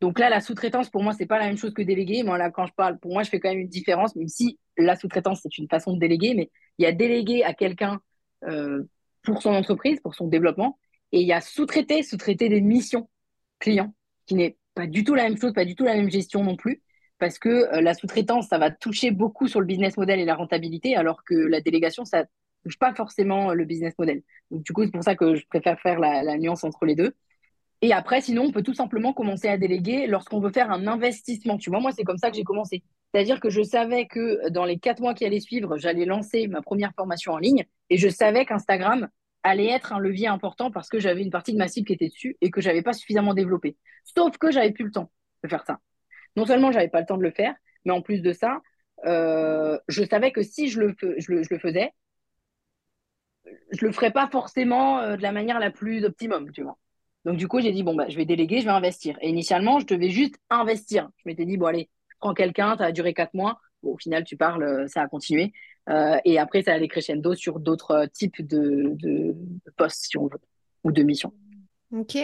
Donc 0.00 0.18
là, 0.18 0.30
la 0.30 0.40
sous-traitance, 0.40 0.88
pour 0.88 1.02
moi, 1.02 1.12
c'est 1.12 1.26
pas 1.26 1.38
la 1.38 1.46
même 1.46 1.58
chose 1.58 1.74
que 1.74 1.82
déléguer. 1.82 2.22
Moi, 2.22 2.38
là, 2.38 2.50
quand 2.50 2.66
je 2.66 2.72
parle, 2.72 2.98
pour 2.98 3.12
moi, 3.12 3.22
je 3.22 3.28
fais 3.28 3.38
quand 3.38 3.50
même 3.50 3.58
une 3.58 3.68
différence, 3.68 4.16
même 4.16 4.28
si 4.28 4.58
la 4.78 4.96
sous-traitance, 4.96 5.40
c'est 5.42 5.58
une 5.58 5.68
façon 5.68 5.92
de 5.92 5.98
déléguer, 5.98 6.34
mais 6.34 6.50
il 6.78 6.84
y 6.84 6.86
a 6.86 6.92
déléguer 6.92 7.44
à 7.44 7.52
quelqu'un 7.52 8.00
euh, 8.48 8.82
pour 9.22 9.42
son 9.42 9.50
entreprise, 9.50 10.00
pour 10.00 10.14
son 10.14 10.26
développement, 10.26 10.78
et 11.12 11.20
il 11.20 11.26
y 11.26 11.32
a 11.32 11.42
sous-traiter, 11.42 12.02
sous-traiter 12.02 12.48
des 12.48 12.62
missions 12.62 13.10
clients, 13.58 13.94
qui 14.26 14.36
n'est 14.36 14.56
pas 14.74 14.86
du 14.86 15.04
tout 15.04 15.14
la 15.14 15.24
même 15.24 15.36
chose, 15.36 15.52
pas 15.52 15.66
du 15.66 15.74
tout 15.74 15.84
la 15.84 15.94
même 15.94 16.10
gestion 16.10 16.42
non 16.42 16.56
plus, 16.56 16.82
parce 17.18 17.38
que 17.38 17.48
euh, 17.48 17.82
la 17.82 17.92
sous-traitance, 17.92 18.48
ça 18.48 18.56
va 18.56 18.70
toucher 18.70 19.10
beaucoup 19.10 19.48
sur 19.48 19.60
le 19.60 19.66
business 19.66 19.98
model 19.98 20.18
et 20.18 20.24
la 20.24 20.34
rentabilité, 20.34 20.96
alors 20.96 21.24
que 21.24 21.34
la 21.34 21.60
délégation, 21.60 22.06
ça 22.06 22.24
touche 22.62 22.78
pas 22.78 22.94
forcément 22.94 23.52
le 23.54 23.64
business 23.64 23.94
model. 23.98 24.22
Du 24.50 24.72
coup, 24.72 24.84
c'est 24.84 24.90
pour 24.90 25.02
ça 25.02 25.14
que 25.14 25.34
je 25.34 25.46
préfère 25.46 25.80
faire 25.80 25.98
la, 25.98 26.36
nuance 26.38 26.64
entre 26.64 26.84
les 26.84 26.94
deux. 26.94 27.14
Et 27.82 27.92
après, 27.92 28.20
sinon, 28.20 28.44
on 28.44 28.52
peut 28.52 28.62
tout 28.62 28.74
simplement 28.74 29.12
commencer 29.12 29.48
à 29.48 29.56
déléguer 29.56 30.06
lorsqu'on 30.06 30.40
veut 30.40 30.52
faire 30.52 30.70
un 30.70 30.86
investissement. 30.86 31.56
Tu 31.56 31.70
vois, 31.70 31.80
moi, 31.80 31.92
c'est 31.92 32.04
comme 32.04 32.18
ça 32.18 32.30
que 32.30 32.36
j'ai 32.36 32.44
commencé. 32.44 32.82
C'est-à-dire 33.12 33.40
que 33.40 33.48
je 33.48 33.62
savais 33.62 34.06
que 34.06 34.48
dans 34.50 34.64
les 34.64 34.78
quatre 34.78 35.00
mois 35.00 35.14
qui 35.14 35.24
allaient 35.24 35.40
suivre, 35.40 35.78
j'allais 35.78 36.04
lancer 36.04 36.46
ma 36.46 36.60
première 36.62 36.92
formation 36.94 37.32
en 37.32 37.38
ligne 37.38 37.64
et 37.88 37.96
je 37.96 38.08
savais 38.08 38.44
qu'Instagram 38.44 39.08
allait 39.42 39.68
être 39.68 39.92
un 39.92 39.98
levier 39.98 40.28
important 40.28 40.70
parce 40.70 40.88
que 40.88 41.00
j'avais 41.00 41.22
une 41.22 41.30
partie 41.30 41.52
de 41.52 41.58
ma 41.58 41.66
cible 41.66 41.86
qui 41.86 41.94
était 41.94 42.08
dessus 42.08 42.36
et 42.40 42.50
que 42.50 42.60
j'avais 42.60 42.82
pas 42.82 42.92
suffisamment 42.92 43.34
développé. 43.34 43.76
Sauf 44.04 44.36
que 44.36 44.50
j'avais 44.50 44.72
plus 44.72 44.84
le 44.84 44.92
temps 44.92 45.10
de 45.42 45.48
faire 45.48 45.64
ça. 45.64 45.78
Non 46.36 46.44
seulement 46.44 46.70
j'avais 46.70 46.88
pas 46.88 47.00
le 47.00 47.06
temps 47.06 47.16
de 47.16 47.22
le 47.22 47.32
faire, 47.32 47.54
mais 47.84 47.92
en 47.92 48.02
plus 48.02 48.20
de 48.20 48.32
ça, 48.32 48.60
euh, 49.06 49.78
je 49.88 50.04
savais 50.04 50.30
que 50.30 50.42
si 50.42 50.68
je 50.68 50.80
le 50.80 51.58
faisais, 51.58 51.92
je 53.72 53.84
le 53.84 53.92
ferai 53.92 54.10
pas 54.10 54.28
forcément 54.28 54.98
euh, 55.00 55.16
de 55.16 55.22
la 55.22 55.32
manière 55.32 55.58
la 55.58 55.70
plus 55.70 56.04
optimum, 56.04 56.50
tu 56.52 56.62
vois. 56.62 56.78
Donc 57.24 57.36
du 57.36 57.48
coup, 57.48 57.60
j'ai 57.60 57.72
dit 57.72 57.82
bon 57.82 57.94
bah 57.94 58.08
je 58.08 58.16
vais 58.16 58.24
déléguer, 58.24 58.60
je 58.60 58.64
vais 58.64 58.70
investir. 58.70 59.18
Et 59.20 59.28
initialement, 59.28 59.78
je 59.78 59.86
devais 59.86 60.10
juste 60.10 60.36
investir. 60.48 61.08
Je 61.18 61.22
m'étais 61.26 61.44
dit 61.44 61.56
bon 61.56 61.66
allez, 61.66 61.90
prends 62.18 62.34
quelqu'un, 62.34 62.76
ça 62.76 62.86
a 62.86 62.92
duré 62.92 63.14
quatre 63.14 63.34
mois. 63.34 63.60
Au 63.82 63.96
final, 63.96 64.24
tu 64.24 64.36
parles, 64.36 64.62
euh, 64.62 64.86
ça 64.88 65.02
a 65.02 65.08
continué. 65.08 65.52
Euh, 65.88 66.18
et 66.24 66.38
après, 66.38 66.62
ça 66.62 66.72
a 66.72 66.74
allé 66.74 66.88
crescendo 66.88 67.34
sur 67.34 67.60
d'autres 67.60 68.06
types 68.12 68.46
de, 68.46 68.92
de, 68.94 69.34
de 69.34 69.70
postes, 69.76 70.06
si 70.10 70.18
on 70.18 70.26
veut, 70.26 70.40
ou 70.84 70.92
de 70.92 71.02
missions. 71.02 71.32
Ok. 71.92 72.16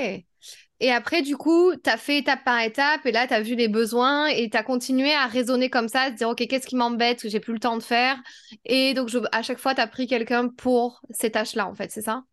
Et 0.81 0.93
après, 0.93 1.23
du 1.23 1.37
coup, 1.37 1.73
tu 1.83 1.89
as 1.91 1.97
fait 1.97 2.19
étape 2.19 2.45
par 2.45 2.61
étape 2.61 3.07
et 3.07 3.13
là, 3.13 3.27
tu 3.27 3.35
as 3.35 3.41
vu 3.41 3.55
les 3.55 3.69
besoins 3.69 4.27
et 4.29 4.51
tu 4.51 4.57
as 4.57 4.63
continué 4.63 5.13
à 5.15 5.27
raisonner 5.27 5.71
comme 5.71 5.89
ça, 5.89 6.03
à 6.03 6.11
se 6.11 6.17
dire, 6.17 6.29
OK, 6.29 6.47
qu'est-ce 6.47 6.67
qui 6.67 6.77
m'embête, 6.77 7.23
que 7.23 7.29
j'ai 7.29 7.41
plus 7.41 7.55
le 7.55 7.61
temps 7.61 7.77
de 7.79 7.83
faire? 7.83 8.19
Et 8.65 8.93
donc, 8.95 9.11
à 9.33 9.43
chaque 9.43 9.59
fois, 9.59 9.75
tu 9.75 9.81
as 9.81 9.87
pris 9.87 10.07
quelqu'un 10.07 10.49
pour 10.49 11.01
ces 11.11 11.31
tâches-là, 11.31 11.67
en 11.67 11.75
fait, 11.75 11.91
c'est 11.91 12.03
ça? 12.03 12.25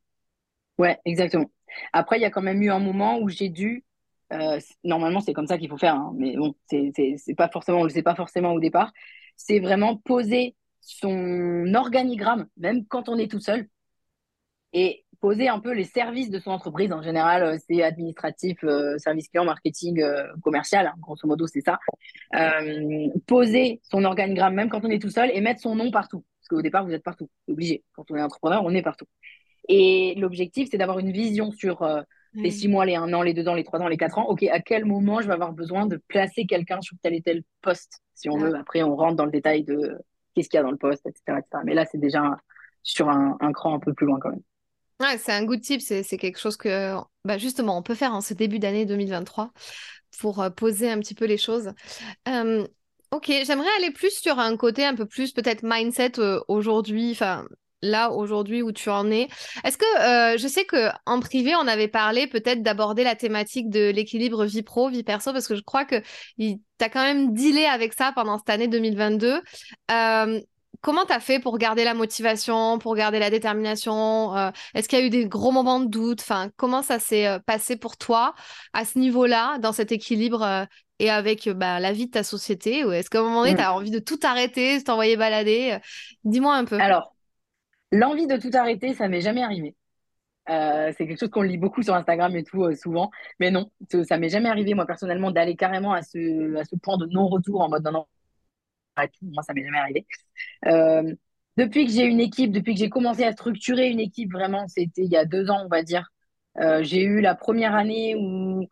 Ouais, 0.78 1.00
exactement. 1.06 1.50
Après, 1.94 2.18
il 2.18 2.22
y 2.22 2.26
a 2.26 2.30
quand 2.32 2.42
même 2.42 2.62
eu 2.62 2.72
un 2.72 2.80
moment 2.80 3.20
où 3.20 3.30
j'ai 3.30 3.50
dû, 3.50 3.86
euh, 4.32 4.60
normalement, 4.84 5.22
c'est 5.22 5.34
comme 5.34 5.48
ça 5.48 5.58
qu'il 5.58 5.70
faut 5.70 5.78
faire, 5.78 5.96
hein, 5.96 6.14
mais 6.18 6.36
bon, 6.36 6.56
c'est 6.70 7.36
pas 7.38 7.50
forcément, 7.50 7.80
on 7.82 7.84
le 7.84 7.90
sait 7.90 8.04
pas 8.04 8.16
forcément 8.16 8.54
au 8.54 8.60
départ, 8.60 8.92
c'est 9.36 9.60
vraiment 9.60 9.98
poser 9.98 10.56
son 10.82 11.74
organigramme, 11.76 12.48
même 12.58 12.86
quand 12.88 13.08
on 13.10 13.18
est 13.18 13.30
tout 13.30 13.40
seul. 13.40 13.68
Et 14.74 15.03
poser 15.24 15.48
un 15.48 15.62
peu 15.62 15.72
les 15.72 15.86
services 15.86 16.30
de 16.30 16.38
son 16.38 16.52
entreprise. 16.52 16.92
En 16.92 17.02
général, 17.02 17.44
euh, 17.44 17.58
c'est 17.66 17.82
administratif, 17.82 18.58
euh, 18.66 18.98
service 18.98 19.30
client, 19.30 19.46
marketing, 19.46 20.02
euh, 20.02 20.28
commercial. 20.44 20.86
Hein, 20.86 20.96
grosso 21.00 21.26
modo, 21.26 21.48
c'est 21.48 21.62
ça. 21.62 21.80
Euh, 22.36 23.08
poser 23.26 23.80
son 23.90 24.04
organigramme, 24.04 24.54
même 24.54 24.68
quand 24.68 24.84
on 24.84 24.90
est 24.90 25.02
tout 25.02 25.10
seul, 25.10 25.32
et 25.34 25.40
mettre 25.40 25.62
son 25.62 25.76
nom 25.76 25.92
partout. 25.92 26.26
Parce 26.42 26.50
qu'au 26.50 26.62
départ, 26.62 26.86
vous 26.86 26.92
êtes 26.92 27.04
partout. 27.04 27.30
C'est 27.46 27.54
obligé. 27.54 27.86
Quand 27.94 28.04
on 28.12 28.18
est 28.18 28.22
entrepreneur, 28.22 28.66
on 28.66 28.72
est 28.72 28.82
partout. 28.82 29.06
Et 29.70 30.14
l'objectif, 30.18 30.68
c'est 30.70 30.78
d'avoir 30.78 31.00
une 31.00 31.14
vision 31.14 31.54
sur 31.54 31.88
les 32.34 32.52
six 32.52 32.68
mois, 32.68 32.86
les 32.86 32.96
un 32.96 33.14
an, 33.14 33.22
les 33.22 33.34
deux 33.34 33.48
ans, 33.48 33.54
les 33.54 33.64
trois 33.64 33.80
ans, 33.80 33.88
les 33.88 33.96
quatre 33.96 34.18
ans. 34.18 34.28
OK, 34.28 34.44
à 34.44 34.60
quel 34.60 34.84
moment 34.84 35.22
je 35.22 35.28
vais 35.28 35.34
avoir 35.34 35.54
besoin 35.54 35.86
de 35.86 36.02
placer 36.10 36.46
quelqu'un 36.46 36.82
sur 36.82 36.98
tel 37.02 37.14
et 37.14 37.22
tel 37.22 37.44
poste, 37.62 38.02
si 38.14 38.30
on 38.30 38.38
veut. 38.38 38.58
Après, 38.58 38.84
on 38.84 38.98
rentre 38.98 39.16
dans 39.16 39.26
le 39.26 39.32
détail 39.32 39.64
de 39.64 39.98
qu'est-ce 40.36 40.50
qu'il 40.50 40.58
y 40.58 40.60
a 40.60 40.64
dans 40.64 40.72
le 40.72 40.78
poste, 40.78 41.08
etc. 41.08 41.40
etc. 41.40 41.64
Mais 41.64 41.76
là, 41.76 41.86
c'est 41.86 41.98
déjà 41.98 42.36
sur 42.82 43.08
un, 43.08 43.38
un 43.40 43.54
cran 43.54 43.74
un 43.76 43.80
peu 43.80 43.94
plus 43.94 44.06
loin 44.06 44.20
quand 44.20 44.32
même. 44.32 44.42
Ouais, 45.00 45.18
c'est 45.18 45.32
un 45.32 45.44
good 45.44 45.62
tip, 45.62 45.82
c'est 45.82 46.04
quelque 46.18 46.40
chose 46.40 46.56
que 46.56 46.96
bah 47.26 47.38
justement 47.38 47.78
on 47.78 47.82
peut 47.82 47.96
faire 47.96 48.14
en 48.14 48.22
ce 48.22 48.34
début 48.34 48.60
d'année 48.60 48.86
2023 48.86 49.52
pour 50.20 50.42
euh, 50.42 50.50
poser 50.50 50.90
un 50.90 51.00
petit 51.00 51.16
peu 51.16 51.26
les 51.26 51.38
choses. 51.38 51.72
Ok, 53.12 53.32
j'aimerais 53.46 53.70
aller 53.78 53.92
plus 53.92 54.20
sur 54.20 54.40
un 54.40 54.58
côté 54.58 54.84
un 54.84 54.96
peu 54.96 55.06
plus 55.06 55.34
peut-être 55.34 55.62
mindset 55.64 56.14
aujourd'hui, 56.48 57.12
enfin 57.12 57.46
là 57.84 58.10
aujourd'hui 58.12 58.64
où 58.64 58.72
tu 58.72 58.90
en 58.90 59.12
es. 59.12 59.28
Est-ce 59.64 59.78
que 59.78 60.38
je 60.38 60.48
sais 60.48 60.66
que 60.66 60.90
en 61.06 61.20
privé 61.20 61.54
on 61.56 61.68
avait 61.68 61.88
parlé 61.88 62.26
peut-être 62.26 62.64
d'aborder 62.64 63.04
la 63.04 63.16
thématique 63.16 63.70
de 63.70 63.92
l'équilibre 63.92 64.46
vie 64.46 64.64
pro 64.64 64.90
vie 64.90 65.04
perso 65.04 65.32
parce 65.32 65.48
que 65.48 65.56
je 65.56 65.62
crois 65.62 65.86
que 65.86 66.02
tu 66.40 66.58
as 66.80 66.90
quand 66.90 67.04
même 67.04 67.34
dealé 67.34 67.66
avec 67.66 67.94
ça 67.94 68.14
pendant 68.16 68.40
cette 68.40 68.50
année 68.50 68.68
2022. 68.68 69.42
Comment 70.84 71.06
tu 71.06 71.14
as 71.14 71.22
fait 71.22 71.40
pour 71.40 71.58
garder 71.58 71.86
la 71.86 71.94
motivation, 71.94 72.78
pour 72.78 72.94
garder 72.96 73.18
la 73.18 73.30
détermination 73.30 74.36
euh, 74.36 74.52
Est-ce 74.76 74.90
qu'il 74.90 75.00
y 75.00 75.02
a 75.02 75.06
eu 75.06 75.10
des 75.10 75.28
gros 75.28 75.52
moments 75.52 75.80
de 75.80 75.88
doute? 75.88 76.20
Enfin, 76.22 76.52
Comment 76.58 76.82
ça 76.82 77.00
s'est 77.00 77.26
euh, 77.26 77.40
passé 77.40 77.78
pour 77.78 77.96
toi 77.98 78.36
à 78.74 78.84
ce 78.84 79.00
niveau-là, 79.00 79.58
dans 79.60 79.72
cet 79.72 79.94
équilibre 79.94 80.44
euh, 80.44 80.66
et 81.00 81.10
avec 81.10 81.48
bah, 81.48 81.80
la 81.80 81.94
vie 81.94 82.08
de 82.08 82.12
ta 82.12 82.24
société? 82.24 82.84
Ou 82.84 82.92
est-ce 82.92 83.10
qu'à 83.10 83.22
un 83.22 83.24
moment 83.24 83.42
donné, 83.44 83.54
mmh. 83.54 83.58
tu 83.58 83.64
as 83.64 83.74
envie 83.74 83.92
de 83.92 84.00
tout 84.00 84.20
arrêter, 84.24 84.80
de 84.80 84.84
t'envoyer 84.84 85.16
balader? 85.16 85.78
Dis-moi 86.26 86.54
un 86.54 86.66
peu. 86.66 86.78
Alors, 86.78 87.16
l'envie 87.94 88.28
de 88.28 88.36
tout 88.36 88.52
arrêter, 88.54 88.94
ça 88.94 89.08
m'est 89.08 89.22
jamais 89.22 89.42
arrivé. 89.42 89.76
Euh, 90.50 90.92
c'est 90.98 91.08
quelque 91.08 91.20
chose 91.20 91.30
qu'on 91.30 91.42
lit 91.42 91.58
beaucoup 91.58 91.82
sur 91.82 91.96
Instagram 91.96 92.36
et 92.36 92.44
tout, 92.44 92.64
euh, 92.64 92.76
souvent. 92.76 93.10
Mais 93.40 93.52
non, 93.52 93.72
ça 94.08 94.18
m'est 94.18 94.30
jamais 94.30 94.50
arrivé, 94.50 94.74
moi, 94.74 94.86
personnellement, 94.86 95.32
d'aller 95.32 95.56
carrément 95.56 95.94
à 95.94 96.02
ce, 96.02 96.58
à 96.58 96.66
ce 96.66 96.76
point 96.76 96.98
de 96.98 97.06
non-retour 97.06 97.62
en 97.62 97.70
mode 97.70 97.84
non, 97.86 97.92
non, 97.92 98.06
moi, 99.22 99.44
ça 99.44 99.54
m'est 99.54 99.64
jamais 99.64 99.78
arrivé. 99.78 100.06
Euh, 100.68 101.14
depuis 101.58 101.86
que 101.86 101.92
j'ai 101.92 102.06
une 102.06 102.20
équipe, 102.20 102.52
depuis 102.52 102.74
que 102.74 102.80
j'ai 102.80 102.90
commencé 102.90 103.24
à 103.24 103.32
structurer 103.32 103.90
une 103.90 104.00
équipe, 104.00 104.32
vraiment, 104.32 104.68
c'était 104.68 105.04
il 105.04 105.12
y 105.12 105.18
a 105.18 105.26
deux 105.26 105.50
ans, 105.50 105.64
on 105.66 105.70
va 105.70 105.84
dire. 105.84 106.10
Euh, 106.60 106.84
j'ai 106.84 107.04
eu 107.04 107.22
la 107.22 107.36
première 107.36 107.76
année 107.76 108.16
où 108.16 108.68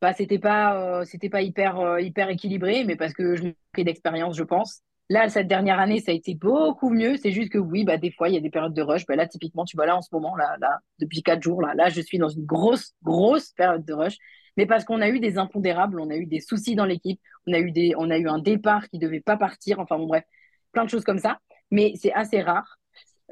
bah, 0.00 0.12
c'était 0.12 0.38
pas, 0.38 1.00
euh, 1.00 1.04
pas 1.30 1.42
hyper, 1.42 1.98
hyper 2.00 2.28
équilibré, 2.30 2.84
mais 2.84 2.96
parce 2.96 3.12
que 3.12 3.36
je 3.36 3.42
manquais 3.44 3.84
d'expérience, 3.84 4.36
je 4.36 4.44
pense. 4.44 4.82
Là, 5.10 5.28
cette 5.28 5.48
dernière 5.48 5.78
année, 5.80 6.00
ça 6.00 6.12
a 6.12 6.14
été 6.14 6.34
beaucoup 6.34 6.90
mieux. 6.90 7.16
C'est 7.16 7.32
juste 7.32 7.50
que 7.50 7.58
oui, 7.58 7.84
bah, 7.84 7.96
des 7.96 8.12
fois, 8.12 8.28
il 8.28 8.34
y 8.34 8.38
a 8.38 8.40
des 8.40 8.50
périodes 8.50 8.74
de 8.74 8.82
rush. 8.82 9.06
Bah, 9.06 9.16
là, 9.16 9.26
typiquement, 9.26 9.64
tu 9.64 9.76
vois, 9.76 9.86
là, 9.86 9.96
en 9.96 10.02
ce 10.02 10.10
moment, 10.12 10.36
là, 10.36 10.56
depuis 10.98 11.22
quatre 11.22 11.42
jours, 11.42 11.62
là, 11.62 11.74
là, 11.74 11.88
je 11.88 12.00
suis 12.00 12.18
dans 12.18 12.28
une 12.28 12.44
grosse, 12.44 12.94
grosse 13.02 13.52
période 13.52 13.84
de 13.84 13.94
rush 13.94 14.16
mais 14.58 14.66
parce 14.66 14.84
qu'on 14.84 15.00
a 15.00 15.08
eu 15.08 15.20
des 15.20 15.38
impondérables, 15.38 16.00
on 16.00 16.10
a 16.10 16.16
eu 16.16 16.26
des 16.26 16.40
soucis 16.40 16.74
dans 16.74 16.84
l'équipe, 16.84 17.20
on 17.46 17.52
a 17.52 17.60
eu 17.60 17.94
on 17.96 18.10
a 18.10 18.18
eu 18.18 18.28
un 18.28 18.40
départ 18.40 18.88
qui 18.88 18.98
devait 18.98 19.20
pas 19.20 19.36
partir, 19.36 19.78
enfin 19.78 19.96
bon 19.98 20.06
bref, 20.06 20.24
plein 20.72 20.84
de 20.84 20.90
choses 20.90 21.04
comme 21.04 21.20
ça. 21.20 21.38
Mais 21.70 21.92
c'est 21.94 22.12
assez 22.12 22.42
rare. 22.42 22.76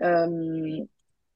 Euh, 0.02 0.78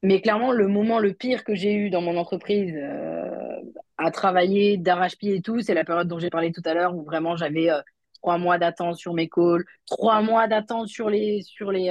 mais 0.05 0.21
clairement, 0.21 0.53
le 0.53 0.69
moment 0.69 1.01
le 1.01 1.13
pire 1.13 1.43
que 1.43 1.57
j'ai 1.57 1.75
eu 1.75 1.91
dans 1.91 2.03
mon 2.03 2.17
entreprise 2.17 2.73
euh, 2.77 3.61
à 3.99 4.13
travailler 4.13 4.77
d'arrache-pied 4.77 5.35
et 5.35 5.43
tout, 5.43 5.61
c'est 5.61 5.75
la 5.75 5.85
période 5.85 6.07
dont 6.07 6.21
j'ai 6.21 6.31
parlé 6.31 6.53
tout 6.53 6.63
à 6.67 6.73
l'heure 6.73 6.95
où 6.95 7.03
vraiment 7.03 7.35
j'avais 7.35 7.69
euh, 7.69 7.81
trois 8.23 8.39
mois 8.39 8.59
d'attente 8.59 8.95
sur 8.95 9.13
mes 9.13 9.29
calls, 9.29 9.65
trois 9.87 10.23
mois 10.23 10.47
d'attente 10.47 10.87
sur 10.87 11.11
les 11.11 11.43
sur 11.43 11.73
les 11.73 11.91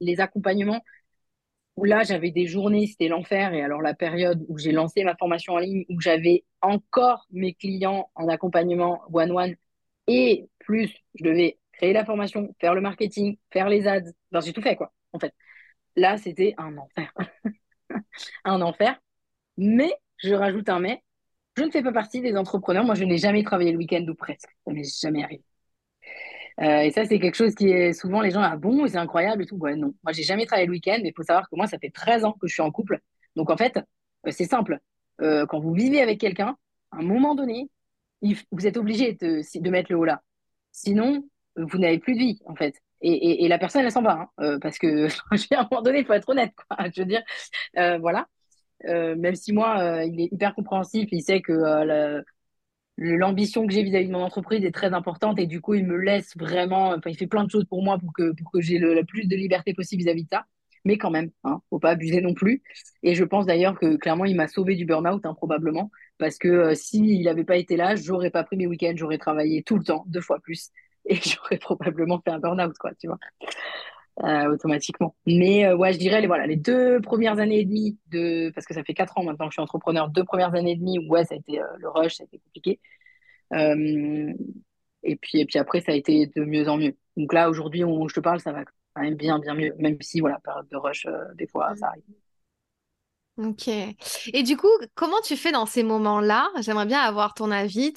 les 0.00 0.20
accompagnements 0.20 0.82
là, 1.84 2.02
j'avais 2.02 2.30
des 2.30 2.46
journées, 2.46 2.86
c'était 2.86 3.08
l'enfer. 3.08 3.54
Et 3.54 3.62
alors, 3.62 3.82
la 3.82 3.94
période 3.94 4.44
où 4.48 4.58
j'ai 4.58 4.72
lancé 4.72 5.04
ma 5.04 5.16
formation 5.16 5.54
en 5.54 5.58
ligne, 5.58 5.84
où 5.88 6.00
j'avais 6.00 6.44
encore 6.60 7.26
mes 7.30 7.54
clients 7.54 8.10
en 8.14 8.28
accompagnement 8.28 9.02
one-one, 9.12 9.54
et 10.06 10.48
plus, 10.58 10.92
je 11.14 11.24
devais 11.24 11.58
créer 11.72 11.92
la 11.92 12.04
formation, 12.04 12.54
faire 12.60 12.74
le 12.74 12.80
marketing, 12.80 13.36
faire 13.52 13.68
les 13.68 13.86
ads. 13.86 14.10
J'ai 14.42 14.52
tout 14.52 14.62
fait, 14.62 14.76
quoi, 14.76 14.92
en 15.12 15.18
fait. 15.18 15.34
Là, 15.96 16.18
c'était 16.18 16.54
un 16.58 16.76
enfer. 16.78 17.12
un 18.44 18.60
enfer. 18.62 19.00
Mais, 19.56 19.92
je 20.18 20.34
rajoute 20.34 20.68
un 20.68 20.80
mais, 20.80 21.02
je 21.56 21.64
ne 21.64 21.70
fais 21.70 21.82
pas 21.82 21.92
partie 21.92 22.20
des 22.20 22.36
entrepreneurs. 22.36 22.84
Moi, 22.84 22.94
je 22.94 23.04
n'ai 23.04 23.18
jamais 23.18 23.42
travaillé 23.44 23.72
le 23.72 23.78
week-end 23.78 24.04
ou 24.08 24.14
presque. 24.14 24.48
Ça 24.64 24.72
m'est 24.72 24.84
jamais 25.00 25.24
arrivé. 25.24 25.44
Euh, 26.60 26.80
et 26.80 26.90
ça, 26.90 27.06
c'est 27.06 27.18
quelque 27.18 27.36
chose 27.36 27.54
qui 27.54 27.68
est 27.70 27.92
souvent 27.92 28.20
les 28.20 28.30
gens, 28.30 28.42
ah 28.42 28.56
bon, 28.56 28.86
c'est 28.86 28.98
incroyable 28.98 29.42
et 29.42 29.46
tout. 29.46 29.56
Ouais, 29.56 29.76
non. 29.76 29.94
Moi, 30.02 30.12
j'ai 30.12 30.22
jamais 30.22 30.44
travaillé 30.44 30.66
le 30.66 30.72
week-end, 30.72 30.98
mais 31.02 31.08
il 31.08 31.14
faut 31.14 31.22
savoir 31.22 31.48
que 31.48 31.56
moi, 31.56 31.66
ça 31.66 31.78
fait 31.78 31.90
13 31.90 32.24
ans 32.24 32.32
que 32.32 32.46
je 32.46 32.52
suis 32.52 32.62
en 32.62 32.70
couple. 32.70 33.00
Donc, 33.34 33.50
en 33.50 33.56
fait, 33.56 33.78
euh, 34.26 34.30
c'est 34.30 34.44
simple. 34.44 34.78
Euh, 35.22 35.46
quand 35.46 35.58
vous 35.58 35.72
vivez 35.72 36.02
avec 36.02 36.20
quelqu'un, 36.20 36.56
à 36.90 36.98
un 36.98 37.02
moment 37.02 37.34
donné, 37.34 37.70
vous 38.22 38.66
êtes 38.66 38.76
obligé 38.76 39.14
de, 39.14 39.70
mettre 39.70 39.90
le 39.90 39.98
haut 39.98 40.04
là. 40.04 40.22
Sinon, 40.72 41.24
vous 41.56 41.78
n'avez 41.78 41.98
plus 41.98 42.14
de 42.14 42.18
vie, 42.18 42.40
en 42.44 42.54
fait. 42.54 42.74
Et, 43.00 43.12
et, 43.12 43.44
et 43.44 43.48
la 43.48 43.58
personne, 43.58 43.82
elle 43.82 43.92
s'en 43.92 44.02
va. 44.02 44.28
Hein, 44.36 44.58
parce 44.60 44.78
que, 44.78 45.06
à 45.54 45.60
un 45.60 45.68
moment 45.70 45.82
donné, 45.82 46.00
il 46.00 46.04
faut 46.04 46.12
être 46.12 46.28
honnête. 46.28 46.52
Quoi. 46.54 46.88
Je 46.94 47.00
veux 47.00 47.06
dire, 47.06 47.22
voilà. 47.74 48.26
même 48.84 49.34
si 49.34 49.54
moi, 49.54 50.04
il 50.04 50.20
est 50.20 50.28
hyper 50.30 50.54
compréhensif, 50.54 51.08
il 51.10 51.22
sait 51.22 51.40
que 51.40 52.22
l'ambition 53.00 53.66
que 53.66 53.72
j'ai 53.72 53.82
vis-à-vis 53.82 54.08
de 54.08 54.12
mon 54.12 54.22
entreprise 54.22 54.62
est 54.64 54.72
très 54.72 54.92
importante 54.92 55.38
et 55.38 55.46
du 55.46 55.60
coup, 55.62 55.74
il 55.74 55.86
me 55.86 55.96
laisse 55.96 56.36
vraiment, 56.36 56.90
enfin, 56.90 57.08
il 57.10 57.16
fait 57.16 57.26
plein 57.26 57.44
de 57.44 57.50
choses 57.50 57.64
pour 57.64 57.82
moi 57.82 57.98
pour 57.98 58.12
que, 58.12 58.32
pour 58.32 58.52
que 58.52 58.60
j'ai 58.60 58.78
le, 58.78 59.02
plus 59.04 59.26
de 59.26 59.34
liberté 59.36 59.72
possible 59.72 60.02
vis-à-vis 60.02 60.24
de 60.24 60.28
ça. 60.28 60.44
Mais 60.84 60.96
quand 60.98 61.10
même, 61.10 61.30
hein, 61.44 61.60
faut 61.70 61.78
pas 61.78 61.90
abuser 61.90 62.20
non 62.20 62.34
plus. 62.34 62.62
Et 63.02 63.14
je 63.14 63.24
pense 63.24 63.46
d'ailleurs 63.46 63.78
que 63.78 63.96
clairement, 63.96 64.26
il 64.26 64.36
m'a 64.36 64.48
sauvé 64.48 64.76
du 64.76 64.84
burn-out, 64.84 65.24
hein, 65.24 65.34
probablement, 65.34 65.90
parce 66.18 66.38
que 66.38 66.48
euh, 66.48 66.74
s'il 66.74 67.24
n'avait 67.24 67.44
pas 67.44 67.56
été 67.56 67.76
là, 67.76 67.96
j'aurais 67.96 68.30
pas 68.30 68.44
pris 68.44 68.56
mes 68.56 68.66
week-ends, 68.66 68.94
j'aurais 68.96 69.18
travaillé 69.18 69.62
tout 69.62 69.76
le 69.76 69.84
temps, 69.84 70.04
deux 70.06 70.20
fois 70.20 70.38
plus, 70.40 70.70
et 71.06 71.16
j'aurais 71.24 71.58
probablement 71.58 72.20
fait 72.22 72.30
un 72.30 72.38
burn-out, 72.38 72.76
quoi, 72.78 72.92
tu 72.98 73.08
vois. 73.08 73.18
Euh, 74.22 74.52
automatiquement. 74.52 75.14
Mais 75.24 75.64
euh, 75.64 75.76
ouais, 75.76 75.94
je 75.94 75.98
dirais 75.98 76.20
les 76.20 76.26
voilà 76.26 76.46
les 76.46 76.56
deux 76.56 77.00
premières 77.00 77.38
années 77.38 77.60
et 77.60 77.64
demie 77.64 77.98
de 78.08 78.50
parce 78.54 78.66
que 78.66 78.74
ça 78.74 78.82
fait 78.84 78.92
quatre 78.92 79.16
ans 79.16 79.22
maintenant 79.24 79.46
que 79.46 79.52
je 79.52 79.54
suis 79.54 79.62
entrepreneur, 79.62 80.10
deux 80.10 80.24
premières 80.24 80.54
années 80.54 80.72
et 80.72 80.76
demie 80.76 80.98
ouais 81.08 81.24
ça 81.24 81.34
a 81.34 81.38
été 81.38 81.58
euh, 81.58 81.64
le 81.78 81.88
rush, 81.88 82.16
ça 82.16 82.24
a 82.24 82.26
été 82.26 82.38
compliqué. 82.38 82.80
et 83.52 85.16
puis 85.16 85.40
et 85.40 85.46
puis 85.46 85.58
après 85.58 85.80
ça 85.80 85.92
a 85.92 85.94
été 85.94 86.26
de 86.26 86.44
mieux 86.44 86.68
en 86.68 86.76
mieux. 86.76 86.96
Donc 87.16 87.32
là 87.32 87.48
aujourd'hui 87.48 87.82
où 87.84 88.08
je 88.08 88.14
te 88.14 88.20
parle 88.20 88.40
ça 88.40 88.52
va 88.52 88.64
quand 88.94 89.02
même 89.02 89.14
bien 89.14 89.38
bien 89.38 89.54
mieux 89.54 89.74
même 89.78 89.96
si 90.02 90.20
voilà 90.20 90.38
période 90.40 90.68
de 90.68 90.76
rush 90.76 91.06
des 91.36 91.46
fois 91.46 91.74
ça 91.76 91.86
arrive. 91.88 92.04
Ok. 93.42 93.68
Et 93.68 94.42
du 94.42 94.56
coup, 94.58 94.68
comment 94.94 95.20
tu 95.24 95.34
fais 95.34 95.50
dans 95.50 95.64
ces 95.64 95.82
moments-là? 95.82 96.50
J'aimerais 96.60 96.84
bien 96.84 97.00
avoir 97.00 97.32
ton 97.32 97.50
avis, 97.50 97.94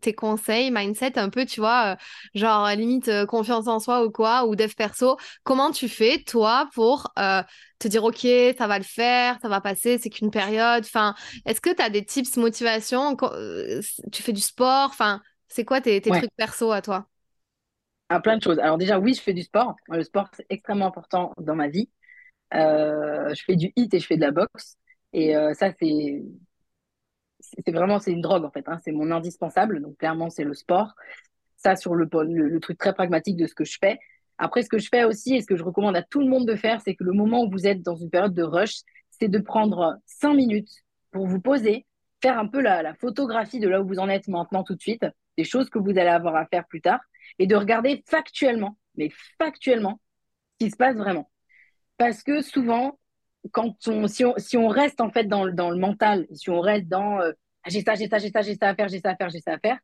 tes 0.00 0.14
conseils, 0.14 0.70
mindset 0.70 1.18
un 1.18 1.28
peu, 1.28 1.44
tu 1.44 1.60
vois, 1.60 1.92
euh, 1.92 1.96
genre 2.34 2.66
limite 2.70 3.08
euh, 3.08 3.26
confiance 3.26 3.66
en 3.66 3.78
soi 3.78 4.06
ou 4.06 4.10
quoi, 4.10 4.46
ou 4.46 4.56
dev 4.56 4.72
perso. 4.74 5.18
Comment 5.44 5.70
tu 5.70 5.90
fais, 5.90 6.22
toi, 6.22 6.70
pour 6.72 7.12
euh, 7.18 7.42
te 7.78 7.88
dire, 7.88 8.04
OK, 8.04 8.26
ça 8.56 8.66
va 8.66 8.78
le 8.78 8.84
faire, 8.84 9.38
ça 9.42 9.48
va 9.48 9.60
passer, 9.60 9.98
c'est 9.98 10.08
qu'une 10.08 10.30
période? 10.30 10.84
Enfin, 10.84 11.14
est-ce 11.44 11.60
que 11.60 11.74
tu 11.74 11.82
as 11.82 11.90
des 11.90 12.04
tips 12.04 12.38
motivation? 12.38 13.16
Tu 14.12 14.22
fais 14.22 14.32
du 14.32 14.40
sport? 14.40 14.88
Enfin, 14.88 15.20
c'est 15.48 15.66
quoi 15.66 15.82
tes, 15.82 16.00
trucs 16.00 16.34
perso 16.36 16.72
à 16.72 16.80
toi? 16.80 17.06
Ah, 18.08 18.20
plein 18.20 18.38
de 18.38 18.42
choses. 18.42 18.60
Alors 18.60 18.78
déjà, 18.78 18.98
oui, 18.98 19.12
je 19.12 19.20
fais 19.20 19.34
du 19.34 19.42
sport. 19.42 19.76
Le 19.88 20.04
sport, 20.04 20.28
c'est 20.32 20.46
extrêmement 20.48 20.86
important 20.86 21.34
dans 21.36 21.54
ma 21.54 21.68
vie. 21.68 21.90
je 22.52 23.42
fais 23.44 23.56
du 23.56 23.74
hit 23.76 23.92
et 23.92 24.00
je 24.00 24.06
fais 24.06 24.16
de 24.16 24.22
la 24.22 24.30
boxe. 24.30 24.78
Et 25.12 25.36
euh, 25.36 25.54
ça, 25.54 25.72
c'est 25.78 26.22
c'est 27.40 27.70
vraiment 27.70 27.98
c'est 27.98 28.12
une 28.12 28.22
drogue 28.22 28.44
en 28.44 28.50
fait. 28.50 28.64
Hein. 28.68 28.78
C'est 28.84 28.92
mon 28.92 29.10
indispensable. 29.10 29.80
Donc 29.80 29.96
clairement, 29.98 30.30
c'est 30.30 30.44
le 30.44 30.54
sport. 30.54 30.94
Ça 31.56 31.76
sur 31.76 31.94
le, 31.94 32.08
le, 32.24 32.60
truc 32.60 32.78
très 32.78 32.92
pragmatique 32.92 33.36
de 33.36 33.46
ce 33.46 33.54
que 33.54 33.64
je 33.64 33.78
fais. 33.80 33.98
Après, 34.38 34.62
ce 34.62 34.68
que 34.68 34.78
je 34.78 34.88
fais 34.88 35.04
aussi 35.04 35.36
et 35.36 35.40
ce 35.40 35.46
que 35.46 35.56
je 35.56 35.64
recommande 35.64 35.96
à 35.96 36.02
tout 36.02 36.20
le 36.20 36.26
monde 36.26 36.46
de 36.46 36.54
faire, 36.54 36.80
c'est 36.82 36.94
que 36.94 37.04
le 37.04 37.12
moment 37.12 37.44
où 37.44 37.50
vous 37.50 37.66
êtes 37.66 37.82
dans 37.82 37.96
une 37.96 38.10
période 38.10 38.34
de 38.34 38.42
rush, 38.42 38.80
c'est 39.10 39.28
de 39.28 39.38
prendre 39.38 39.96
cinq 40.04 40.34
minutes 40.34 40.84
pour 41.10 41.26
vous 41.26 41.40
poser, 41.40 41.86
faire 42.20 42.38
un 42.38 42.46
peu 42.46 42.60
la, 42.60 42.82
la, 42.82 42.94
photographie 42.94 43.60
de 43.60 43.68
là 43.68 43.80
où 43.80 43.86
vous 43.86 43.98
en 43.98 44.08
êtes 44.10 44.28
maintenant 44.28 44.62
tout 44.62 44.74
de 44.74 44.82
suite, 44.82 45.06
des 45.38 45.44
choses 45.44 45.70
que 45.70 45.78
vous 45.78 45.90
allez 45.90 46.08
avoir 46.08 46.36
à 46.36 46.44
faire 46.46 46.66
plus 46.66 46.82
tard, 46.82 47.00
et 47.38 47.46
de 47.46 47.56
regarder 47.56 48.04
factuellement, 48.06 48.76
mais 48.96 49.10
factuellement, 49.38 50.00
ce 50.60 50.66
qui 50.66 50.70
se 50.70 50.76
passe 50.76 50.96
vraiment. 50.96 51.30
Parce 51.96 52.22
que 52.22 52.42
souvent, 52.42 52.98
quand 53.52 53.76
si, 54.08 54.24
on, 54.24 54.34
si 54.38 54.56
on 54.56 54.68
reste 54.68 55.00
en 55.00 55.10
fait 55.10 55.24
dans, 55.24 55.44
le, 55.44 55.52
dans 55.52 55.70
le 55.70 55.78
mental, 55.78 56.26
si 56.32 56.50
on 56.50 56.60
reste 56.60 56.88
dans 56.88 57.20
euh, 57.20 57.32
ah, 57.62 57.68
j'ai 57.70 57.82
ça, 57.82 57.94
j'ai 57.94 58.08
ça, 58.08 58.18
j'ai 58.18 58.30
ça, 58.30 58.42
j'ai 58.42 58.54
ça 58.54 58.68
à 58.68 58.74
faire, 58.74 58.88
j'ai 58.88 59.00
ça 59.00 59.10
à 59.10 59.16
faire, 59.16 59.28
j'ai 59.30 59.40
ça 59.40 59.54
à 59.54 59.58
faire, 59.58 59.78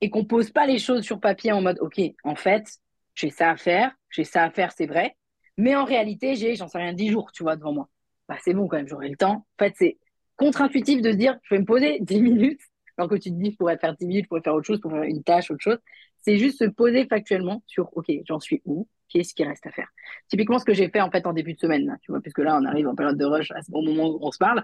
et 0.00 0.10
qu'on 0.10 0.24
pose 0.24 0.50
pas 0.50 0.66
les 0.66 0.78
choses 0.78 1.02
sur 1.02 1.20
papier 1.20 1.52
en 1.52 1.62
mode 1.62 1.78
ok, 1.80 2.00
en 2.24 2.34
fait, 2.34 2.66
j'ai 3.14 3.30
ça 3.30 3.50
à 3.50 3.56
faire, 3.56 3.92
j'ai 4.10 4.24
ça 4.24 4.44
à 4.44 4.50
faire, 4.50 4.72
c'est 4.72 4.86
vrai, 4.86 5.16
mais 5.56 5.74
en 5.76 5.84
réalité, 5.84 6.34
j'ai, 6.34 6.56
j'en 6.56 6.68
sais 6.68 6.78
rien, 6.78 6.92
10 6.92 7.10
jours, 7.10 7.30
tu 7.32 7.42
vois, 7.42 7.56
devant 7.56 7.72
moi. 7.72 7.88
Bah, 8.28 8.36
c'est 8.42 8.54
bon 8.54 8.68
quand 8.68 8.76
même, 8.76 8.88
j'aurai 8.88 9.08
le 9.08 9.16
temps. 9.16 9.46
En 9.58 9.64
fait, 9.64 9.74
c'est 9.78 9.98
contre-intuitif 10.36 11.00
de 11.00 11.12
se 11.12 11.16
dire, 11.16 11.38
je 11.44 11.54
vais 11.54 11.60
me 11.60 11.66
poser 11.66 11.98
10 12.00 12.20
minutes, 12.20 12.60
alors 12.98 13.08
que 13.08 13.16
tu 13.16 13.30
te 13.30 13.34
dis, 13.36 13.52
je 13.52 13.56
pourrais 13.56 13.78
faire 13.78 13.96
10 13.96 14.06
minutes, 14.06 14.24
je 14.24 14.28
pourrais 14.28 14.42
faire 14.42 14.54
autre 14.54 14.66
chose, 14.66 14.80
pour 14.80 14.90
faire 14.90 15.02
une 15.04 15.22
tâche, 15.22 15.50
autre 15.50 15.62
chose. 15.62 15.78
C'est 16.24 16.38
juste 16.38 16.58
se 16.58 16.64
poser 16.64 17.06
factuellement 17.06 17.62
sur, 17.66 17.94
OK, 17.96 18.06
j'en 18.26 18.40
suis 18.40 18.62
où? 18.64 18.88
Qu'est-ce 19.10 19.34
qui 19.34 19.44
reste 19.44 19.66
à 19.66 19.70
faire? 19.70 19.88
Typiquement, 20.28 20.58
ce 20.58 20.64
que 20.64 20.72
j'ai 20.72 20.88
fait 20.88 21.02
en 21.02 21.10
fait 21.10 21.26
en 21.26 21.34
début 21.34 21.52
de 21.52 21.60
semaine, 21.60 21.98
tu 22.02 22.10
vois, 22.10 22.20
puisque 22.22 22.38
là, 22.38 22.58
on 22.60 22.64
arrive 22.64 22.88
en 22.88 22.94
période 22.94 23.18
de 23.18 23.24
rush 23.26 23.50
à 23.52 23.62
ce 23.62 23.70
bon 23.70 23.84
moment 23.84 24.08
où 24.08 24.18
on 24.22 24.32
se 24.32 24.38
parle. 24.38 24.62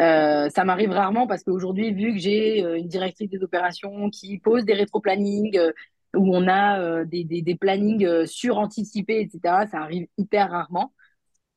Euh, 0.00 0.48
ça 0.50 0.64
m'arrive 0.64 0.90
rarement 0.90 1.26
parce 1.26 1.42
qu'aujourd'hui, 1.42 1.92
vu 1.92 2.12
que 2.14 2.18
j'ai 2.18 2.64
euh, 2.64 2.78
une 2.78 2.88
directrice 2.88 3.28
des 3.28 3.42
opérations 3.42 4.08
qui 4.10 4.38
pose 4.38 4.64
des 4.64 4.74
rétro-plannings, 4.74 5.58
euh, 5.58 5.72
où 6.16 6.34
on 6.34 6.48
a 6.48 7.04
des, 7.04 7.24
des, 7.24 7.42
des, 7.42 7.54
plannings 7.54 8.24
suranticipés, 8.26 9.20
etc., 9.20 9.66
ça 9.70 9.78
arrive 9.82 10.06
hyper 10.16 10.50
rarement. 10.50 10.94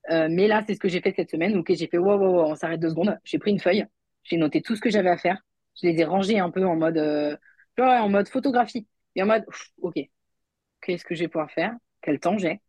mais 0.10 0.48
là, 0.50 0.62
c'est 0.68 0.76
ce 0.76 0.80
que 0.80 0.90
j'ai 0.90 1.00
fait 1.00 1.14
cette 1.16 1.32
semaine. 1.32 1.56
Ok, 1.58 1.72
j'ai 1.74 1.88
fait 1.88 1.98
wow, 1.98 2.18
wow, 2.18 2.36
wow, 2.36 2.52
on 2.52 2.56
s'arrête 2.56 2.82
deux 2.82 2.90
secondes. 2.90 3.18
J'ai 3.24 3.40
pris 3.40 3.52
une 3.52 3.62
feuille, 3.62 3.86
j'ai 4.24 4.36
noté 4.36 4.62
tout 4.62 4.76
ce 4.76 4.82
que 4.82 4.90
j'avais 4.90 5.10
à 5.10 5.18
faire. 5.18 5.42
Je 5.82 5.88
les 5.88 6.02
ai 6.02 6.04
rangés 6.04 6.40
un 6.40 6.52
peu 6.52 6.66
en 6.66 6.76
mode, 6.76 6.98
en 7.78 8.10
mode 8.10 8.28
photographie 8.28 8.88
et 9.16 9.24
en 9.24 9.26
mode, 9.26 9.46
ok, 9.82 9.96
qu'est-ce 10.82 11.06
que 11.06 11.16
je 11.16 11.22
vais 11.22 11.28
pouvoir 11.28 11.52
faire? 11.52 11.74
Quel 12.02 12.20
temps 12.20 12.38
j'ai? 12.38 12.62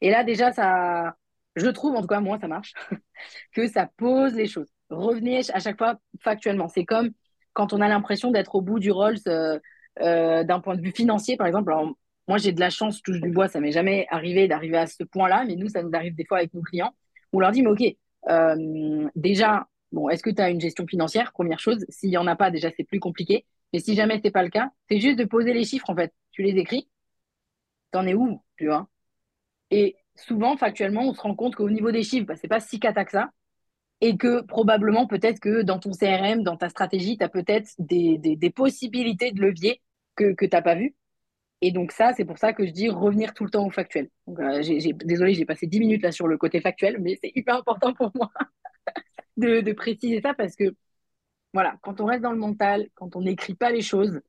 Et 0.00 0.10
là, 0.10 0.24
déjà, 0.24 0.52
ça, 0.52 1.16
je 1.56 1.66
trouve, 1.68 1.94
en 1.96 2.00
tout 2.00 2.06
cas, 2.06 2.20
moi, 2.20 2.38
ça 2.38 2.48
marche, 2.48 2.74
que 3.52 3.68
ça 3.68 3.88
pose 3.96 4.34
les 4.34 4.46
choses. 4.46 4.68
Revenez 4.90 5.40
à 5.52 5.60
chaque 5.60 5.78
fois 5.78 5.98
factuellement. 6.20 6.68
C'est 6.68 6.84
comme 6.84 7.10
quand 7.52 7.72
on 7.72 7.80
a 7.80 7.88
l'impression 7.88 8.30
d'être 8.30 8.54
au 8.54 8.60
bout 8.60 8.78
du 8.78 8.90
Rolls 8.90 9.18
euh, 9.26 9.58
euh, 10.00 10.44
d'un 10.44 10.60
point 10.60 10.76
de 10.76 10.82
vue 10.82 10.92
financier, 10.92 11.36
par 11.36 11.46
exemple. 11.46 11.72
Alors, 11.72 11.92
moi, 12.28 12.38
j'ai 12.38 12.52
de 12.52 12.60
la 12.60 12.70
chance, 12.70 13.02
touche 13.02 13.20
du 13.20 13.30
bois, 13.30 13.48
ça 13.48 13.60
m'est 13.60 13.72
jamais 13.72 14.06
arrivé 14.10 14.46
d'arriver 14.46 14.78
à 14.78 14.86
ce 14.86 15.02
point-là, 15.02 15.44
mais 15.46 15.56
nous, 15.56 15.68
ça 15.68 15.82
nous 15.82 15.90
arrive 15.94 16.14
des 16.14 16.24
fois 16.24 16.38
avec 16.38 16.54
nos 16.54 16.62
clients. 16.62 16.94
On 17.32 17.40
leur 17.40 17.50
dit, 17.50 17.62
mais 17.62 17.70
OK, 17.70 17.82
euh, 18.28 19.08
déjà, 19.16 19.66
bon, 19.92 20.08
est-ce 20.08 20.22
que 20.22 20.30
tu 20.30 20.40
as 20.40 20.50
une 20.50 20.60
gestion 20.60 20.86
financière? 20.86 21.32
Première 21.32 21.58
chose. 21.58 21.84
S'il 21.88 22.10
n'y 22.10 22.16
en 22.16 22.26
a 22.26 22.36
pas, 22.36 22.50
déjà, 22.50 22.70
c'est 22.76 22.84
plus 22.84 23.00
compliqué. 23.00 23.46
Mais 23.72 23.78
si 23.80 23.94
jamais 23.94 24.18
ce 24.18 24.24
n'est 24.24 24.30
pas 24.30 24.42
le 24.42 24.50
cas, 24.50 24.70
c'est 24.88 25.00
juste 25.00 25.18
de 25.18 25.24
poser 25.24 25.52
les 25.52 25.64
chiffres, 25.64 25.90
en 25.90 25.96
fait. 25.96 26.12
Tu 26.32 26.42
les 26.42 26.58
écris. 26.58 26.88
T'en 27.90 28.06
es 28.06 28.14
où 28.14 28.42
tu 28.56 28.66
vois? 28.66 28.88
Et 29.70 29.96
souvent, 30.16 30.56
factuellement, 30.56 31.02
on 31.08 31.14
se 31.14 31.20
rend 31.22 31.34
compte 31.34 31.56
qu'au 31.56 31.70
niveau 31.70 31.92
des 31.92 32.02
chiffres, 32.02 32.26
bah, 32.26 32.36
c'est 32.36 32.48
pas 32.48 32.60
si 32.60 32.78
cata 32.78 33.04
que 33.04 33.12
ça. 33.12 33.30
Et 34.02 34.16
que 34.16 34.42
probablement, 34.42 35.06
peut-être 35.06 35.40
que 35.40 35.62
dans 35.62 35.78
ton 35.78 35.92
CRM, 35.92 36.42
dans 36.42 36.56
ta 36.56 36.68
stratégie, 36.68 37.18
tu 37.18 37.24
as 37.24 37.28
peut-être 37.28 37.70
des, 37.78 38.18
des, 38.18 38.50
possibilités 38.50 39.32
de 39.32 39.40
levier 39.42 39.82
que, 40.16 40.34
que 40.34 40.46
tu 40.46 40.54
n'as 40.54 40.62
pas 40.62 40.74
vu. 40.74 40.94
Et 41.62 41.72
donc 41.72 41.92
ça, 41.92 42.12
c'est 42.14 42.24
pour 42.24 42.38
ça 42.38 42.52
que 42.52 42.66
je 42.66 42.70
dis 42.70 42.88
revenir 42.88 43.34
tout 43.34 43.44
le 43.44 43.50
temps 43.50 43.66
au 43.66 43.70
factuel. 43.70 44.08
Donc, 44.26 44.40
euh, 44.40 44.62
désolé, 45.04 45.34
j'ai 45.34 45.44
passé 45.44 45.66
10 45.66 45.80
minutes 45.80 46.02
là 46.02 46.12
sur 46.12 46.26
le 46.28 46.38
côté 46.38 46.60
factuel, 46.60 46.98
mais 47.00 47.18
c'est 47.22 47.32
hyper 47.34 47.56
important 47.56 47.92
pour 47.94 48.10
moi 48.14 48.30
de, 49.36 49.60
de, 49.60 49.72
préciser 49.72 50.20
ça 50.22 50.34
parce 50.34 50.56
que, 50.56 50.74
voilà, 51.52 51.76
quand 51.82 52.00
on 52.00 52.06
reste 52.06 52.22
dans 52.22 52.32
le 52.32 52.38
mental, 52.38 52.88
quand 52.94 53.16
on 53.16 53.22
n'écrit 53.22 53.54
pas 53.54 53.70
les 53.70 53.82
choses, 53.82 54.20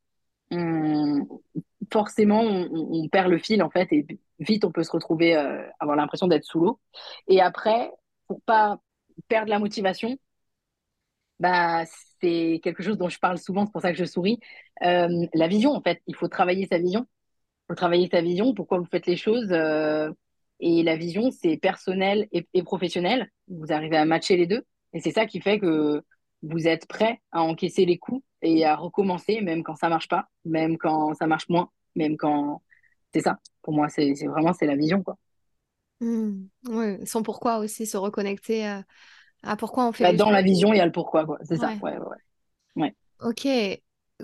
forcément, 1.92 2.42
on, 2.42 3.08
perd 3.10 3.30
le 3.30 3.38
fil, 3.38 3.62
en 3.64 3.70
fait, 3.70 3.88
et 3.92 4.06
vite, 4.40 4.66
on 4.66 4.72
peut 4.72 4.84
se 4.84 4.92
retrouver, 4.92 5.36
euh, 5.36 5.64
avoir 5.80 5.98
l'impression 5.98 6.28
d'être 6.28 6.46
sous 6.46 6.60
l'eau. 6.60 6.80
Et 7.28 7.42
après, 7.42 7.92
pour 8.28 8.42
pas 8.42 8.80
perdre 9.28 9.50
la 9.50 9.60
motivation, 9.60 10.18
bah, 11.40 11.86
c'est 12.22 12.60
quelque 12.64 12.84
chose 12.84 12.98
dont 12.98 13.10
je 13.10 13.20
parle 13.20 13.38
souvent, 13.38 13.66
c'est 13.66 13.72
pour 13.72 13.82
ça 13.82 13.92
que 13.92 13.98
je 13.98 14.06
souris. 14.06 14.40
Euh, 14.84 15.26
la 15.34 15.48
vision, 15.48 15.72
en 15.72 15.82
fait, 15.82 16.02
il 16.08 16.16
faut 16.16 16.28
travailler 16.28 16.68
sa 16.68 16.78
vision. 16.78 17.08
Il 17.66 17.74
faut 17.74 17.76
travailler 17.76 18.10
sa 18.12 18.22
vision, 18.22 18.54
pourquoi 18.54 18.80
vous 18.80 18.86
faites 18.86 19.08
les 19.08 19.18
choses. 19.18 19.52
Euh, 19.52 20.12
et 20.60 20.84
la 20.84 20.96
vision, 20.96 21.32
c'est 21.32 21.58
personnel 21.58 22.28
et, 22.32 22.64
professionnel. 22.64 23.32
Vous 23.48 23.72
arrivez 23.74 23.98
à 23.98 24.06
matcher 24.06 24.38
les 24.38 24.48
deux. 24.48 24.66
Et 24.94 25.00
c'est 25.00 25.12
ça 25.12 25.26
qui 25.26 25.42
fait 25.42 25.60
que 25.60 26.04
vous 26.44 26.68
êtes 26.68 26.88
prêt 26.88 27.22
à 27.32 27.42
encaisser 27.44 27.86
les 27.86 27.98
coups 27.98 28.24
et 28.42 28.66
à 28.66 28.76
recommencer, 28.76 29.42
même 29.42 29.64
quand 29.64 29.76
ça 29.76 29.90
marche 29.90 30.08
pas, 30.08 30.30
même 30.46 30.78
quand 30.78 31.14
ça 31.16 31.28
marche 31.28 31.50
moins 31.50 31.70
même 31.96 32.16
quand 32.18 32.62
c'est 33.14 33.22
ça. 33.22 33.40
Pour 33.62 33.74
moi, 33.74 33.90
c'est 33.90 34.14
vraiment 34.28 34.54
c'est 34.54 34.66
la 34.66 34.76
vision, 34.78 35.04
quoi. 35.04 35.18
Mmh. 36.00 36.48
Ouais, 36.68 37.06
son 37.06 37.22
pourquoi 37.24 37.60
aussi, 37.60 37.86
se 37.86 37.96
reconnecter 37.98 38.66
à, 38.66 38.86
à 39.44 39.58
pourquoi 39.58 39.88
on 39.88 39.94
fait 39.94 40.06
Bah, 40.06 40.14
dans 40.14 40.30
choses. 40.30 40.32
la 40.32 40.42
vision, 40.42 40.74
il 40.74 40.78
y 40.78 40.80
a 40.80 40.86
le 40.86 40.92
pourquoi, 40.92 41.26
quoi. 41.26 41.38
C'est 41.44 41.58
ça. 41.58 41.76
Ouais, 41.82 41.98
ouais. 41.98 42.18
Ouais. 42.76 42.96
Ok, 43.20 43.46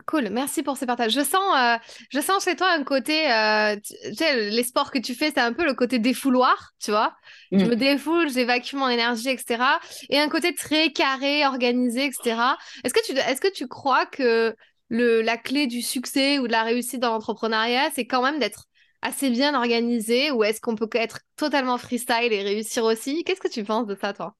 cool. 0.05 0.29
Merci 0.29 0.63
pour 0.63 0.77
ce 0.77 0.85
partage. 0.85 1.11
Je 1.13 1.21
sens, 1.23 1.55
euh, 1.57 1.77
je 2.11 2.19
sens 2.19 2.43
chez 2.43 2.55
toi 2.55 2.69
un 2.71 2.83
côté, 2.83 3.31
euh, 3.31 3.75
tu 3.77 3.93
tu 4.09 4.15
sais, 4.15 4.49
les 4.49 4.63
sports 4.63 4.91
que 4.91 4.99
tu 4.99 5.15
fais, 5.15 5.31
c'est 5.31 5.39
un 5.39 5.53
peu 5.53 5.65
le 5.65 5.73
côté 5.73 5.99
défouloir, 5.99 6.71
tu 6.79 6.91
vois. 6.91 7.15
Je 7.55 7.65
Mm. 7.65 7.69
me 7.69 7.75
défoule, 7.75 8.29
j'évacue 8.29 8.75
mon 8.75 8.87
énergie, 8.89 9.29
etc. 9.29 9.79
Et 10.09 10.19
un 10.19 10.29
côté 10.29 10.53
très 10.55 10.91
carré, 10.91 11.45
organisé, 11.45 12.05
etc. 12.05 12.57
Est-ce 12.83 12.93
que 12.93 13.03
tu, 13.05 13.13
est-ce 13.17 13.41
que 13.41 13.51
tu 13.51 13.67
crois 13.67 14.05
que 14.05 14.55
le, 14.89 15.21
la 15.21 15.37
clé 15.37 15.67
du 15.67 15.81
succès 15.81 16.39
ou 16.39 16.47
de 16.47 16.51
la 16.51 16.63
réussite 16.63 16.99
dans 17.01 17.11
l'entrepreneuriat, 17.11 17.89
c'est 17.93 18.05
quand 18.05 18.21
même 18.21 18.39
d'être 18.39 18.65
assez 19.01 19.29
bien 19.29 19.53
organisé 19.55 20.31
ou 20.31 20.43
est-ce 20.43 20.59
qu'on 20.61 20.75
peut 20.75 20.89
être 20.93 21.19
totalement 21.35 21.77
freestyle 21.77 22.31
et 22.33 22.43
réussir 22.43 22.83
aussi? 22.83 23.23
Qu'est-ce 23.23 23.41
que 23.41 23.47
tu 23.49 23.63
penses 23.63 23.87
de 23.87 23.95
ça, 23.99 24.13
toi? 24.13 24.35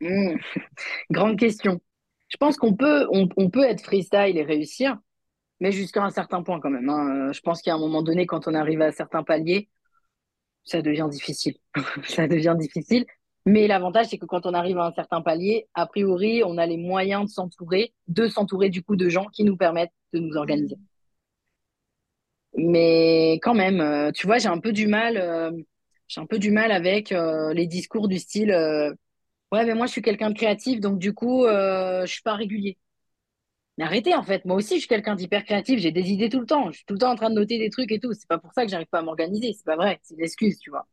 Mm. 0.00 0.36
Grande 1.10 1.38
question. 1.38 1.80
Je 2.32 2.38
pense 2.38 2.56
qu'on 2.56 2.74
peut, 2.74 3.06
on, 3.10 3.50
peut 3.50 3.62
être 3.64 3.82
freestyle 3.82 4.38
et 4.38 4.42
réussir, 4.42 4.96
mais 5.60 5.70
jusqu'à 5.72 6.02
un 6.02 6.10
certain 6.10 6.42
point 6.42 6.60
quand 6.60 6.70
même. 6.70 6.88
hein. 6.88 7.28
Euh, 7.28 7.32
Je 7.32 7.40
pense 7.42 7.60
qu'à 7.62 7.74
un 7.74 7.78
moment 7.78 8.02
donné, 8.02 8.26
quand 8.26 8.48
on 8.48 8.54
arrive 8.54 8.80
à 8.80 8.90
certains 8.90 9.22
paliers, 9.22 9.68
ça 10.64 10.82
devient 10.82 11.08
difficile. 11.10 11.56
Ça 12.04 12.28
devient 12.28 12.56
difficile. 12.58 13.04
Mais 13.46 13.66
l'avantage, 13.66 14.06
c'est 14.06 14.18
que 14.18 14.26
quand 14.26 14.46
on 14.46 14.54
arrive 14.54 14.78
à 14.78 14.86
un 14.86 14.92
certain 14.92 15.20
palier, 15.20 15.68
a 15.74 15.86
priori, 15.86 16.42
on 16.44 16.58
a 16.58 16.66
les 16.66 16.76
moyens 16.78 17.24
de 17.26 17.30
s'entourer, 17.30 17.92
de 18.08 18.28
s'entourer 18.28 18.70
du 18.70 18.82
coup 18.82 18.96
de 18.96 19.08
gens 19.08 19.26
qui 19.26 19.44
nous 19.44 19.56
permettent 19.56 19.92
de 20.14 20.20
nous 20.20 20.36
organiser. 20.36 20.76
Mais 22.56 23.34
quand 23.42 23.54
même, 23.54 23.80
euh, 23.80 24.10
tu 24.12 24.26
vois, 24.26 24.38
j'ai 24.38 24.48
un 24.48 24.58
peu 24.60 24.72
du 24.72 24.86
mal, 24.86 25.16
euh, 25.16 25.50
j'ai 26.08 26.20
un 26.20 26.26
peu 26.26 26.38
du 26.38 26.50
mal 26.50 26.70
avec 26.72 27.10
les 27.10 27.66
discours 27.66 28.08
du 28.08 28.18
style, 28.18 28.52
ouais, 29.52 29.64
mais 29.64 29.74
moi, 29.74 29.86
je 29.86 29.92
suis 29.92 30.02
quelqu'un 30.02 30.30
de 30.30 30.34
créatif, 30.34 30.80
donc 30.80 30.98
du 30.98 31.14
coup, 31.14 31.44
euh, 31.44 32.04
je 32.06 32.12
suis 32.12 32.22
pas 32.22 32.34
régulier. 32.34 32.78
Mais 33.78 33.84
arrêtez, 33.84 34.14
en 34.14 34.22
fait. 34.22 34.44
Moi 34.44 34.56
aussi, 34.56 34.74
je 34.74 34.80
suis 34.80 34.88
quelqu'un 34.88 35.14
d'hyper 35.14 35.44
créatif. 35.44 35.78
J'ai 35.78 35.92
des 35.92 36.10
idées 36.10 36.28
tout 36.28 36.40
le 36.40 36.46
temps. 36.46 36.70
Je 36.70 36.78
suis 36.78 36.84
tout 36.84 36.94
le 36.94 37.00
temps 37.00 37.10
en 37.10 37.14
train 37.16 37.30
de 37.30 37.34
noter 37.34 37.58
des 37.58 37.70
trucs 37.70 37.90
et 37.92 38.00
tout. 38.00 38.12
C'est 38.12 38.28
pas 38.28 38.38
pour 38.38 38.52
ça 38.52 38.64
que 38.64 38.70
j'arrive 38.70 38.88
pas 38.88 38.98
à 38.98 39.02
m'organiser. 39.02 39.52
C'est 39.54 39.64
pas 39.64 39.76
vrai. 39.76 39.98
C'est 40.02 40.14
une 40.14 40.22
excuse, 40.22 40.58
tu 40.58 40.70
vois. 40.70 40.86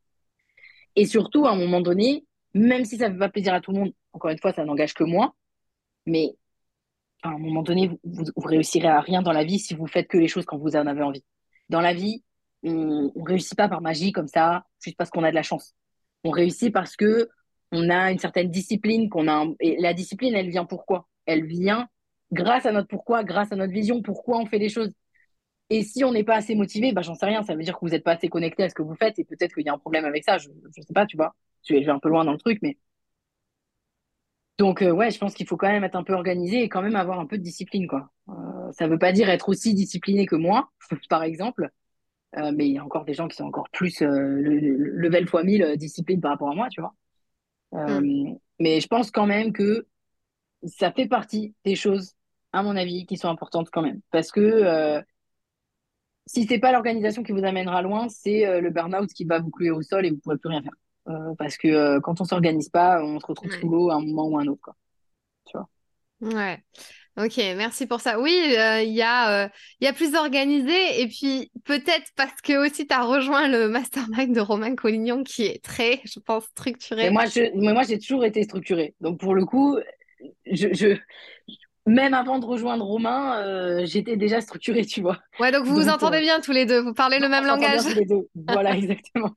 Et 0.95 1.05
surtout, 1.05 1.45
à 1.45 1.51
un 1.51 1.55
moment 1.55 1.81
donné, 1.81 2.25
même 2.53 2.85
si 2.85 2.97
ça 2.97 3.11
fait 3.11 3.17
pas 3.17 3.29
plaisir 3.29 3.53
à 3.53 3.61
tout 3.61 3.71
le 3.71 3.79
monde, 3.79 3.93
encore 4.13 4.31
une 4.31 4.39
fois, 4.39 4.53
ça 4.53 4.65
n'engage 4.65 4.93
que 4.93 5.03
moi. 5.03 5.35
Mais 6.05 6.35
à 7.23 7.29
un 7.29 7.37
moment 7.37 7.63
donné, 7.63 7.89
vous, 8.03 8.23
vous, 8.35 8.47
réussirez 8.47 8.87
à 8.87 9.01
rien 9.01 9.21
dans 9.21 9.33
la 9.33 9.43
vie 9.43 9.59
si 9.59 9.75
vous 9.75 9.87
faites 9.87 10.07
que 10.07 10.17
les 10.17 10.27
choses 10.27 10.45
quand 10.45 10.57
vous 10.57 10.75
en 10.75 10.87
avez 10.87 11.01
envie. 11.03 11.23
Dans 11.69 11.81
la 11.81 11.93
vie, 11.93 12.23
on, 12.63 13.11
on 13.15 13.23
réussit 13.23 13.57
pas 13.57 13.69
par 13.69 13.81
magie 13.81 14.11
comme 14.13 14.27
ça, 14.27 14.63
juste 14.81 14.97
parce 14.97 15.09
qu'on 15.09 15.23
a 15.23 15.31
de 15.31 15.35
la 15.35 15.43
chance. 15.43 15.75
On 16.23 16.31
réussit 16.31 16.73
parce 16.73 16.95
que 16.95 17.29
on 17.71 17.89
a 17.89 18.11
une 18.11 18.19
certaine 18.19 18.49
discipline, 18.51 19.09
qu'on 19.09 19.27
a 19.27 19.33
un- 19.33 19.55
et 19.59 19.77
la 19.81 19.93
discipline, 19.93 20.35
elle 20.35 20.49
vient 20.49 20.65
pourquoi? 20.65 21.07
Elle 21.25 21.45
vient 21.45 21.87
grâce 22.31 22.65
à 22.65 22.71
notre 22.71 22.87
pourquoi, 22.87 23.23
grâce 23.23 23.51
à 23.51 23.55
notre 23.55 23.73
vision, 23.73 24.01
pourquoi 24.01 24.39
on 24.39 24.45
fait 24.45 24.59
les 24.59 24.69
choses. 24.69 24.91
Et 25.71 25.83
si 25.83 26.03
on 26.03 26.11
n'est 26.13 26.23
pas 26.23 26.35
assez 26.37 26.55
motivé, 26.55 26.93
bah 26.93 27.01
j'en 27.01 27.15
sais 27.15 27.25
rien, 27.27 27.43
ça 27.43 27.55
veut 27.55 27.63
dire 27.63 27.75
que 27.75 27.81
vous 27.85 27.89
n'êtes 27.91 28.03
pas 28.03 28.13
assez 28.13 28.29
connecté 28.29 28.63
à 28.63 28.69
ce 28.69 28.75
que 28.75 28.83
vous 28.83 28.95
faites 28.95 29.19
et 29.19 29.25
peut-être 29.25 29.53
qu'il 29.55 29.65
y 29.65 29.69
a 29.69 29.73
un 29.73 29.77
problème 29.79 30.05
avec 30.05 30.23
ça, 30.23 30.37
je, 30.39 30.49
je 30.75 30.81
sais 30.81 30.93
pas, 30.93 31.05
tu 31.05 31.17
vois. 31.17 31.35
Je 31.67 31.75
vais, 31.75 31.89
un 31.89 31.99
peu 31.99 32.09
loin 32.09 32.25
dans 32.25 32.31
le 32.33 32.37
truc, 32.39 32.59
mais 32.63 32.77
donc 34.57 34.81
euh, 34.81 34.91
ouais, 34.91 35.09
je 35.11 35.17
pense 35.19 35.33
qu'il 35.33 35.47
faut 35.47 35.55
quand 35.57 35.69
même 35.69 35.83
être 35.83 35.95
un 35.95 36.03
peu 36.03 36.13
organisé 36.13 36.63
et 36.63 36.69
quand 36.69 36.81
même 36.81 36.95
avoir 36.97 37.19
un 37.19 37.25
peu 37.25 37.37
de 37.37 37.43
discipline, 37.43 37.87
quoi. 37.87 38.11
Euh, 38.29 38.71
ça 38.73 38.87
veut 38.87 38.99
pas 38.99 39.11
dire 39.13 39.29
être 39.29 39.47
aussi 39.49 39.73
discipliné 39.73 40.25
que 40.25 40.35
moi, 40.35 40.69
par 41.09 41.23
exemple, 41.23 41.69
euh, 42.37 42.51
mais 42.55 42.67
il 42.67 42.73
y 42.73 42.77
a 42.79 42.85
encore 42.85 43.05
des 43.05 43.13
gens 43.15 43.27
qui 43.27 43.37
sont 43.37 43.45
encore 43.45 43.69
plus 43.71 44.01
le, 44.01 44.41
le- 44.41 44.59
level 44.77 45.27
fois 45.27 45.43
1000 45.43 45.63
euh, 45.63 45.75
discipline 45.77 46.21
par 46.21 46.31
rapport 46.31 46.51
à 46.51 46.55
moi, 46.55 46.69
tu 46.69 46.81
vois. 46.81 46.93
Euh, 47.75 48.01
Mm. 48.01 48.37
mais 48.59 48.79
je 48.81 48.87
pense 48.87 49.11
quand 49.11 49.27
même 49.27 49.53
que 49.53 49.85
ça 50.65 50.91
fait 50.91 51.07
partie 51.07 51.53
des 51.65 51.75
choses, 51.75 52.13
à 52.51 52.63
mon 52.63 52.75
avis, 52.75 53.05
qui 53.05 53.17
sont 53.17 53.29
importantes 53.29 53.69
quand 53.71 53.81
même. 53.81 54.01
Parce 54.11 54.31
que 54.31 54.39
euh, 54.41 55.01
si 56.25 56.45
c'est 56.45 56.59
pas 56.59 56.71
l'organisation 56.71 57.23
qui 57.23 57.31
vous 57.31 57.43
amènera 57.43 57.81
loin, 57.81 58.07
c'est 58.09 58.45
euh, 58.45 58.61
le 58.61 58.69
burn-out 58.69 59.09
qui 59.13 59.25
va 59.25 59.39
vous 59.39 59.49
clouer 59.49 59.71
au 59.71 59.81
sol 59.81 60.05
et 60.05 60.11
vous 60.11 60.17
pourrez 60.17 60.37
plus 60.37 60.49
rien 60.49 60.61
faire. 60.61 60.73
Euh, 61.07 61.33
parce 61.37 61.57
que 61.57 61.67
euh, 61.67 61.99
quand 62.01 62.21
on 62.21 62.25
s'organise 62.25 62.69
pas, 62.69 63.03
on 63.03 63.19
se 63.19 63.25
retrouve 63.25 63.51
sous 63.51 63.67
Ouais. 63.67 63.71
l'eau 63.71 63.89
à 63.89 63.95
un 63.95 64.01
moment 64.01 64.27
ou 64.27 64.37
à 64.37 64.41
un 64.41 64.47
autre, 64.47 64.61
quoi. 64.61 64.75
Tu 65.45 65.57
vois. 65.57 65.69
Ouais. 66.21 66.63
Ok, 67.19 67.35
merci 67.57 67.85
pour 67.85 67.99
ça. 67.99 68.17
Oui, 68.17 68.33
euh, 68.57 68.81
il 68.81 68.93
y 68.93 69.01
a, 69.01 69.43
euh, 69.43 69.49
y 69.81 69.87
a 69.87 69.93
plus 69.93 70.15
organisé 70.15 71.01
et 71.01 71.07
puis 71.07 71.51
peut-être 71.65 72.11
parce 72.15 72.39
que 72.41 72.65
aussi 72.65 72.87
tu 72.87 72.93
as 72.93 73.03
rejoint 73.03 73.49
le 73.49 73.67
mastermind 73.67 74.33
de 74.33 74.39
Romain 74.39 74.73
Collignon 74.75 75.23
qui 75.23 75.43
est 75.43 75.61
très, 75.61 75.99
je 76.05 76.19
pense, 76.19 76.45
structuré. 76.45 77.09
moi, 77.09 77.25
mais 77.55 77.73
moi, 77.73 77.83
j'ai 77.83 77.99
toujours 77.99 78.23
été 78.23 78.43
structurée. 78.43 78.95
Donc, 79.01 79.19
pour 79.19 79.35
le 79.35 79.43
coup, 79.43 79.77
je, 80.49 80.97
même 81.85 82.13
avant 82.13 82.39
de 82.39 82.45
rejoindre 82.45 82.85
Romain, 82.85 83.37
euh, 83.43 83.85
j'étais 83.85 84.15
déjà 84.17 84.41
structurée, 84.41 84.85
tu 84.85 85.01
vois. 85.01 85.19
Ouais, 85.39 85.51
donc 85.51 85.65
vous 85.65 85.75
vous 85.75 85.85
Donc, 85.85 85.95
entendez 85.95 86.17
euh, 86.17 86.21
bien 86.21 86.39
tous 86.41 86.51
les 86.51 86.65
deux, 86.65 86.79
vous 86.81 86.93
parlez 86.93 87.19
le 87.19 87.29
même 87.29 87.45
s'entend 87.45 87.57
bien 87.57 87.69
langage. 87.69 87.81
tous 87.81 87.93
les 87.93 88.05
deux. 88.05 88.27
Voilà, 88.47 88.75
exactement. 88.75 89.33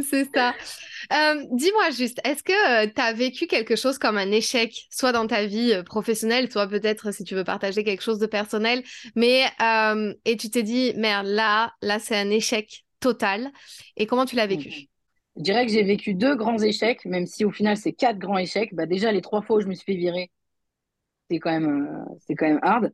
C'est 0.00 0.28
ça. 0.34 0.54
Euh, 1.12 1.44
dis-moi 1.52 1.90
juste, 1.90 2.20
est-ce 2.24 2.42
que 2.42 2.86
tu 2.86 3.00
as 3.00 3.12
vécu 3.12 3.46
quelque 3.46 3.76
chose 3.76 3.98
comme 3.98 4.18
un 4.18 4.30
échec, 4.30 4.86
soit 4.90 5.12
dans 5.12 5.26
ta 5.26 5.46
vie 5.46 5.72
euh, 5.72 5.82
professionnelle, 5.82 6.50
soit 6.50 6.66
peut-être 6.68 7.12
si 7.12 7.24
tu 7.24 7.34
veux 7.34 7.44
partager 7.44 7.84
quelque 7.84 8.02
chose 8.02 8.18
de 8.18 8.26
personnel, 8.26 8.82
mais 9.16 9.44
euh, 9.60 10.14
et 10.24 10.36
tu 10.36 10.50
t'es 10.50 10.62
dit, 10.62 10.92
merde, 10.96 11.26
là, 11.26 11.72
là, 11.82 11.98
c'est 11.98 12.16
un 12.16 12.30
échec 12.30 12.84
total. 13.00 13.50
Et 13.96 14.06
comment 14.06 14.24
tu 14.24 14.36
l'as 14.36 14.46
vécu? 14.46 14.88
Je 15.36 15.42
dirais 15.42 15.64
que 15.66 15.72
j'ai 15.72 15.82
vécu 15.82 16.14
deux 16.14 16.36
grands 16.36 16.58
échecs, 16.58 17.04
même 17.06 17.26
si 17.26 17.44
au 17.44 17.50
final, 17.50 17.76
c'est 17.76 17.92
quatre 17.92 18.18
grands 18.18 18.38
échecs. 18.38 18.74
Bah, 18.74 18.86
déjà, 18.86 19.12
les 19.12 19.22
trois 19.22 19.42
fois 19.42 19.56
où 19.56 19.60
je 19.60 19.66
me 19.66 19.74
suis 19.74 19.84
fait 19.84 19.98
virer, 19.98 20.30
c'est 21.32 21.38
quand 21.38 21.50
même, 21.50 21.86
euh, 21.86 22.14
c'est 22.26 22.34
quand 22.34 22.46
même 22.46 22.60
hard. 22.62 22.92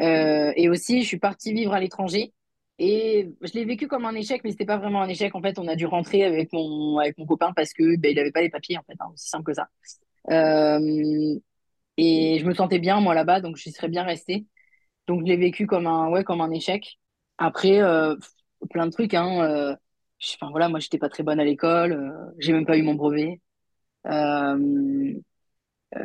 Euh, 0.00 0.52
et 0.56 0.68
aussi, 0.68 1.02
je 1.02 1.08
suis 1.08 1.18
partie 1.18 1.52
vivre 1.52 1.72
à 1.72 1.80
l'étranger. 1.80 2.32
Et 2.78 3.30
je 3.42 3.52
l'ai 3.52 3.64
vécu 3.64 3.88
comme 3.88 4.06
un 4.06 4.14
échec, 4.14 4.42
mais 4.44 4.52
c'était 4.52 4.64
pas 4.66 4.78
vraiment 4.78 5.02
un 5.02 5.08
échec. 5.08 5.34
En 5.34 5.42
fait, 5.42 5.58
on 5.58 5.68
a 5.68 5.76
dû 5.76 5.86
rentrer 5.86 6.24
avec 6.24 6.52
mon, 6.52 6.98
avec 6.98 7.18
mon 7.18 7.26
copain 7.26 7.52
parce 7.54 7.72
que 7.74 7.96
ben, 7.98 8.10
il 8.12 8.18
avait 8.18 8.32
pas 8.32 8.40
les 8.42 8.50
papiers, 8.50 8.78
en 8.78 8.82
fait, 8.82 8.96
hein, 9.00 9.10
aussi 9.12 9.28
simple 9.28 9.44
que 9.44 9.54
ça. 9.54 9.68
Euh, 10.30 11.38
et 11.96 12.38
je 12.38 12.46
me 12.46 12.54
sentais 12.54 12.78
bien, 12.78 13.00
moi, 13.00 13.14
là-bas, 13.14 13.40
donc 13.40 13.56
j'y 13.56 13.72
serais 13.72 13.88
bien 13.88 14.04
restée. 14.04 14.46
Donc, 15.06 15.20
je 15.22 15.26
l'ai 15.26 15.36
vécu 15.36 15.66
comme 15.66 15.86
un, 15.86 16.08
ouais, 16.10 16.24
comme 16.24 16.40
un 16.40 16.50
échec. 16.50 16.98
Après, 17.38 17.80
plein 18.70 18.86
de 18.86 18.92
trucs, 18.92 19.14
hein. 19.14 19.76
enfin, 20.34 20.50
voilà, 20.50 20.68
moi, 20.68 20.78
j'étais 20.80 20.98
pas 20.98 21.08
très 21.08 21.22
bonne 21.22 21.40
à 21.40 21.44
l'école. 21.44 22.32
j'ai 22.38 22.52
même 22.52 22.66
pas 22.66 22.78
eu 22.78 22.82
mon 22.82 22.94
brevet. 22.94 23.40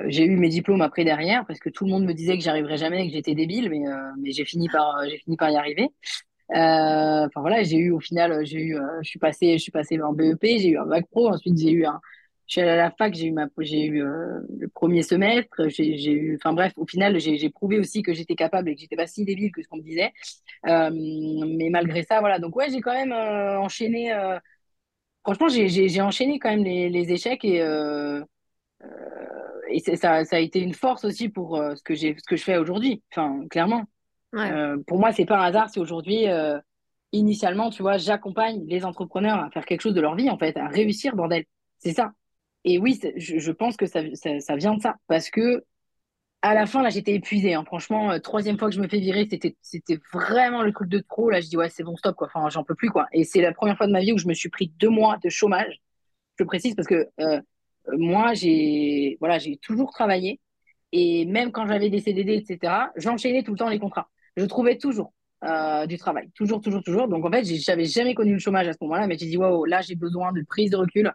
J'ai 0.08 0.26
eu 0.26 0.38
mes 0.38 0.50
diplômes 0.50 0.82
après 0.82 1.04
derrière 1.04 1.46
parce 1.46 1.60
que 1.60 1.70
tout 1.70 1.86
le 1.86 1.92
monde 1.92 2.06
me 2.06 2.14
disait 2.14 2.38
que 2.38 2.44
j'arriverais 2.44 2.78
jamais 2.78 3.06
et 3.06 3.08
que 3.10 3.14
j'étais 3.14 3.36
débile, 3.36 3.70
mais, 3.70 3.88
euh, 3.88 3.98
mais 4.20 4.32
j'ai 4.32 4.46
fini 4.46 4.68
par, 4.70 4.96
j'ai 5.10 5.18
fini 5.18 5.38
par 5.38 5.50
y 5.52 5.56
arriver. 5.58 5.90
Euh, 6.52 7.26
Enfin 7.28 7.42
voilà, 7.42 7.64
j'ai 7.64 7.78
eu 7.78 7.92
au 7.92 8.00
final, 8.00 8.46
j'ai 8.46 8.60
eu, 8.62 8.78
euh, 8.78 8.82
je 9.02 9.10
suis 9.10 9.20
passé, 9.20 9.54
je 9.58 9.64
suis 9.64 9.72
passé 9.72 10.00
en 10.02 10.14
BEP, 10.14 10.60
j'ai 10.60 10.70
eu 10.70 10.78
un 10.78 10.86
bac 10.86 11.06
pro, 11.10 11.30
ensuite 11.30 11.58
j'ai 11.58 11.72
eu 11.72 11.86
un, 11.86 12.00
je 12.48 12.54
suis 12.54 12.62
allée 12.62 12.72
à 12.72 12.76
la 12.78 12.92
fac, 12.92 13.14
j'ai 13.16 13.28
eu 13.28 13.32
ma, 13.32 13.48
j'ai 13.60 13.86
eu 13.86 14.04
euh, 14.04 14.40
le 14.60 14.68
premier 14.68 15.02
semestre, 15.02 15.68
j'ai, 15.70 16.12
eu, 16.12 16.36
enfin 16.36 16.54
bref, 16.54 16.74
au 16.78 16.86
final, 16.86 17.20
j'ai, 17.20 17.50
prouvé 17.50 17.80
aussi 17.80 18.04
que 18.04 18.14
j'étais 18.14 18.36
capable 18.36 18.70
et 18.70 18.76
que 18.76 18.82
j'étais 18.82 18.96
pas 18.96 19.08
si 19.08 19.26
débile 19.26 19.52
que 19.52 19.64
ce 19.64 19.68
qu'on 19.68 19.78
me 19.78 19.82
disait. 19.84 20.12
Euh, 20.68 20.92
mais 20.94 21.70
malgré 21.72 22.04
ça, 22.04 22.20
voilà, 22.20 22.38
donc 22.40 22.56
ouais, 22.56 22.70
j'ai 22.70 22.82
quand 22.82 22.94
même 22.94 23.12
euh, 23.12 23.60
enchaîné. 23.60 24.14
euh, 24.14 24.40
franchement, 25.24 25.48
j'ai 25.50 26.02
enchaîné 26.02 26.40
quand 26.40 26.50
même 26.50 26.64
les, 26.64 26.90
les 26.90 27.12
échecs 27.12 27.44
et 27.46 27.62
euh, 27.62 28.22
et 29.70 29.80
c'est- 29.80 29.96
ça, 29.96 30.24
ça 30.26 30.38
a 30.38 30.40
été 30.40 30.60
une 30.60 30.74
force 30.74 31.06
aussi 31.06 31.30
pour 31.30 31.58
euh, 31.58 31.76
ce 31.76 31.84
que 31.84 31.94
j'ai, 31.96 32.16
ce 32.18 32.24
que 32.26 32.36
je 32.36 32.44
fais 32.44 32.58
aujourd'hui. 32.58 33.04
Enfin, 33.12 33.46
clairement. 33.50 33.84
Ouais. 34.34 34.52
Euh, 34.52 34.78
pour 34.88 35.00
moi, 35.00 35.12
c'est 35.12 35.26
pas 35.26 35.38
un 35.40 35.44
hasard 35.46 35.70
si 35.70 35.80
aujourd'hui, 35.80 36.28
euh, 36.28 36.60
initialement, 37.12 37.70
tu 37.70 37.82
vois, 37.82 37.98
j'accompagne 37.98 38.64
les 38.68 38.86
entrepreneurs 38.86 39.40
à 39.40 39.50
faire 39.50 39.66
quelque 39.66 39.82
chose 39.82 39.94
de 39.94 40.02
leur 40.02 40.16
vie, 40.16 40.30
en 40.30 40.38
fait, 40.38 40.58
à 40.58 40.68
réussir, 40.68 41.16
bordel. 41.16 41.46
C'est 41.78 41.94
ça. 41.94 42.12
Et 42.64 42.80
oui, 42.80 43.00
je, 43.16 43.38
je 43.38 43.52
pense 43.52 43.78
que 43.78 43.86
ça, 43.86 44.02
ça, 44.14 44.40
ça 44.40 44.56
vient 44.56 44.74
de 44.76 44.82
ça. 44.82 44.96
Parce 45.08 45.30
que 45.30 45.64
à 46.42 46.54
la 46.54 46.68
fin, 46.68 46.84
là, 46.84 46.90
j'étais 46.90 47.14
épuisée. 47.14 47.54
hein. 47.56 47.64
Franchement, 47.66 48.12
euh, 48.12 48.20
troisième 48.20 48.58
fois 48.60 48.70
que 48.70 48.76
je 48.76 48.82
me 48.82 48.88
fais 48.88 49.00
virer, 49.00 49.28
c'était, 49.30 49.56
vraiment 50.14 50.62
le 50.62 50.72
truc 50.72 50.90
de 50.90 51.00
trop. 51.00 51.30
Là, 51.30 51.42
je 51.42 51.48
dis, 51.48 51.58
ouais, 51.58 51.70
c'est 51.70 51.84
bon, 51.84 51.96
stop, 51.96 52.16
quoi. 52.16 52.28
Enfin, 52.28 52.50
j'en 52.50 52.64
peux 52.64 52.76
plus, 52.76 52.90
quoi. 52.90 53.08
Et 53.14 53.24
c'est 53.24 53.42
la 53.42 53.54
première 53.54 53.78
fois 53.78 53.88
de 53.88 53.92
ma 53.92 54.02
vie 54.02 54.14
où 54.14 54.18
je 54.18 54.28
me 54.28 54.34
suis 54.34 54.50
pris 54.50 54.68
deux 54.78 54.90
mois 54.90 55.18
de 55.24 55.30
chômage. 55.30 55.82
Je 56.38 56.44
le 56.44 56.48
précise 56.48 56.76
parce 56.76 56.88
que 56.88 56.96
euh, 56.96 57.10
euh, 57.20 57.42
moi, 57.98 58.34
j'ai, 58.34 59.18
voilà, 59.20 59.38
j'ai 59.40 59.58
toujours 59.58 59.92
travaillé. 59.92 60.40
Et 60.92 61.26
même 61.26 61.52
quand 61.52 61.68
j'avais 61.68 61.90
des 61.90 62.00
CDD, 62.02 62.34
etc., 62.36 62.92
j'enchaînais 62.96 63.44
tout 63.44 63.52
le 63.52 63.58
temps 63.58 63.70
les 63.70 63.80
contrats. 63.80 64.10
Je 64.38 64.46
trouvais 64.46 64.78
toujours 64.78 65.14
euh, 65.44 65.86
du 65.88 65.98
travail. 65.98 66.30
Toujours, 66.36 66.62
toujours, 66.62 66.84
toujours. 66.84 67.08
Donc, 67.08 67.26
en 67.26 67.32
fait, 67.32 67.44
j'avais 67.46 67.86
jamais 67.86 68.16
connu 68.16 68.34
le 68.34 68.40
chômage 68.40 68.68
à 68.68 68.74
ce 68.74 68.78
moment-là, 68.82 69.08
mais 69.08 69.18
j'ai 69.18 69.28
dit, 69.28 69.38
waouh, 69.38 69.66
là, 69.66 69.82
j'ai 69.82 69.96
besoin 69.96 70.32
de 70.34 70.44
prise 70.48 70.72
de 70.72 70.78
recul 70.78 71.14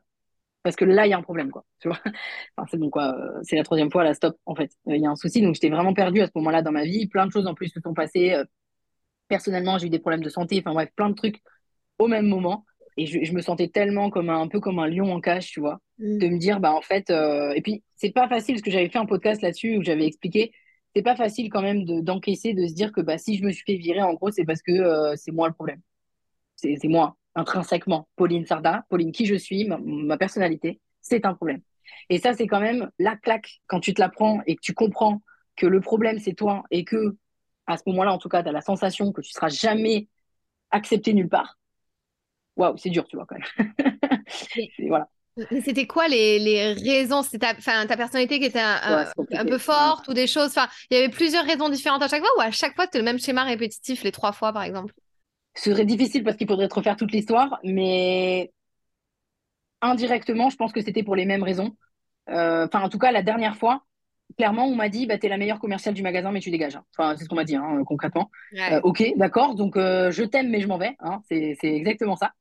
parce 0.62 0.76
que 0.76 0.84
là, 0.84 1.06
il 1.06 1.10
y 1.10 1.14
a 1.14 1.18
un 1.18 1.22
problème, 1.22 1.50
quoi. 1.50 1.64
Tu 1.80 1.88
vois? 1.88 1.98
C'est 2.70 2.78
quoi. 2.90 3.14
Euh, 3.18 3.40
C'est 3.44 3.56
la 3.56 3.64
troisième 3.64 3.90
fois, 3.90 4.04
là, 4.04 4.14
stop, 4.14 4.36
en 4.46 4.54
fait. 4.56 4.70
Euh, 4.88 4.96
Il 4.96 5.02
y 5.02 5.06
a 5.06 5.10
un 5.10 5.16
souci. 5.16 5.42
Donc, 5.42 5.54
j'étais 5.54 5.70
vraiment 5.70 5.94
perdue 5.94 6.20
à 6.22 6.26
ce 6.26 6.32
moment-là 6.36 6.62
dans 6.62 6.72
ma 6.72 6.84
vie. 6.84 7.08
Plein 7.08 7.26
de 7.26 7.32
choses 7.32 7.46
en 7.46 7.54
plus 7.54 7.68
se 7.68 7.80
sont 7.80 7.94
passées. 7.94 8.36
Personnellement, 9.28 9.78
j'ai 9.78 9.86
eu 9.86 9.90
des 9.90 9.98
problèmes 10.00 10.22
de 10.22 10.28
santé. 10.28 10.58
Enfin, 10.60 10.74
bref, 10.74 10.90
plein 10.96 11.10
de 11.10 11.14
trucs 11.14 11.40
au 11.98 12.08
même 12.08 12.26
moment. 12.28 12.66
Et 13.00 13.06
je, 13.06 13.32
me 13.32 13.40
sentais 13.40 13.68
tellement 13.68 14.10
comme 14.10 14.28
un, 14.28 14.46
peu 14.46 14.60
comme 14.60 14.78
un 14.78 14.86
lion 14.86 15.10
en 15.10 15.20
cage, 15.20 15.50
tu 15.50 15.60
vois, 15.60 15.80
mm. 15.98 16.18
de 16.18 16.28
me 16.28 16.38
dire, 16.38 16.60
bah 16.60 16.72
en 16.72 16.82
fait, 16.82 17.08
euh, 17.10 17.52
et 17.52 17.62
puis 17.62 17.82
c'est 17.96 18.12
pas 18.12 18.28
facile 18.28 18.56
parce 18.56 18.62
que 18.62 18.70
j'avais 18.70 18.90
fait 18.90 18.98
un 18.98 19.06
podcast 19.06 19.40
là-dessus 19.40 19.78
où 19.78 19.82
j'avais 19.82 20.06
expliqué, 20.06 20.52
c'est 20.94 21.02
pas 21.02 21.16
facile 21.16 21.48
quand 21.50 21.62
même 21.62 21.84
d'encaisser, 22.02 22.52
de, 22.52 22.66
se 22.66 22.74
dire 22.74 22.92
que 22.92 23.00
bah 23.00 23.16
si 23.16 23.38
je 23.38 23.44
me 23.44 23.52
suis 23.52 23.64
fait 23.64 23.76
virer, 23.76 24.02
en 24.02 24.12
gros, 24.12 24.30
c'est 24.30 24.44
parce 24.44 24.60
que 24.60 24.72
euh, 24.72 25.14
c'est 25.16 25.32
moi 25.32 25.48
le 25.48 25.54
problème. 25.54 25.80
C'est 26.56 26.76
moi, 26.84 27.16
intrinsèquement. 27.34 28.06
Pauline 28.16 28.44
Sarda, 28.44 28.84
Pauline 28.90 29.12
qui 29.12 29.24
je 29.24 29.34
suis, 29.34 29.66
ma, 29.66 30.18
personnalité, 30.18 30.78
c'est 31.00 31.24
un 31.24 31.32
problème. 31.32 31.62
Et 32.10 32.18
ça, 32.18 32.34
c'est 32.34 32.46
quand 32.46 32.60
même 32.60 32.90
la 32.98 33.16
claque 33.16 33.60
quand 33.66 33.80
tu 33.80 33.94
te 33.94 34.00
la 34.00 34.10
prends 34.10 34.42
et 34.46 34.56
que 34.56 34.60
tu 34.60 34.74
comprends 34.74 35.22
que 35.56 35.66
le 35.66 35.80
problème, 35.80 36.18
c'est 36.18 36.34
toi 36.34 36.64
et 36.70 36.84
que 36.84 37.16
à 37.66 37.78
ce 37.78 37.84
moment-là, 37.86 38.12
en 38.12 38.18
tout 38.18 38.28
cas, 38.28 38.42
tu 38.42 38.50
as 38.50 38.52
la 38.52 38.60
sensation 38.60 39.10
que 39.12 39.22
tu 39.22 39.30
seras 39.30 39.48
jamais 39.48 40.08
accepté 40.70 41.14
nulle 41.14 41.30
part 41.30 41.59
waouh, 42.60 42.76
c'est 42.76 42.90
dur, 42.90 43.06
tu 43.08 43.16
vois, 43.16 43.26
quand 43.26 43.36
même. 43.36 43.72
voilà. 44.88 45.08
Mais 45.50 45.60
c'était 45.62 45.86
quoi 45.86 46.08
les, 46.08 46.38
les 46.38 46.74
raisons? 46.74 47.22
C'était 47.22 47.54
ta, 47.54 47.86
ta 47.86 47.96
personnalité 47.96 48.38
qui 48.38 48.46
était 48.46 48.60
un, 48.60 49.06
un, 49.32 49.44
peu 49.44 49.58
forte 49.58 50.08
ou 50.08 50.12
des 50.12 50.26
choses? 50.26 50.48
Enfin, 50.48 50.68
il 50.90 50.98
y 50.98 51.00
avait 51.00 51.08
plusieurs 51.08 51.44
raisons 51.44 51.68
différentes 51.68 52.02
à 52.02 52.08
chaque 52.08 52.20
fois 52.20 52.30
ou 52.36 52.40
à 52.40 52.50
chaque 52.50 52.74
fois 52.74 52.84
c'était 52.84 52.98
le 52.98 53.04
même 53.04 53.18
schéma 53.18 53.44
répétitif 53.44 54.02
les 54.02 54.12
trois 54.12 54.32
fois 54.32 54.52
par 54.52 54.64
exemple? 54.64 54.92
Ce 55.54 55.70
serait 55.70 55.84
difficile 55.84 56.24
parce 56.24 56.36
qu'il 56.36 56.46
faudrait 56.46 56.68
te 56.68 56.74
refaire 56.74 56.96
toute 56.96 57.12
l'histoire, 57.12 57.58
mais 57.64 58.52
indirectement, 59.80 60.50
je 60.50 60.56
pense 60.56 60.72
que 60.72 60.82
c'était 60.82 61.02
pour 61.02 61.16
les 61.16 61.24
mêmes 61.24 61.42
raisons. 61.42 61.76
Euh, 62.28 62.66
enfin, 62.66 62.82
en 62.82 62.88
tout 62.88 62.98
cas, 62.98 63.10
la 63.10 63.22
dernière 63.22 63.56
fois, 63.56 63.84
clairement, 64.36 64.66
on 64.66 64.74
m'a 64.74 64.88
dit 64.88 65.06
bah, 65.06 65.18
tu 65.18 65.26
es 65.26 65.28
la 65.28 65.38
meilleure 65.38 65.60
commerciale 65.60 65.94
du 65.94 66.02
magasin, 66.02 66.32
mais 66.32 66.40
tu 66.40 66.50
dégages. 66.50 66.78
Enfin, 66.96 67.16
c'est 67.16 67.24
ce 67.24 67.28
qu'on 67.28 67.36
m'a 67.36 67.44
dit 67.44 67.56
hein, 67.56 67.82
concrètement. 67.86 68.30
Euh, 68.56 68.80
ok, 68.82 69.02
d'accord, 69.16 69.54
donc 69.54 69.76
euh, 69.76 70.10
je 70.10 70.22
t'aime, 70.24 70.50
mais 70.50 70.60
je 70.60 70.68
m'en 70.68 70.78
vais. 70.78 70.96
Hein, 71.00 71.20
c'est 71.28 71.56
exactement 71.62 72.16
ça. 72.16 72.32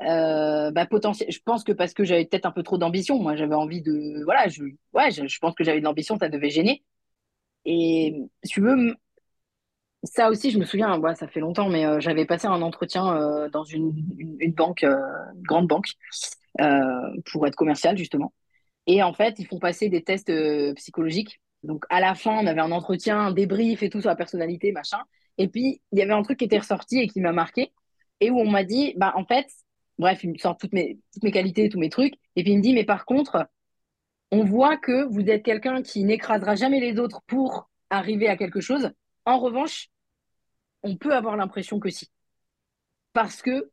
Euh, 0.00 0.70
bah, 0.72 0.86
potentiel, 0.86 1.30
je 1.30 1.40
pense 1.44 1.64
que 1.64 1.72
parce 1.72 1.94
que 1.94 2.04
j'avais 2.04 2.26
peut-être 2.26 2.46
un 2.46 2.52
peu 2.52 2.62
trop 2.62 2.76
d'ambition, 2.76 3.18
moi 3.18 3.34
j'avais 3.36 3.54
envie 3.54 3.80
de. 3.82 4.22
Voilà, 4.24 4.48
je, 4.48 4.64
ouais, 4.92 5.10
je, 5.10 5.38
pense 5.38 5.54
que 5.54 5.64
j'avais 5.64 5.80
de 5.80 5.84
l'ambition, 5.84 6.18
ça 6.18 6.28
devait 6.28 6.50
gêner. 6.50 6.84
Et 7.64 8.14
si 8.44 8.52
tu 8.52 8.60
veux, 8.60 8.94
ça 10.04 10.30
aussi, 10.30 10.50
je 10.50 10.58
me 10.58 10.64
souviens, 10.64 10.98
ouais, 11.00 11.14
ça 11.14 11.26
fait 11.28 11.40
longtemps, 11.40 11.68
mais 11.68 11.86
euh, 11.86 12.00
j'avais 12.00 12.26
passé 12.26 12.46
un 12.46 12.62
entretien 12.62 13.16
euh, 13.16 13.48
dans 13.50 13.64
une, 13.64 13.92
une, 14.18 14.52
banque, 14.52 14.82
une 14.82 15.42
grande 15.42 15.66
banque, 15.66 15.88
pour 17.32 17.46
être 17.46 17.56
commercial 17.56 17.96
justement. 17.96 18.32
Et 18.86 19.02
en 19.02 19.12
fait, 19.14 19.38
ils 19.38 19.46
font 19.46 19.58
passer 19.58 19.88
des 19.88 20.02
tests 20.04 20.32
psychologiques. 20.76 21.40
Donc 21.64 21.84
à 21.90 22.00
la 22.00 22.14
fin, 22.14 22.32
on 22.32 22.46
avait 22.46 22.60
un 22.60 22.72
entretien, 22.72 23.18
un 23.18 23.32
débrief 23.32 23.82
et 23.82 23.90
tout 23.90 24.00
sur 24.00 24.10
la 24.10 24.16
personnalité, 24.16 24.72
machin. 24.72 24.98
Et 25.38 25.48
puis, 25.48 25.82
il 25.92 25.98
y 25.98 26.02
avait 26.02 26.12
un 26.12 26.22
truc 26.22 26.38
qui 26.38 26.44
était 26.44 26.58
ressorti 26.58 27.00
et 27.00 27.08
qui 27.08 27.20
m'a 27.20 27.32
marqué, 27.32 27.72
et 28.20 28.30
où 28.30 28.38
on 28.38 28.50
m'a 28.50 28.64
dit, 28.64 28.94
bah 28.96 29.12
en 29.16 29.24
fait, 29.24 29.46
Bref, 29.98 30.22
il 30.24 30.32
me 30.32 30.38
sort 30.38 30.56
toutes 30.56 30.72
mes, 30.72 30.98
toutes 31.12 31.22
mes 31.22 31.32
qualités, 31.32 31.68
tous 31.68 31.78
mes 31.78 31.88
trucs. 31.88 32.14
Et 32.36 32.42
puis 32.42 32.52
il 32.52 32.58
me 32.58 32.62
dit, 32.62 32.74
mais 32.74 32.84
par 32.84 33.06
contre, 33.06 33.48
on 34.30 34.44
voit 34.44 34.76
que 34.76 35.04
vous 35.04 35.28
êtes 35.28 35.42
quelqu'un 35.42 35.82
qui 35.82 36.04
n'écrasera 36.04 36.54
jamais 36.54 36.80
les 36.80 36.98
autres 36.98 37.22
pour 37.26 37.70
arriver 37.90 38.28
à 38.28 38.36
quelque 38.36 38.60
chose. 38.60 38.90
En 39.24 39.38
revanche, 39.38 39.88
on 40.82 40.96
peut 40.96 41.14
avoir 41.14 41.36
l'impression 41.36 41.80
que 41.80 41.90
si. 41.90 42.10
Parce 43.12 43.40
que 43.42 43.70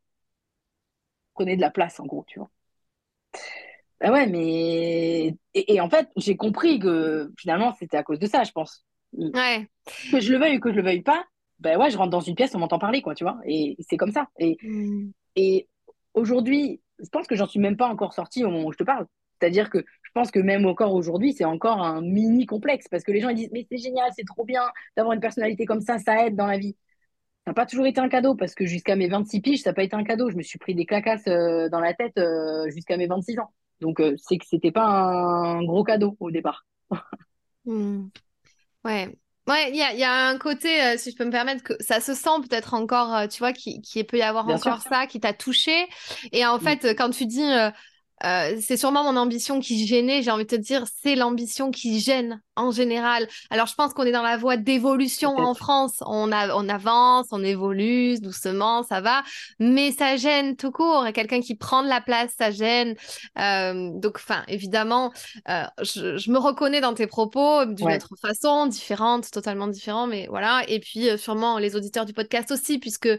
prenez 1.33 1.55
de 1.55 1.61
la 1.61 1.71
place, 1.71 1.99
en 1.99 2.05
gros, 2.05 2.25
tu 2.27 2.39
vois. 2.39 2.49
Ben 3.99 4.11
ouais, 4.11 4.27
mais. 4.27 5.35
Et, 5.53 5.81
en 5.81 5.89
fait, 5.89 6.09
j'ai 6.17 6.35
compris 6.35 6.79
que 6.79 7.31
finalement, 7.37 7.73
c'était 7.73 7.97
à 7.97 8.03
cause 8.03 8.19
de 8.19 8.27
ça, 8.27 8.43
je 8.43 8.51
pense. 8.51 8.85
Ouais. 9.13 9.67
Que 10.11 10.19
je 10.19 10.31
le 10.31 10.39
veuille 10.39 10.57
ou 10.57 10.59
que 10.59 10.71
je 10.71 10.75
le 10.75 10.83
veuille 10.83 11.01
pas, 11.03 11.23
ben 11.59 11.79
ouais, 11.79 11.89
je 11.89 11.97
rentre 11.97 12.09
dans 12.09 12.19
une 12.19 12.35
pièce, 12.35 12.53
on 12.55 12.59
m'entend 12.59 12.79
parler, 12.79 13.01
quoi, 13.01 13.15
tu 13.15 13.23
vois. 13.23 13.39
Et 13.45 13.77
c'est 13.79 13.97
comme 13.97 14.11
ça. 14.11 14.27
Et, 14.39 14.57
mm. 14.61 15.11
et 15.35 15.67
aujourd'hui, 16.13 16.81
je 16.99 17.09
pense 17.09 17.27
que 17.27 17.35
j'en 17.35 17.47
suis 17.47 17.59
même 17.59 17.77
pas 17.77 17.87
encore 17.87 18.13
sortie 18.13 18.43
au 18.43 18.49
moment 18.49 18.67
où 18.67 18.71
je 18.71 18.77
te 18.77 18.83
parle. 18.83 19.07
C'est-à-dire 19.39 19.69
que 19.69 19.79
je 19.79 20.11
pense 20.13 20.31
que 20.31 20.39
même 20.39 20.65
encore 20.65 20.93
aujourd'hui, 20.93 21.33
c'est 21.33 21.45
encore 21.45 21.81
un 21.81 22.01
mini 22.01 22.45
complexe 22.45 22.87
parce 22.87 23.03
que 23.03 23.11
les 23.11 23.19
gens 23.19 23.29
ils 23.29 23.35
disent 23.35 23.49
mais 23.51 23.65
c'est 23.69 23.77
génial, 23.77 24.09
c'est 24.15 24.25
trop 24.25 24.45
bien 24.45 24.63
d'avoir 24.95 25.13
une 25.13 25.19
personnalité 25.19 25.65
comme 25.65 25.81
ça, 25.81 25.97
ça 25.97 26.25
aide 26.25 26.35
dans 26.35 26.47
la 26.47 26.57
vie. 26.57 26.77
Ça 27.45 27.51
n'a 27.51 27.55
pas 27.55 27.65
toujours 27.65 27.85
été 27.85 27.99
un 27.99 28.07
cadeau 28.07 28.35
parce 28.35 28.55
que 28.55 28.65
jusqu'à 28.65 28.95
mes 28.95 29.09
26 29.09 29.41
piges, 29.41 29.61
ça 29.63 29.71
n'a 29.71 29.73
pas 29.73 29.83
été 29.83 29.95
un 29.95 30.03
cadeau. 30.05 30.29
Je 30.29 30.37
me 30.37 30.43
suis 30.43 30.59
pris 30.59 30.75
des 30.75 30.85
clacasses 30.85 31.27
euh, 31.27 31.67
dans 31.67 31.81
la 31.81 31.93
tête 31.93 32.17
euh, 32.17 32.69
jusqu'à 32.69 32.95
mes 32.95 33.07
26 33.07 33.39
ans. 33.39 33.51
Donc 33.81 33.99
euh, 33.99 34.15
c'est 34.17 34.37
que 34.37 34.45
c'était 34.45 34.71
pas 34.71 34.85
un 34.85 35.63
gros 35.63 35.83
cadeau 35.83 36.15
au 36.19 36.31
départ. 36.31 36.65
Hmm. 37.65 38.09
Ouais, 38.83 39.07
Ouais, 39.47 39.69
il 39.71 39.75
y 39.75 39.81
a, 39.81 39.93
y 39.93 40.03
a, 40.03 40.27
un 40.27 40.37
côté, 40.37 40.81
euh, 40.81 40.97
si 40.97 41.11
je 41.11 41.17
peux 41.17 41.25
me 41.25 41.31
permettre, 41.31 41.63
que 41.63 41.73
ça 41.81 41.99
se 41.99 42.13
sent 42.13 42.29
peut-être 42.47 42.73
encore, 42.73 43.13
euh, 43.13 43.27
tu 43.27 43.39
vois, 43.39 43.51
qui, 43.51 43.81
qui 43.81 44.03
peut 44.05 44.17
y 44.17 44.21
avoir 44.21 44.47
encore 44.47 44.81
ça, 44.81 45.05
qui 45.05 45.19
t'a 45.19 45.33
touché. 45.33 45.87
Et 46.31 46.45
en 46.45 46.59
fait, 46.59 46.95
quand 46.97 47.09
tu 47.09 47.25
dis, 47.25 47.43
euh, 48.25 48.57
c'est 48.61 48.77
sûrement 48.77 49.03
mon 49.03 49.19
ambition 49.19 49.59
qui 49.59 49.85
gênait, 49.85 50.21
j'ai 50.21 50.31
envie 50.31 50.45
de 50.45 50.49
te 50.49 50.55
dire, 50.55 50.85
c'est 51.01 51.15
l'ambition 51.15 51.71
qui 51.71 51.99
gêne 51.99 52.41
en 52.55 52.71
général. 52.71 53.27
Alors 53.49 53.67
je 53.67 53.73
pense 53.73 53.93
qu'on 53.93 54.03
est 54.03 54.11
dans 54.11 54.23
la 54.23 54.37
voie 54.37 54.57
d'évolution 54.57 55.35
en 55.37 55.53
France, 55.53 56.03
on, 56.05 56.31
a, 56.31 56.55
on 56.55 56.69
avance, 56.69 57.27
on 57.31 57.43
évolue 57.43 58.19
doucement, 58.19 58.83
ça 58.83 59.01
va, 59.01 59.23
mais 59.59 59.91
ça 59.91 60.15
gêne 60.15 60.55
tout 60.55 60.71
court, 60.71 61.05
et 61.05 61.13
quelqu'un 61.13 61.41
qui 61.41 61.55
prend 61.55 61.83
de 61.83 61.89
la 61.89 62.01
place, 62.01 62.31
ça 62.37 62.51
gêne. 62.51 62.95
Euh, 63.39 63.89
donc, 63.93 64.15
enfin, 64.15 64.43
évidemment, 64.47 65.11
euh, 65.49 65.63
je, 65.81 66.31
me 66.31 66.37
reconnais 66.37 66.81
dans 66.81 66.93
tes 66.93 67.07
propos 67.07 67.65
d'une 67.65 67.91
autre 67.91 68.15
façon, 68.21 68.67
différente, 68.67 69.29
totalement 69.31 69.67
différente, 69.67 70.09
mais 70.09 70.27
voilà. 70.29 70.63
Et 70.67 70.79
puis 70.79 71.09
sûrement 71.17 71.57
les 71.57 71.75
auditeurs 71.75 72.05
du 72.05 72.13
podcast 72.13 72.51
aussi, 72.51 72.79
puisque 72.79 73.09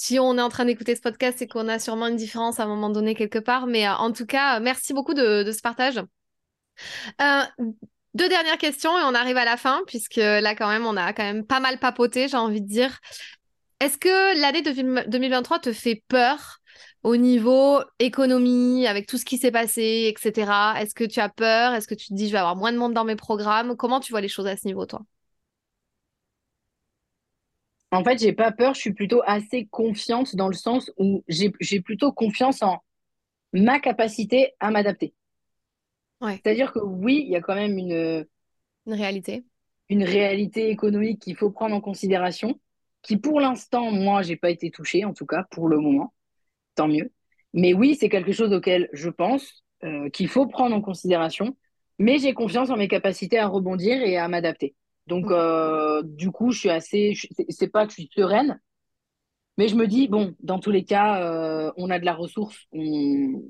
si 0.00 0.18
on 0.18 0.38
est 0.38 0.40
en 0.40 0.48
train 0.48 0.64
d'écouter 0.64 0.96
ce 0.96 1.02
podcast, 1.02 1.36
c'est 1.38 1.46
qu'on 1.46 1.68
a 1.68 1.78
sûrement 1.78 2.06
une 2.06 2.16
différence 2.16 2.58
à 2.58 2.62
un 2.64 2.66
moment 2.66 2.88
donné 2.88 3.14
quelque 3.14 3.38
part. 3.38 3.66
Mais 3.66 3.86
euh, 3.86 3.92
en 3.92 4.12
tout 4.12 4.24
cas, 4.24 4.58
merci 4.58 4.94
beaucoup 4.94 5.12
de, 5.12 5.44
ce 5.52 5.60
partage. 5.60 6.00
Euh, 7.20 7.42
deux 8.14 8.30
dernières 8.30 8.56
questions 8.56 8.98
et 8.98 9.02
on 9.02 9.14
arrive 9.14 9.36
à 9.36 9.44
la 9.44 9.58
fin, 9.58 9.82
puisque 9.86 10.16
là, 10.16 10.54
quand 10.54 10.68
même, 10.68 10.86
on 10.86 10.96
a 10.96 11.12
quand 11.12 11.22
même 11.22 11.44
pas 11.44 11.60
mal 11.60 11.78
papoté, 11.78 12.28
j'ai 12.28 12.38
envie 12.38 12.62
de 12.62 12.66
dire. 12.66 12.98
Est-ce 13.80 13.98
que 13.98 14.40
l'année 14.40 14.62
2023 14.62 15.58
te 15.58 15.72
fait 15.74 16.02
peur 16.08 16.60
au 17.02 17.16
niveau 17.16 17.82
économie, 17.98 18.86
avec 18.86 19.06
tout 19.06 19.18
ce 19.18 19.26
qui 19.26 19.36
s'est 19.36 19.50
passé, 19.50 20.10
etc. 20.14 20.50
Est-ce 20.78 20.94
que 20.94 21.04
tu 21.04 21.20
as 21.20 21.28
peur? 21.28 21.74
Est-ce 21.74 21.86
que 21.86 21.94
tu 21.94 22.08
te 22.08 22.14
dis, 22.14 22.28
je 22.28 22.32
vais 22.32 22.38
avoir 22.38 22.56
moins 22.56 22.72
de 22.72 22.78
monde 22.78 22.94
dans 22.94 23.04
mes 23.04 23.16
programmes? 23.16 23.76
Comment 23.76 24.00
tu 24.00 24.12
vois 24.12 24.22
les 24.22 24.28
choses 24.28 24.46
à 24.46 24.56
ce 24.56 24.66
niveau, 24.66 24.86
toi? 24.86 25.02
En 27.90 28.04
fait, 28.04 28.18
j'ai 28.20 28.32
pas 28.32 28.52
peur, 28.52 28.74
je 28.74 28.80
suis 28.80 28.92
plutôt 28.92 29.22
assez 29.26 29.66
confiante 29.66 30.36
dans 30.36 30.48
le 30.48 30.54
sens 30.54 30.92
où 30.96 31.24
j'ai 31.28 31.80
plutôt 31.80 32.12
confiance 32.12 32.62
en 32.62 32.78
ma 33.52 33.80
capacité 33.80 34.52
à 34.60 34.70
m'adapter. 34.70 35.14
C'est-à-dire 36.22 36.72
que 36.72 36.78
oui, 36.78 37.24
il 37.26 37.32
y 37.32 37.36
a 37.36 37.40
quand 37.40 37.54
même 37.54 37.78
une, 37.78 38.26
une 38.86 38.94
réalité. 38.94 39.44
Une 39.88 40.04
réalité 40.04 40.68
économique 40.68 41.20
qu'il 41.20 41.36
faut 41.36 41.50
prendre 41.50 41.74
en 41.74 41.80
considération, 41.80 42.60
qui 43.02 43.16
pour 43.16 43.40
l'instant, 43.40 43.90
moi, 43.90 44.22
j'ai 44.22 44.36
pas 44.36 44.50
été 44.50 44.70
touchée, 44.70 45.04
en 45.04 45.14
tout 45.14 45.26
cas 45.26 45.44
pour 45.50 45.68
le 45.68 45.78
moment. 45.78 46.12
Tant 46.76 46.86
mieux. 46.86 47.10
Mais 47.54 47.72
oui, 47.74 47.96
c'est 47.98 48.08
quelque 48.08 48.32
chose 48.32 48.52
auquel 48.52 48.88
je 48.92 49.08
pense 49.08 49.64
euh, 49.82 50.08
qu'il 50.10 50.28
faut 50.28 50.46
prendre 50.46 50.76
en 50.76 50.80
considération, 50.80 51.56
mais 51.98 52.18
j'ai 52.18 52.34
confiance 52.34 52.70
en 52.70 52.76
mes 52.76 52.88
capacités 52.88 53.38
à 53.38 53.48
rebondir 53.48 54.00
et 54.02 54.16
à 54.16 54.28
m'adapter. 54.28 54.74
Donc, 55.10 55.28
euh, 55.32 56.02
du 56.04 56.30
coup, 56.30 56.52
je 56.52 56.60
suis 56.60 56.70
assez. 56.70 57.14
C'est 57.48 57.66
pas 57.66 57.84
que 57.84 57.90
je 57.90 58.02
suis 58.02 58.10
sereine, 58.14 58.60
mais 59.58 59.66
je 59.66 59.74
me 59.74 59.88
dis, 59.88 60.06
bon, 60.06 60.36
dans 60.38 60.60
tous 60.60 60.70
les 60.70 60.84
cas, 60.84 61.20
euh, 61.20 61.72
on 61.76 61.90
a 61.90 61.98
de 61.98 62.04
la 62.04 62.14
ressource, 62.14 62.56
on, 62.72 63.42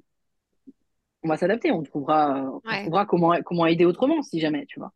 va 1.22 1.36
s'adapter, 1.36 1.70
on 1.70 1.82
trouvera, 1.82 2.50
on 2.50 2.60
trouvera 2.60 3.04
comment, 3.04 3.36
comment 3.44 3.66
aider 3.66 3.84
autrement, 3.84 4.22
si 4.22 4.40
jamais, 4.40 4.64
tu 4.64 4.80
vois. 4.80 4.90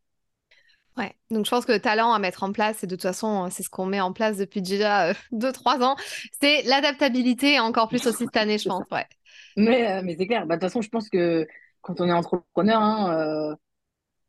Ouais, 0.97 1.13
donc 1.29 1.45
je 1.45 1.51
pense 1.51 1.67
que 1.67 1.71
le 1.71 1.79
talent 1.79 2.13
à 2.13 2.17
mettre 2.19 2.41
en 2.41 2.51
place, 2.51 2.83
et 2.83 2.87
de 2.87 2.95
toute 2.95 3.03
façon, 3.03 3.47
c'est 3.51 3.61
ce 3.61 3.69
qu'on 3.69 3.85
met 3.85 4.01
en 4.01 4.11
place 4.11 4.37
depuis 4.37 4.63
déjà 4.63 5.13
2-3 5.33 5.81
euh, 5.81 5.83
ans, 5.83 5.95
c'est 6.41 6.63
l'adaptabilité, 6.63 7.59
encore 7.59 7.89
plus 7.89 8.07
aussi 8.07 8.23
cette 8.23 8.37
année, 8.37 8.57
je 8.57 8.67
pense. 8.69 8.85
Ouais. 8.91 9.05
Mais, 9.55 10.01
mais 10.01 10.15
c'est 10.17 10.25
clair, 10.25 10.47
bah, 10.47 10.55
de 10.55 10.61
toute 10.61 10.71
façon, 10.71 10.81
je 10.81 10.89
pense 10.89 11.09
que 11.09 11.45
quand 11.81 12.01
on 12.01 12.07
est 12.07 12.11
entrepreneur, 12.11 12.81
hein, 12.81 13.55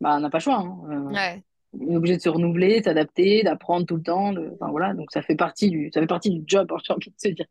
bah, 0.03 0.17
on 0.19 0.21
n'a 0.21 0.29
pas 0.29 0.37
le 0.37 0.43
choix. 0.43 0.59
Hein, 0.59 1.11
ouais 1.15 1.43
on 1.81 1.93
est 1.93 1.97
obligé 1.97 2.17
de 2.17 2.23
se 2.23 2.29
renouveler, 2.29 2.83
s'adapter, 2.83 3.43
d'apprendre 3.43 3.87
tout 3.87 3.97
le 3.97 4.03
temps. 4.03 4.31
Enfin, 4.55 4.71
voilà, 4.71 4.95
donc 4.95 5.11
ça 5.13 5.23
fait 5.23 5.37
partie 5.37 5.71
du, 5.71 5.91
ça 5.93 6.01
fait 6.01 6.07
partie 6.07 6.31
du 6.31 6.45
job, 6.47 6.73
j'ai 6.85 6.93
envie 6.93 7.11
de 7.11 7.15
se 7.19 7.29
dire. 7.29 7.47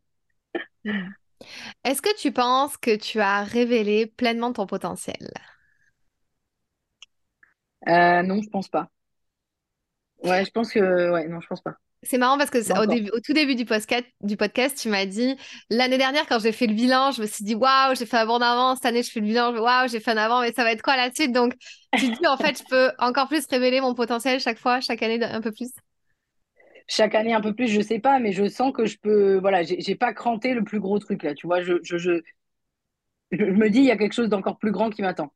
Est-ce 1.84 2.02
que 2.02 2.14
tu 2.18 2.32
penses 2.32 2.76
que 2.76 2.96
tu 2.96 3.20
as 3.20 3.42
révélé 3.44 4.06
pleinement 4.06 4.52
ton 4.52 4.66
potentiel? 4.66 5.32
Euh, 7.88 8.22
Non, 8.22 8.42
je 8.42 8.48
pense 8.50 8.68
pas. 8.68 8.90
Ouais, 10.22 10.44
je 10.44 10.50
pense 10.50 10.72
que, 10.72 11.10
ouais, 11.12 11.26
non, 11.28 11.40
je 11.40 11.46
pense 11.46 11.62
pas. 11.62 11.76
C'est 12.08 12.18
marrant 12.18 12.38
parce 12.38 12.50
que 12.50 12.58
au, 12.58 13.20
tout 13.20 13.32
début 13.32 13.54
du 13.54 13.64
podcast, 13.64 14.04
du 14.22 14.36
podcast 14.36 14.78
tu 14.78 14.88
m'as 14.88 15.06
dit 15.06 15.36
l'année 15.70 15.98
dernière, 15.98 16.26
quand 16.26 16.38
j'ai 16.38 16.52
fait 16.52 16.66
le 16.66 16.74
bilan, 16.74 17.10
je 17.10 17.22
me 17.22 17.26
suis 17.26 17.44
dit 17.44 17.54
waouh, 17.54 17.94
j'ai 17.94 18.06
fait 18.06 18.18
un 18.18 18.26
bon 18.26 18.40
avant. 18.40 18.74
Cette 18.76 18.86
année, 18.86 19.02
je 19.02 19.10
fais 19.10 19.20
le 19.20 19.26
bilan, 19.26 19.54
waouh, 19.56 19.88
j'ai 19.88 20.00
fait 20.00 20.12
un 20.12 20.16
avant, 20.16 20.40
mais 20.40 20.52
ça 20.52 20.64
va 20.64 20.72
être 20.72 20.82
quoi 20.82 20.96
la 20.96 21.12
suite? 21.12 21.32
Donc, 21.32 21.54
tu 21.98 22.08
dis 22.08 22.26
en 22.26 22.36
fait, 22.36 22.58
je 22.58 22.64
peux 22.68 22.90
encore 22.98 23.28
plus 23.28 23.46
révéler 23.46 23.80
mon 23.80 23.94
potentiel 23.94 24.40
chaque 24.40 24.58
fois, 24.58 24.80
chaque 24.80 25.02
année, 25.02 25.22
un 25.22 25.40
peu 25.40 25.52
plus? 25.52 25.70
chaque 26.88 27.14
année 27.14 27.34
un 27.34 27.40
peu 27.40 27.52
plus, 27.52 27.68
je 27.68 27.80
sais 27.80 27.98
pas, 27.98 28.18
mais 28.18 28.32
je 28.32 28.48
sens 28.48 28.72
que 28.72 28.86
je 28.86 28.98
peux. 28.98 29.38
Voilà, 29.38 29.62
j'ai 29.62 29.96
pas 29.96 30.12
cranté 30.12 30.54
le 30.54 30.62
plus 30.62 30.80
gros 30.80 30.98
truc 30.98 31.22
là, 31.22 31.34
tu 31.34 31.46
vois. 31.46 31.60
Je, 31.60 31.74
je, 31.82 31.98
je, 31.98 32.22
je 33.32 33.44
me 33.44 33.68
dis, 33.68 33.78
il 33.78 33.84
y 33.84 33.90
a 33.90 33.96
quelque 33.96 34.12
chose 34.12 34.28
d'encore 34.28 34.58
plus 34.58 34.70
grand 34.70 34.90
qui 34.90 35.02
m'attend. 35.02 35.32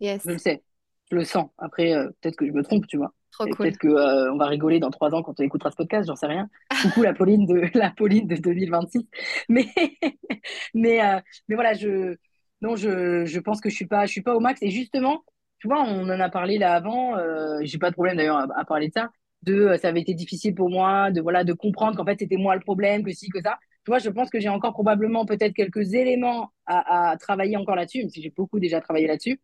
Yes. 0.00 0.22
Je 0.24 0.32
le 0.32 0.38
sais, 0.38 0.62
je 1.10 1.16
le 1.16 1.24
sens. 1.24 1.50
Après, 1.58 1.92
euh, 1.92 2.08
peut-être 2.20 2.36
que 2.36 2.46
je 2.46 2.52
me 2.52 2.62
trompe, 2.62 2.86
tu 2.86 2.96
vois. 2.96 3.12
Trop 3.36 3.46
Et 3.46 3.50
cool. 3.50 3.66
Peut-être 3.66 3.78
que 3.78 3.88
euh, 3.88 4.32
on 4.32 4.38
va 4.38 4.46
rigoler 4.46 4.80
dans 4.80 4.90
trois 4.90 5.14
ans 5.14 5.22
quand 5.22 5.38
on 5.38 5.42
écoutera 5.42 5.70
ce 5.70 5.76
podcast, 5.76 6.06
j'en 6.08 6.16
sais 6.16 6.26
rien. 6.26 6.48
Coucou 6.80 7.02
la 7.02 7.12
Pauline 7.12 7.44
de 7.44 7.68
la 7.78 7.90
Pauline 7.90 8.26
de 8.26 8.36
2026. 8.36 9.06
Mais 9.50 9.66
mais 10.74 11.04
euh, 11.04 11.20
mais 11.48 11.54
voilà, 11.54 11.74
je 11.74 12.16
non, 12.62 12.76
je 12.76 13.26
je 13.26 13.40
pense 13.40 13.60
que 13.60 13.68
je 13.68 13.74
suis 13.74 13.86
pas 13.86 14.06
je 14.06 14.12
suis 14.12 14.22
pas 14.22 14.34
au 14.34 14.40
max. 14.40 14.62
Et 14.62 14.70
justement, 14.70 15.22
tu 15.58 15.68
vois, 15.68 15.82
on 15.82 16.04
en 16.04 16.20
a 16.20 16.30
parlé 16.30 16.56
là 16.56 16.74
avant. 16.74 17.16
Euh, 17.18 17.58
j'ai 17.62 17.76
pas 17.78 17.90
de 17.90 17.94
problème 17.94 18.16
d'ailleurs 18.16 18.38
à, 18.38 18.48
à 18.58 18.64
parler 18.64 18.88
de 18.88 18.94
ça. 18.94 19.10
De 19.42 19.52
euh, 19.52 19.76
ça 19.76 19.88
avait 19.88 20.00
été 20.00 20.14
difficile 20.14 20.54
pour 20.54 20.70
moi 20.70 21.10
de 21.10 21.20
voilà 21.20 21.44
de 21.44 21.52
comprendre 21.52 21.94
qu'en 21.96 22.06
fait 22.06 22.18
c'était 22.18 22.38
moi 22.38 22.54
le 22.54 22.62
problème, 22.62 23.04
que 23.04 23.12
si 23.12 23.28
que 23.28 23.42
ça. 23.42 23.58
Tu 23.84 23.90
vois, 23.90 23.98
je 23.98 24.08
pense 24.08 24.30
que 24.30 24.40
j'ai 24.40 24.48
encore 24.48 24.72
probablement 24.72 25.26
peut-être 25.26 25.52
quelques 25.52 25.92
éléments 25.92 26.52
à, 26.64 27.10
à 27.10 27.16
travailler 27.18 27.56
encore 27.58 27.76
là-dessus, 27.76 27.98
même 27.98 28.08
si 28.08 28.22
j'ai 28.22 28.30
beaucoup 28.30 28.58
déjà 28.58 28.80
travaillé 28.80 29.06
là-dessus 29.06 29.40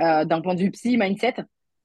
d'un 0.00 0.40
point 0.40 0.54
de 0.54 0.60
vue 0.60 0.70
psy, 0.70 0.96
mindset, 0.96 1.34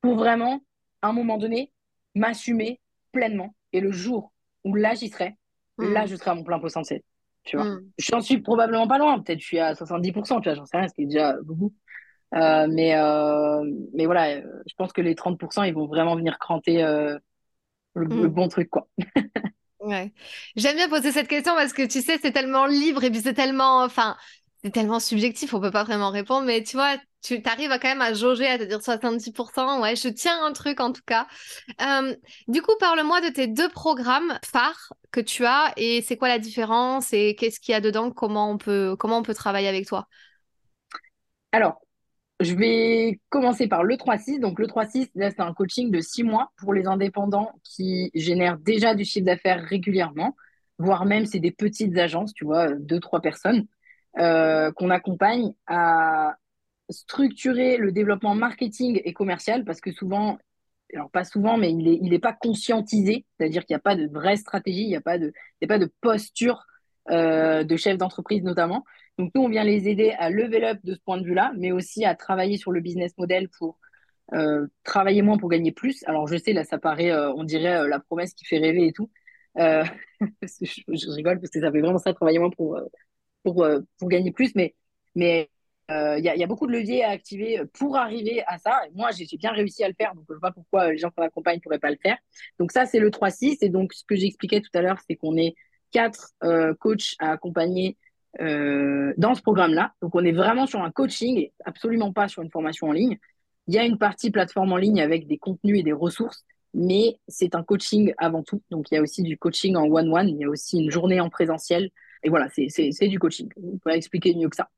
pour 0.02 0.16
vraiment, 0.16 0.62
à 1.04 1.10
un 1.10 1.14
moment 1.14 1.38
donné, 1.38 1.72
m'assumer 2.16 2.82
pleinement. 3.14 3.56
Et 3.74 3.82
le 3.82 3.92
jour 3.94 4.34
où 4.66 4.76
là, 4.76 4.96
j'y 4.96 5.10
serai, 5.10 5.36
là, 5.80 6.06
Mm. 6.06 6.08
je 6.08 6.18
serai 6.18 6.32
à 6.32 6.36
mon 6.36 6.46
plein 6.46 6.60
potentiel. 6.60 7.04
Tu 7.46 7.58
vois. 7.58 7.66
Mm. 7.68 7.92
J'en 8.00 8.22
suis 8.22 8.40
probablement 8.42 8.88
pas 8.88 9.00
loin. 9.00 9.20
Peut-être 9.22 9.42
je 9.42 9.46
suis 9.46 9.60
à 9.60 9.76
70%, 9.76 10.42
tu 10.42 10.50
vois, 10.50 10.56
j'en 10.56 10.66
sais 10.66 10.78
rien, 10.78 10.90
ce 10.90 10.96
qui 10.96 11.04
est 11.04 11.08
déjà 11.08 11.36
beaucoup. 11.44 11.74
Euh, 12.36 12.68
mais, 12.70 12.96
euh, 12.98 13.64
mais 13.96 14.06
voilà, 14.08 14.38
euh, 14.38 14.44
je 14.68 14.74
pense 14.78 14.94
que 14.94 15.02
les 15.02 15.16
30%, 15.16 15.64
ils 15.64 15.74
vont 15.76 15.88
vraiment 15.88 16.16
venir 16.18 16.40
cranter 16.40 16.84
euh, 16.84 17.18
le, 17.96 18.06
le 18.06 18.30
Mm. 18.30 18.34
bon 18.34 18.48
truc, 18.50 18.70
quoi. 18.70 18.88
Ouais. 19.80 20.14
J'aime 20.56 20.78
bien 20.78 20.88
poser 20.90 21.12
cette 21.12 21.28
question 21.28 21.54
parce 21.56 21.74
que 21.74 21.86
tu 21.86 22.02
sais, 22.02 22.18
c'est 22.22 22.32
tellement 22.32 22.66
libre 22.66 23.04
et 23.04 23.12
puis 23.12 23.20
c'est 23.22 23.34
tellement, 23.34 23.84
enfin, 23.84 24.16
c'est 24.64 24.72
tellement 24.72 25.00
subjectif, 25.02 25.54
on 25.54 25.60
peut 25.60 25.72
pas 25.72 25.84
vraiment 25.84 26.10
répondre, 26.10 26.46
mais 26.48 26.64
tu 26.64 26.78
vois, 26.78 26.96
tu 27.24 27.42
arrives 27.46 27.70
quand 27.82 27.88
même 27.88 28.02
à 28.02 28.14
jauger, 28.14 28.48
à 28.48 28.58
te 28.58 28.64
dire 28.64 28.82
70%, 28.82 29.82
ouais, 29.82 29.96
je 29.96 30.10
tiens 30.10 30.46
un 30.46 30.52
truc 30.52 30.80
en 30.80 30.92
tout 30.92 31.02
cas. 31.06 31.28
Euh, 31.82 32.16
du 32.48 32.62
coup, 32.62 32.74
parle-moi 32.80 33.22
de 33.22 33.30
tes 33.30 33.48
deux 33.48 33.70
programmes 33.70 34.38
phares 34.46 34.94
que 35.12 35.22
tu 35.22 35.46
as 35.46 35.74
et 35.78 36.02
c'est 36.02 36.18
quoi 36.18 36.28
la 36.28 36.40
différence 36.40 37.14
et 37.14 37.36
qu'est-ce 37.36 37.60
qu'il 37.60 37.72
y 37.72 37.76
a 37.76 37.82
dedans, 37.82 38.12
comment 38.12 38.52
on 38.52 38.58
peut, 38.58 38.96
comment 39.00 39.20
on 39.20 39.24
peut 39.24 39.34
travailler 39.34 39.68
avec 39.68 39.88
toi? 39.88 40.08
Alors, 41.52 41.80
je 42.40 42.56
vais 42.56 43.20
commencer 43.30 43.68
par 43.68 43.84
le 43.84 43.96
3-6. 43.96 44.40
Donc, 44.40 44.60
le 44.60 44.68
3-6, 44.68 45.10
là, 45.16 45.30
c'est 45.32 45.42
un 45.42 45.54
coaching 45.54 45.92
de 45.92 46.02
six 46.02 46.24
mois 46.24 46.52
pour 46.58 46.74
les 46.74 46.88
indépendants 46.88 47.52
qui 47.64 48.12
génèrent 48.14 48.58
déjà 48.58 48.96
du 48.96 49.06
chiffre 49.06 49.26
d'affaires 49.26 49.64
régulièrement, 49.64 50.36
voire 50.78 51.06
même 51.06 51.26
c'est 51.26 51.40
des 51.40 51.52
petites 51.52 51.98
agences, 51.98 52.34
tu 52.34 52.44
vois, 52.44 52.72
deux, 52.74 53.00
trois 53.00 53.22
personnes, 53.22 53.66
euh, 54.20 54.72
qu'on 54.74 54.90
accompagne 54.90 55.54
à 55.68 56.36
structurer 56.90 57.78
le 57.78 57.92
développement 57.92 58.36
marketing 58.36 59.02
et 59.04 59.14
commercial 59.14 59.64
parce 59.66 59.82
que 59.82 59.92
souvent, 59.92 60.38
alors 60.94 61.10
pas 61.10 61.24
souvent, 61.24 61.58
mais 61.58 61.72
il 61.72 61.88
est, 61.88 62.00
il 62.02 62.14
est 62.14 62.20
pas 62.20 62.34
conscientisé, 62.34 63.26
c'est-à-dire 63.38 63.66
qu'il 63.66 63.74
n'y 63.74 63.78
a 63.78 63.82
pas 63.82 63.96
de 63.96 64.08
vraie 64.08 64.38
stratégie, 64.38 64.84
il 64.84 64.90
n'y 64.90 64.96
a 64.96 65.02
pas 65.02 65.18
de, 65.18 65.34
a 65.62 65.68
pas 65.68 65.80
de 65.80 65.92
posture 66.02 66.66
euh, 67.10 67.64
de 67.64 67.76
chef 67.76 67.98
d'entreprise 67.98 68.44
notamment. 68.44 68.84
Donc 69.18 69.32
nous, 69.36 69.44
on 69.44 69.50
vient 69.50 69.64
les 69.64 69.88
aider 69.88 70.12
à 70.18 70.30
level 70.30 70.64
up 70.64 70.80
de 70.84 70.94
ce 70.94 71.00
point 71.00 71.18
de 71.18 71.26
vue-là, 71.26 71.54
mais 71.58 71.72
aussi 71.72 72.06
à 72.06 72.16
travailler 72.16 72.58
sur 72.58 72.72
le 72.72 72.82
business 72.82 73.14
model 73.18 73.50
pour 73.50 73.78
euh, 74.34 74.68
travailler 74.84 75.22
moins 75.22 75.38
pour 75.38 75.50
gagner 75.50 75.72
plus. 75.72 76.04
Alors 76.08 76.28
je 76.28 76.38
sais, 76.38 76.54
là, 76.54 76.64
ça 76.64 76.78
paraît, 76.78 77.12
euh, 77.12 77.32
on 77.34 77.44
dirait 77.44 77.88
la 77.88 78.00
promesse 78.00 78.34
qui 78.34 78.46
fait 78.46 78.58
rêver 78.58 78.88
et 78.88 78.94
tout. 78.94 79.10
Je, 79.58 81.12
rigole 81.12 81.40
parce 81.40 81.52
que 81.52 81.60
ça 81.60 81.72
fait 81.72 81.82
vraiment 81.82 82.00
ça, 82.00 82.14
travailler 82.14 82.40
moins 82.40 82.50
pour, 82.50 82.80
pour, 83.44 83.68
pour 84.00 84.10
gagner 84.10 84.32
plus, 84.32 84.56
mais 84.56 84.74
mais 85.16 85.50
il 86.18 86.24
y, 86.24 86.30
a, 86.30 86.36
y 86.36 86.44
a 86.44 86.48
beaucoup 86.48 86.68
de 86.68 86.72
leviers 86.72 87.04
à 87.04 87.10
activer 87.10 87.62
pour 87.74 87.98
arriver 87.98 88.44
à 88.48 88.58
ça. 88.58 88.82
Moi, 88.94 89.10
j'ai 89.12 89.38
bien 89.38 89.52
réussi 89.52 89.84
à 89.84 89.88
le 89.88 89.94
faire, 89.94 90.16
donc 90.16 90.26
je 90.30 90.34
vois 90.34 90.50
pas 90.50 90.52
pourquoi 90.52 90.92
les 90.92 90.98
gens 90.98 91.12
qu'on 91.12 91.24
accompagne 91.24 91.58
ne 91.58 91.62
pourraient 91.62 91.80
pas 91.80 91.92
le 91.92 91.98
faire. 92.02 92.18
Donc 92.60 92.72
ça, 92.72 92.86
c'est 92.86 93.00
le 93.00 93.10
3-6. 93.10 93.58
Et 93.62 93.70
donc, 93.70 93.94
ce 93.94 94.04
que 94.06 94.16
j'expliquais 94.16 94.62
tout 94.62 94.72
à 94.74 94.82
l'heure, 94.82 95.00
c'est 95.08 95.16
qu'on 95.16 95.38
est 95.38 95.56
quatre 95.92 96.32
euh, 96.44 96.74
coachs 96.74 97.16
à 97.20 97.32
accompagner 97.32 97.98
euh, 98.42 99.14
dans 99.18 99.36
ce 99.36 99.42
programme-là. 99.42 99.94
Donc, 100.02 100.16
on 100.16 100.26
est 100.26 100.32
vraiment 100.32 100.66
sur 100.66 100.82
un 100.82 100.92
coaching 100.92 101.50
absolument 101.66 102.12
pas 102.12 102.28
sur 102.28 102.42
une 102.42 102.50
formation 102.50 102.88
en 102.88 102.92
ligne. 102.92 103.18
Il 103.68 103.76
y 103.76 103.78
a 103.78 103.86
une 103.86 103.98
partie 103.98 104.32
plateforme 104.32 104.74
en 104.74 104.78
ligne 104.78 105.02
avec 105.02 105.28
des 105.28 105.38
contenus 105.38 105.80
et 105.80 105.84
des 105.84 105.94
ressources, 105.94 106.44
mais 106.74 107.20
c'est 107.28 107.56
un 107.56 107.64
coaching 107.64 108.14
avant 108.18 108.44
tout. 108.44 108.62
Donc, 108.72 108.88
il 108.92 108.96
y 108.96 108.98
a 108.98 109.02
aussi 109.02 109.22
du 109.22 109.38
coaching 109.38 109.76
en 109.76 109.86
one-one, 109.86 110.30
il 110.30 110.38
y 110.38 110.44
a 110.44 110.50
aussi 110.50 110.80
une 110.80 110.92
journée 110.92 111.22
en 111.22 111.30
présentiel. 111.30 111.92
Et 112.24 112.30
voilà, 112.30 112.50
c'est 112.50 112.70
c'est 112.70 113.08
du 113.08 113.20
coaching. 113.20 113.50
On 113.62 113.78
peut 113.78 113.92
expliquer 113.92 114.34
mieux 114.34 114.50
que 114.50 114.56
ça. 114.56 114.70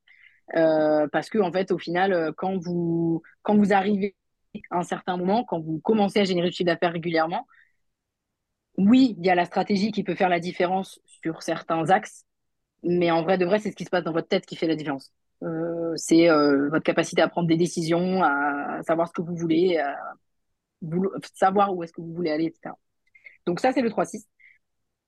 Euh, 0.55 1.07
parce 1.11 1.29
que 1.29 1.39
en 1.39 1.51
fait, 1.51 1.71
au 1.71 1.77
final, 1.77 2.13
euh, 2.13 2.31
quand 2.35 2.57
vous 2.57 3.21
quand 3.41 3.57
vous 3.57 3.73
arrivez 3.73 4.15
à 4.69 4.79
un 4.79 4.83
certain 4.83 5.17
moment, 5.17 5.43
quand 5.43 5.59
vous 5.59 5.79
commencez 5.79 6.19
à 6.19 6.23
générer 6.23 6.49
du 6.49 6.55
chiffre 6.55 6.67
d'affaires 6.67 6.93
régulièrement, 6.93 7.47
oui, 8.77 9.15
il 9.17 9.25
y 9.25 9.29
a 9.29 9.35
la 9.35 9.45
stratégie 9.45 9.91
qui 9.91 10.03
peut 10.03 10.15
faire 10.15 10.29
la 10.29 10.39
différence 10.39 10.99
sur 11.05 11.41
certains 11.41 11.89
axes, 11.89 12.25
mais 12.83 13.11
en 13.11 13.23
vrai 13.23 13.37
de 13.37 13.45
vrai, 13.45 13.59
c'est 13.59 13.71
ce 13.71 13.75
qui 13.75 13.85
se 13.85 13.89
passe 13.89 14.03
dans 14.03 14.13
votre 14.13 14.27
tête 14.27 14.45
qui 14.45 14.55
fait 14.55 14.67
la 14.67 14.75
différence. 14.75 15.13
Euh, 15.43 15.93
c'est 15.97 16.29
votre 16.29 16.83
capacité 16.83 17.21
à 17.21 17.29
prendre 17.29 17.47
des 17.47 17.57
décisions, 17.57 18.23
à 18.23 18.81
savoir 18.83 19.07
ce 19.07 19.13
que 19.13 19.21
vous 19.21 19.35
voulez, 19.35 19.77
à 19.77 19.95
savoir 21.33 21.75
où 21.75 21.83
est-ce 21.83 21.93
que 21.93 22.01
vous 22.01 22.13
voulez 22.13 22.31
aller, 22.31 22.45
etc. 22.45 22.75
Donc 23.45 23.59
ça, 23.59 23.71
c'est 23.71 23.81
le 23.81 23.89
3-6. 23.89 24.27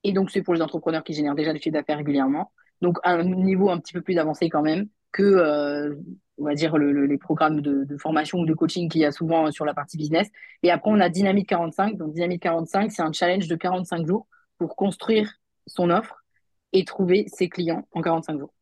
Et 0.04 0.14
donc, 0.14 0.32
c'est 0.32 0.42
pour 0.44 0.54
les 0.54 0.62
entrepreneurs 0.62 1.04
qui 1.04 1.14
génèrent 1.14 1.36
déjà 1.36 1.54
du 1.54 1.60
chiffre 1.62 1.74
d'affaires 1.74 1.98
régulièrement. 1.98 2.52
Donc, 2.82 3.00
un 3.04 3.24
niveau 3.24 3.70
un 3.70 3.80
petit 3.80 3.94
peu 3.94 4.02
plus 4.02 4.18
avancé 4.18 4.50
quand 4.50 4.62
même 4.62 4.88
que, 5.18 5.24
euh, 5.24 5.96
on 6.38 6.46
va 6.46 6.56
dire, 6.56 6.78
le- 6.78 6.92
le- 6.94 7.06
les 7.08 7.18
programmes 7.18 7.62
de, 7.62 7.84
de 7.86 7.98
formation 7.98 8.40
ou 8.40 8.46
de 8.46 8.54
coaching 8.54 8.90
qu'il 8.90 9.02
y 9.02 9.06
a 9.06 9.12
souvent 9.12 9.52
sur 9.52 9.66
la 9.66 9.74
partie 9.74 9.98
business. 9.98 10.30
Et 10.64 10.72
après, 10.72 10.92
on 10.92 11.00
a 11.00 11.10
Dynamique 11.10 11.50
45. 11.50 11.98
Donc, 11.98 12.14
Dynamique 12.14 12.44
45, 12.44 12.92
c'est 12.92 13.02
un 13.02 13.12
challenge 13.14 13.48
de 13.48 13.56
45 13.56 14.06
jours 14.08 14.28
pour 14.58 14.76
construire 14.76 15.32
son 15.68 15.90
offre 15.90 16.24
et 16.74 16.86
trouver 16.86 17.26
ses 17.30 17.50
clients 17.50 17.88
en 17.94 18.02
45 18.02 18.40
jours. 18.40 18.54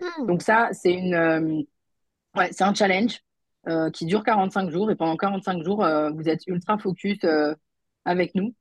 Hmm. 0.00 0.26
Donc, 0.26 0.42
ça, 0.42 0.70
c'est 0.72 0.92
une, 0.92 1.14
euh, 1.14 1.62
ouais, 2.36 2.50
c'est 2.52 2.64
un 2.64 2.74
challenge 2.74 3.20
euh, 3.68 3.90
qui 3.90 4.06
dure 4.06 4.24
45 4.24 4.70
jours. 4.70 4.90
Et 4.90 4.96
pendant 4.96 5.16
45 5.16 5.62
jours, 5.64 5.84
euh, 5.84 6.10
vous 6.10 6.28
êtes 6.28 6.46
ultra 6.46 6.78
focus 6.78 7.18
euh, 7.24 7.54
avec 8.04 8.34
nous 8.34 8.54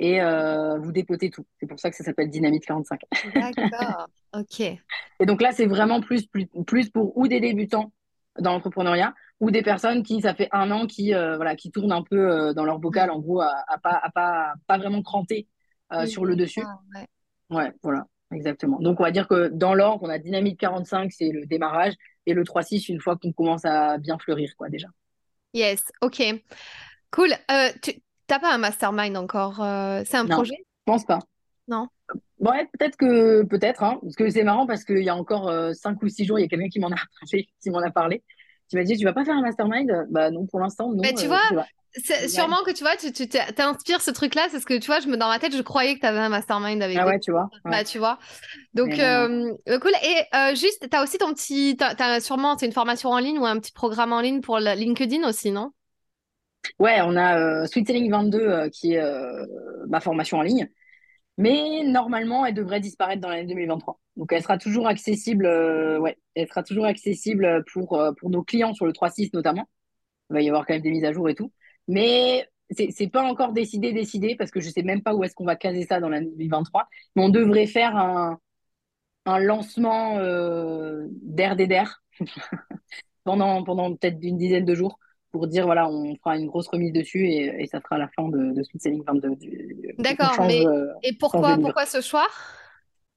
et 0.00 0.20
euh, 0.20 0.78
vous 0.78 0.90
dépotez 0.90 1.30
tout. 1.30 1.46
C'est 1.60 1.66
pour 1.66 1.78
ça 1.78 1.90
que 1.90 1.96
ça 1.96 2.02
s'appelle 2.02 2.30
Dynamite 2.30 2.64
45. 2.64 3.00
D'accord, 3.34 4.08
ok. 4.34 4.60
Et 4.60 5.26
donc 5.26 5.42
là, 5.42 5.52
c'est 5.52 5.66
vraiment 5.66 6.00
plus, 6.00 6.26
plus, 6.26 6.46
plus 6.66 6.88
pour 6.88 7.16
ou 7.16 7.28
des 7.28 7.38
débutants 7.38 7.92
dans 8.38 8.52
l'entrepreneuriat 8.52 9.14
ou 9.40 9.50
des 9.50 9.62
personnes 9.62 10.02
qui, 10.02 10.22
ça 10.22 10.34
fait 10.34 10.48
un 10.52 10.70
an, 10.70 10.86
qui, 10.86 11.14
euh, 11.14 11.36
voilà, 11.36 11.54
qui 11.54 11.70
tournent 11.70 11.92
un 11.92 12.02
peu 12.02 12.16
euh, 12.16 12.52
dans 12.54 12.64
leur 12.64 12.78
bocal, 12.78 13.10
en 13.10 13.18
gros, 13.18 13.40
à, 13.40 13.52
à 13.68 13.78
pas, 13.78 14.00
à 14.02 14.10
pas, 14.10 14.54
pas 14.66 14.78
vraiment 14.78 15.02
cranter 15.02 15.46
sur 16.06 16.24
le 16.24 16.36
dessus. 16.36 16.62
Ah, 16.64 16.78
ouais. 16.94 17.06
Ouais, 17.50 17.72
voilà, 17.82 18.06
exactement. 18.32 18.78
Donc, 18.78 19.00
on 19.00 19.02
va 19.02 19.10
dire 19.10 19.26
que 19.26 19.48
dans 19.48 19.74
l'ordre, 19.74 20.04
on 20.04 20.08
a 20.08 20.18
Dynamite 20.18 20.58
45, 20.58 21.10
c'est 21.10 21.30
le 21.30 21.46
démarrage, 21.46 21.94
et 22.26 22.32
le 22.32 22.44
3-6, 22.44 22.88
une 22.88 23.00
fois 23.00 23.16
qu'on 23.16 23.32
commence 23.32 23.64
à 23.64 23.98
bien 23.98 24.18
fleurir, 24.18 24.52
quoi, 24.56 24.68
déjà. 24.68 24.86
Yes, 25.52 25.82
ok. 26.00 26.22
Cool. 27.10 27.32
Euh, 27.50 27.70
tu 27.82 28.00
t'as 28.30 28.38
pas 28.38 28.54
un 28.54 28.58
mastermind 28.58 29.16
encore? 29.16 29.60
euh, 29.60 30.02
c'est 30.06 30.16
un 30.16 30.26
Non, 30.26 30.36
projet? 30.36 30.54
je 30.56 30.62
pense 30.84 31.04
pas. 31.04 31.18
Non. 31.68 31.88
Ouais, 32.38 32.66
peut-être 32.78 32.96
que, 32.96 33.42
peut-être, 33.44 33.82
hein, 33.82 33.98
parce 34.02 34.16
que 34.16 34.30
c'est 34.30 34.44
marrant 34.44 34.66
parce 34.66 34.84
qu'il 34.84 35.02
y 35.02 35.08
a 35.08 35.16
encore 35.16 35.48
euh, 35.48 35.72
5 35.74 36.02
ou 36.02 36.08
6 36.08 36.24
jours, 36.24 36.38
il 36.38 36.42
y 36.42 36.44
a 36.44 36.48
quelqu'un 36.48 36.68
qui 36.68 36.80
m'en 36.80 36.90
a 36.90 36.96
parlé, 37.20 37.48
qui 37.62 37.70
m'en 37.70 37.80
a 37.80 37.90
parlé, 37.90 38.22
qui 38.68 38.76
m'a 38.76 38.84
dit, 38.84 38.96
tu 38.96 39.04
vas 39.04 39.12
pas 39.12 39.24
faire 39.24 39.36
un 39.36 39.42
mastermind? 39.42 40.06
Bah 40.10 40.30
non, 40.30 40.46
pour 40.46 40.60
l'instant, 40.60 40.90
non, 40.90 41.02
Mais 41.02 41.12
tu 41.12 41.26
euh, 41.26 41.28
vois, 41.28 41.66
c'est 42.04 42.28
sûrement 42.28 42.62
que 42.64 42.70
tu 42.70 42.82
vois, 42.82 42.96
tu 42.96 43.12
tu 43.12 43.28
t'inspires 43.28 44.00
ce 44.00 44.10
truc-là, 44.10 44.46
c'est 44.50 44.60
ce 44.60 44.66
que 44.66 44.78
tu 44.78 44.86
vois, 44.86 45.00
je 45.00 45.08
me 45.08 45.16
dans 45.16 45.28
ma 45.28 45.38
tête, 45.38 45.54
je 45.56 45.62
croyais 45.62 45.94
que 45.96 46.00
tu 46.00 46.06
avais 46.06 46.18
un 46.18 46.28
mastermind 46.28 46.82
avec 46.82 46.96
Ah 46.98 47.06
ouais, 47.06 47.18
tu 47.18 47.32
vois, 47.32 47.50
ouais. 47.64 47.70
Bah, 47.70 47.84
tu 47.84 47.98
vois. 47.98 48.18
Donc, 48.74 48.98
euh, 48.98 49.52
euh, 49.68 49.78
cool. 49.80 49.92
Et 50.02 50.36
euh, 50.36 50.54
juste, 50.54 50.88
tu 50.88 50.96
as 50.96 51.02
aussi 51.02 51.18
ton 51.18 51.34
petit. 51.34 51.76
Sûrement 52.22 52.56
c'est 52.58 52.66
une 52.66 52.72
formation 52.72 53.10
en 53.10 53.18
ligne 53.18 53.38
ou 53.38 53.46
un 53.46 53.58
petit 53.58 53.72
programme 53.72 54.12
en 54.12 54.20
ligne 54.20 54.40
pour 54.40 54.58
la 54.60 54.74
LinkedIn 54.74 55.28
aussi, 55.28 55.50
non? 55.50 55.72
Ouais, 56.78 57.00
on 57.02 57.16
a 57.16 57.38
euh, 57.38 57.66
Sweet 57.66 57.86
Selling 57.86 58.10
22 58.10 58.38
euh, 58.38 58.68
qui 58.68 58.94
est 58.94 58.98
euh, 59.00 59.46
ma 59.88 60.00
formation 60.00 60.38
en 60.38 60.42
ligne, 60.42 60.68
mais 61.38 61.84
normalement, 61.84 62.46
elle 62.46 62.54
devrait 62.54 62.80
disparaître 62.80 63.22
dans 63.22 63.28
l'année 63.30 63.46
2023. 63.46 64.00
Donc, 64.16 64.32
elle 64.32 64.42
sera 64.42 64.58
toujours 64.58 64.88
accessible, 64.88 65.46
ouais, 66.00 66.18
elle 66.34 66.48
sera 66.48 66.62
toujours 66.62 66.86
accessible 66.86 67.64
pour, 67.72 68.02
pour 68.18 68.30
nos 68.30 68.42
clients 68.42 68.74
sur 68.74 68.86
le 68.86 68.92
3.6 68.92 69.30
notamment. 69.34 69.68
Il 70.30 70.34
va 70.34 70.42
y 70.42 70.48
avoir 70.48 70.66
quand 70.66 70.74
même 70.74 70.82
des 70.82 70.90
mises 70.90 71.04
à 71.04 71.12
jour 71.12 71.28
et 71.28 71.34
tout. 71.34 71.52
Mais 71.88 72.48
c'est 72.70 73.10
pas 73.10 73.22
encore 73.22 73.52
décidé, 73.52 73.92
décidé, 73.92 74.36
parce 74.36 74.50
que 74.50 74.60
je 74.60 74.70
sais 74.70 74.82
même 74.82 75.02
pas 75.02 75.14
où 75.14 75.24
est-ce 75.24 75.34
qu'on 75.34 75.44
va 75.44 75.56
caser 75.56 75.86
ça 75.86 76.00
dans 76.00 76.08
l'année 76.08 76.30
2023. 76.36 76.88
Mais 77.16 77.22
on 77.22 77.28
devrait 77.30 77.66
faire 77.66 77.96
un, 77.96 78.38
un 79.26 79.38
lancement 79.38 80.18
euh, 80.18 81.06
d'RDDR 81.22 82.02
pendant, 83.24 83.64
pendant 83.64 83.94
peut-être 83.94 84.18
une 84.22 84.38
dizaine 84.38 84.64
de 84.64 84.74
jours 84.74 84.98
pour 85.32 85.46
dire 85.46 85.66
voilà, 85.66 85.88
on 85.88 86.14
fera 86.16 86.36
une 86.36 86.46
grosse 86.46 86.68
remise 86.68 86.92
dessus 86.92 87.26
et, 87.26 87.62
et 87.62 87.66
ça 87.66 87.80
sera 87.80 87.98
la 87.98 88.08
fin 88.08 88.28
de, 88.28 88.52
de 88.52 88.62
Sweet 88.62 88.82
Selling 88.82 89.04
22. 89.06 89.36
D'accord, 89.98 90.34
mais 90.46 90.64
et 91.02 91.14
pourquoi, 91.18 91.56
pourquoi 91.56 91.86
ce 91.86 92.00
choix 92.00 92.26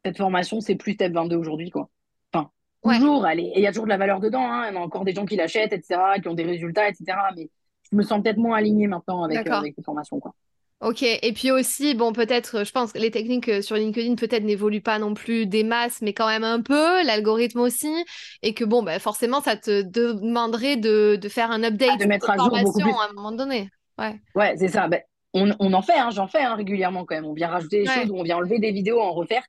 Cette 0.05 0.17
formation, 0.17 0.61
c'est 0.61 0.75
plus 0.75 0.93
Step 0.93 1.13
22 1.13 1.35
aujourd'hui, 1.35 1.69
quoi. 1.69 1.89
Enfin, 2.31 2.49
toujours, 2.83 3.27
il 3.29 3.59
y 3.59 3.67
a 3.67 3.71
toujours 3.71 3.85
de 3.85 3.89
la 3.89 3.97
valeur 3.97 4.19
dedans, 4.19 4.45
hein, 4.45 4.69
il 4.69 4.75
y 4.75 4.77
a 4.77 4.81
encore 4.81 5.05
des 5.05 5.13
gens 5.13 5.25
qui 5.25 5.35
l'achètent, 5.35 5.73
etc., 5.73 5.99
qui 6.21 6.27
ont 6.27 6.33
des 6.33 6.43
résultats, 6.43 6.87
etc., 6.87 7.17
mais 7.35 7.49
je 7.91 7.97
me 7.97 8.03
sens 8.03 8.21
peut-être 8.21 8.37
moins 8.37 8.57
alignée 8.57 8.87
maintenant 8.87 9.23
avec, 9.23 9.47
euh, 9.47 9.53
avec 9.53 9.73
cette 9.75 9.85
formation, 9.85 10.19
quoi. 10.19 10.33
Ok, 10.81 11.01
et 11.01 11.33
puis 11.33 11.49
aussi, 11.49 11.95
bon, 11.95 12.11
peut-être, 12.11 12.65
je 12.65 12.71
pense 12.71 12.91
que 12.91 12.99
les 12.99 13.09
techniques 13.09 13.47
euh, 13.47 13.61
sur 13.61 13.77
LinkedIn 13.77 14.15
peut-être 14.15 14.43
n'évoluent 14.43 14.81
pas 14.81 14.99
non 14.99 15.13
plus 15.13 15.45
des 15.45 15.63
masses, 15.63 16.01
mais 16.01 16.13
quand 16.13 16.27
même 16.27 16.43
un 16.43 16.61
peu, 16.61 17.03
l'algorithme 17.05 17.59
aussi, 17.59 17.93
et 18.41 18.53
que 18.53 18.65
bon, 18.65 18.83
bah, 18.83 18.99
forcément, 18.99 19.39
ça 19.39 19.55
te 19.55 19.81
demanderait 19.81 20.75
de, 20.75 21.15
de 21.15 21.29
faire 21.29 21.51
un 21.51 21.63
update 21.63 21.99
de 22.01 22.05
mettre 22.05 22.29
à 22.29 22.37
jour 22.37 22.49
beaucoup 22.49 22.81
plus. 22.81 22.91
à 22.91 23.09
un 23.09 23.13
moment 23.13 23.31
donné. 23.31 23.69
Ouais, 23.97 24.19
ouais 24.35 24.55
c'est 24.57 24.67
ça. 24.67 24.89
Ben, 24.89 25.01
on, 25.33 25.51
on, 25.59 25.73
en 25.73 25.81
fait, 25.81 25.97
hein, 25.97 26.09
j'en 26.11 26.27
fais 26.27 26.43
hein, 26.43 26.55
régulièrement 26.55 27.05
quand 27.05 27.15
même. 27.15 27.25
On 27.25 27.33
vient 27.33 27.47
rajouter 27.47 27.83
des 27.83 27.85
choses 27.85 28.09
ou 28.09 28.17
on 28.17 28.23
vient 28.23 28.37
enlever 28.37 28.59
des 28.59 28.71
vidéos, 28.71 28.99
en 28.99 29.13
refaire. 29.13 29.43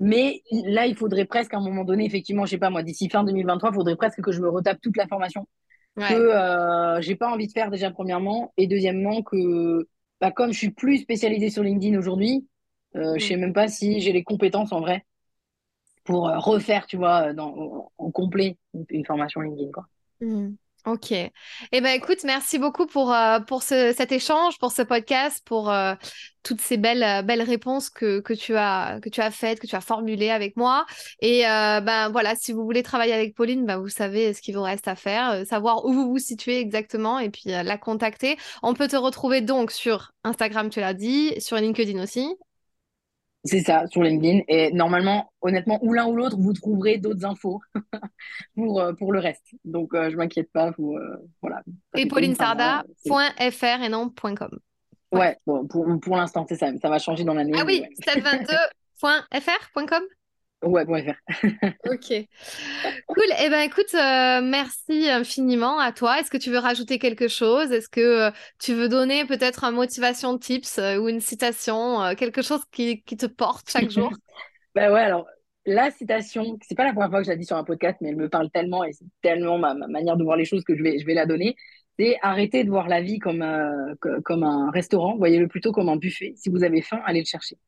Mais 0.00 0.42
là, 0.50 0.86
il 0.86 0.96
faudrait 0.96 1.26
presque 1.26 1.54
à 1.54 1.58
un 1.58 1.62
moment 1.62 1.84
donné, 1.84 2.04
effectivement, 2.04 2.44
je 2.44 2.50
sais 2.50 2.58
pas 2.58 2.70
moi, 2.70 2.82
d'ici 2.82 3.08
fin 3.08 3.22
2023, 3.22 3.70
il 3.70 3.74
faudrait 3.74 3.96
presque 3.96 4.20
que 4.20 4.32
je 4.32 4.40
me 4.40 4.48
retape 4.48 4.80
toute 4.80 4.96
la 4.96 5.06
formation. 5.06 5.46
Que 5.96 6.14
euh, 6.14 7.00
j'ai 7.02 7.14
pas 7.14 7.30
envie 7.30 7.46
de 7.46 7.52
faire 7.52 7.70
déjà, 7.70 7.90
premièrement. 7.90 8.52
Et 8.56 8.66
deuxièmement, 8.66 9.22
que 9.22 9.86
bah, 10.22 10.30
comme 10.30 10.52
je 10.52 10.58
suis 10.58 10.70
plus 10.70 10.98
spécialisée 10.98 11.50
sur 11.50 11.64
LinkedIn 11.64 11.98
aujourd'hui, 11.98 12.46
euh, 12.94 13.18
je 13.18 13.26
sais 13.26 13.36
mm. 13.36 13.40
même 13.40 13.52
pas 13.52 13.66
si 13.66 14.00
j'ai 14.00 14.12
les 14.12 14.22
compétences 14.22 14.72
en 14.72 14.80
vrai 14.80 15.04
pour 16.04 16.28
euh, 16.28 16.38
refaire, 16.38 16.86
tu 16.86 16.96
vois, 16.96 17.32
dans, 17.32 17.90
en 17.98 18.10
complet 18.12 18.56
une, 18.88 19.04
formation 19.04 19.40
LinkedIn, 19.40 19.72
quoi. 19.72 19.88
Mm. 20.20 20.54
Ok. 20.84 21.12
Eh 21.12 21.30
ben, 21.80 21.86
écoute, 21.94 22.24
merci 22.24 22.58
beaucoup 22.58 22.86
pour, 22.86 23.12
euh, 23.14 23.38
pour 23.38 23.62
cet 23.62 24.10
échange, 24.10 24.58
pour 24.58 24.72
ce 24.72 24.82
podcast, 24.82 25.40
pour 25.46 25.70
euh, 25.70 25.94
toutes 26.42 26.60
ces 26.60 26.76
belles, 26.76 27.04
euh, 27.04 27.22
belles 27.22 27.42
réponses 27.42 27.88
que, 27.88 28.18
que, 28.18 28.32
tu 28.32 28.56
as, 28.56 28.98
que 29.00 29.08
tu 29.08 29.20
as 29.20 29.30
faites, 29.30 29.60
que 29.60 29.68
tu 29.68 29.76
as 29.76 29.80
formulées 29.80 30.30
avec 30.30 30.56
moi. 30.56 30.84
Et 31.20 31.42
ben 31.42 32.08
voilà, 32.08 32.34
si 32.34 32.52
vous 32.52 32.64
voulez 32.64 32.82
travailler 32.82 33.12
avec 33.12 33.36
Pauline, 33.36 33.64
ben, 33.64 33.78
vous 33.78 33.88
savez 33.88 34.34
ce 34.34 34.42
qu'il 34.42 34.56
vous 34.56 34.62
reste 34.62 34.88
à 34.88 34.96
faire, 34.96 35.46
savoir 35.46 35.84
où 35.84 35.92
vous 35.92 36.08
vous 36.08 36.18
situez 36.18 36.58
exactement 36.58 37.20
et 37.20 37.30
puis 37.30 37.50
la 37.50 37.78
contacter. 37.78 38.36
On 38.64 38.74
peut 38.74 38.88
te 38.88 38.96
retrouver 38.96 39.40
donc 39.40 39.70
sur 39.70 40.12
Instagram, 40.24 40.68
tu 40.68 40.80
l'as 40.80 40.94
dit, 40.94 41.40
sur 41.40 41.58
LinkedIn 41.58 42.02
aussi. 42.02 42.34
C'est 43.44 43.60
ça, 43.60 43.86
sur 43.88 44.02
LinkedIn. 44.02 44.42
Et 44.46 44.70
normalement, 44.72 45.32
honnêtement, 45.40 45.78
ou 45.82 45.92
l'un 45.92 46.06
ou 46.06 46.14
l'autre, 46.14 46.36
vous 46.38 46.52
trouverez 46.52 46.98
d'autres 46.98 47.24
infos 47.24 47.60
pour, 48.56 48.80
euh, 48.80 48.92
pour 48.92 49.12
le 49.12 49.18
reste. 49.18 49.46
Donc, 49.64 49.94
euh, 49.94 50.10
je 50.10 50.16
m'inquiète 50.16 50.52
pas. 50.52 50.70
Vous, 50.78 50.94
euh, 50.96 51.16
voilà. 51.40 51.62
Et 51.96 52.06
paulinesarda.fr 52.06 53.82
et 53.82 53.88
non 53.88 54.10
.com. 54.10 54.58
Ouais, 55.10 55.36
pour, 55.44 55.66
pour 56.00 56.16
l'instant, 56.16 56.46
c'est 56.48 56.56
ça. 56.56 56.70
Ça 56.80 56.88
va 56.88 56.98
changer 56.98 57.24
dans 57.24 57.34
l'année. 57.34 57.52
Ah 57.56 57.64
oui, 57.66 57.82
ouais. 57.82 57.88
722.fr.com 58.06 60.02
Ouais, 60.62 60.84
bon, 60.84 61.02
faire. 61.02 61.18
ok. 61.86 62.26
Cool. 63.08 63.24
Eh 63.40 63.50
ben, 63.50 63.60
écoute, 63.62 63.94
euh, 63.94 64.40
merci 64.42 65.10
infiniment 65.10 65.80
à 65.80 65.90
toi. 65.90 66.20
Est-ce 66.20 66.30
que 66.30 66.36
tu 66.36 66.50
veux 66.50 66.58
rajouter 66.58 67.00
quelque 67.00 67.26
chose? 67.26 67.72
Est-ce 67.72 67.88
que 67.88 68.28
euh, 68.28 68.30
tu 68.60 68.72
veux 68.72 68.88
donner 68.88 69.24
peut-être 69.24 69.64
un 69.64 69.72
motivation 69.72 70.38
tips 70.38 70.78
euh, 70.78 70.98
ou 70.98 71.08
une 71.08 71.20
citation, 71.20 72.14
quelque 72.16 72.42
chose 72.42 72.64
qui, 72.70 73.02
qui, 73.02 73.16
te 73.16 73.26
porte 73.26 73.68
chaque 73.70 73.90
jour? 73.90 74.12
Ben 74.76 74.92
ouais, 74.92 75.00
alors 75.00 75.26
la 75.66 75.90
citation, 75.90 76.58
c'est 76.62 76.76
pas 76.76 76.84
la 76.84 76.92
première 76.92 77.10
fois 77.10 77.18
que 77.18 77.24
je 77.24 77.30
la 77.30 77.36
dis 77.36 77.44
sur 77.44 77.56
un 77.56 77.64
podcast, 77.64 77.98
mais 78.00 78.10
elle 78.10 78.16
me 78.16 78.28
parle 78.28 78.50
tellement 78.50 78.84
et 78.84 78.92
c'est 78.92 79.06
tellement 79.20 79.58
ma, 79.58 79.74
manière 79.74 80.16
de 80.16 80.22
voir 80.22 80.36
les 80.36 80.44
choses 80.44 80.62
que 80.62 80.76
je 80.76 80.82
vais, 80.82 80.98
je 80.98 81.06
vais 81.06 81.14
la 81.14 81.26
donner. 81.26 81.56
C'est 81.98 82.18
arrêter 82.22 82.62
de 82.62 82.70
voir 82.70 82.88
la 82.88 83.02
vie 83.02 83.18
comme, 83.18 83.44
comme 84.24 84.44
un 84.44 84.70
restaurant. 84.70 85.16
Voyez-le 85.18 85.46
plutôt 85.46 85.72
comme 85.72 85.88
un 85.88 85.96
buffet. 85.96 86.32
Si 86.36 86.50
vous 86.50 86.64
avez 86.64 86.82
faim, 86.82 87.00
allez 87.04 87.20
le 87.20 87.26
chercher. 87.26 87.58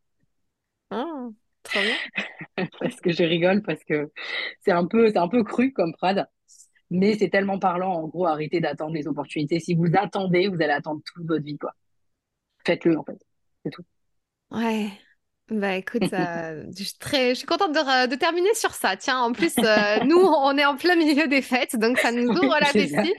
Ah. 0.90 1.28
Trop 1.64 1.80
bien. 1.80 2.66
parce 2.80 3.00
que 3.00 3.12
je 3.12 3.24
rigole, 3.24 3.62
parce 3.62 3.82
que 3.84 4.10
c'est 4.60 4.72
un 4.72 4.86
peu, 4.86 5.08
c'est 5.08 5.18
un 5.18 5.28
peu 5.28 5.42
cru 5.42 5.72
comme 5.72 5.92
phrase, 5.94 6.24
mais 6.90 7.16
c'est 7.18 7.30
tellement 7.30 7.58
parlant. 7.58 7.92
En 7.92 8.08
gros, 8.08 8.26
arrêtez 8.26 8.60
d'attendre 8.60 8.94
les 8.94 9.08
opportunités. 9.08 9.60
Si 9.60 9.74
vous 9.74 9.88
attendez, 9.94 10.48
vous 10.48 10.62
allez 10.62 10.72
attendre 10.72 11.00
toute 11.04 11.26
votre 11.26 11.44
vie, 11.44 11.58
quoi. 11.58 11.72
Faites-le, 12.66 12.98
en 12.98 13.04
fait. 13.04 13.18
C'est 13.64 13.70
tout. 13.70 13.84
Ouais. 14.50 14.90
Bah 15.50 15.76
écoute, 15.76 16.10
euh, 16.12 16.64
je, 16.78 16.84
suis 16.84 16.98
très, 16.98 17.30
je 17.30 17.34
suis 17.34 17.46
contente 17.46 17.72
de, 17.72 18.08
de, 18.08 18.14
terminer 18.14 18.54
sur 18.54 18.72
ça. 18.72 18.96
Tiens, 18.96 19.20
en 19.20 19.32
plus, 19.32 19.52
euh, 19.58 19.98
nous, 20.04 20.20
on 20.20 20.56
est 20.56 20.64
en 20.64 20.76
plein 20.76 20.96
milieu 20.96 21.26
des 21.26 21.42
fêtes, 21.42 21.76
donc 21.76 21.98
ça 21.98 22.12
nous 22.12 22.28
ouvre 22.30 22.56
l'appétit. 22.60 23.12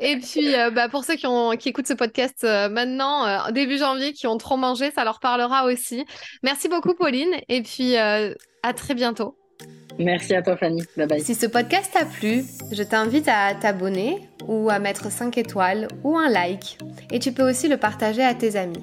Et 0.00 0.16
puis, 0.16 0.54
euh, 0.54 0.70
bah, 0.70 0.88
pour 0.88 1.04
ceux 1.04 1.16
qui, 1.16 1.26
ont, 1.26 1.52
qui 1.52 1.68
écoutent 1.68 1.86
ce 1.86 1.94
podcast 1.94 2.44
euh, 2.44 2.68
maintenant, 2.68 3.26
euh, 3.26 3.50
début 3.52 3.78
janvier, 3.78 4.12
qui 4.12 4.26
ont 4.26 4.38
trop 4.38 4.56
mangé, 4.56 4.90
ça 4.90 5.04
leur 5.04 5.20
parlera 5.20 5.64
aussi. 5.64 6.04
Merci 6.42 6.68
beaucoup, 6.68 6.94
Pauline. 6.94 7.34
Et 7.48 7.62
puis, 7.62 7.96
à 7.96 8.72
très 8.74 8.94
bientôt. 8.94 9.36
Merci 9.98 10.34
à 10.34 10.42
toi, 10.42 10.56
Fanny. 10.56 10.82
Bye 10.96 11.06
bye. 11.06 11.20
Si 11.20 11.34
ce 11.34 11.46
podcast 11.46 11.92
t'a 11.92 12.06
plu, 12.06 12.44
je 12.72 12.82
t'invite 12.82 13.28
à 13.28 13.54
t'abonner 13.54 14.28
ou 14.48 14.70
à 14.70 14.78
mettre 14.78 15.10
5 15.10 15.36
étoiles 15.36 15.88
ou 16.02 16.16
un 16.16 16.30
like. 16.30 16.78
Et 17.10 17.18
tu 17.18 17.32
peux 17.32 17.48
aussi 17.48 17.68
le 17.68 17.76
partager 17.76 18.22
à 18.22 18.34
tes 18.34 18.56
amis. 18.56 18.82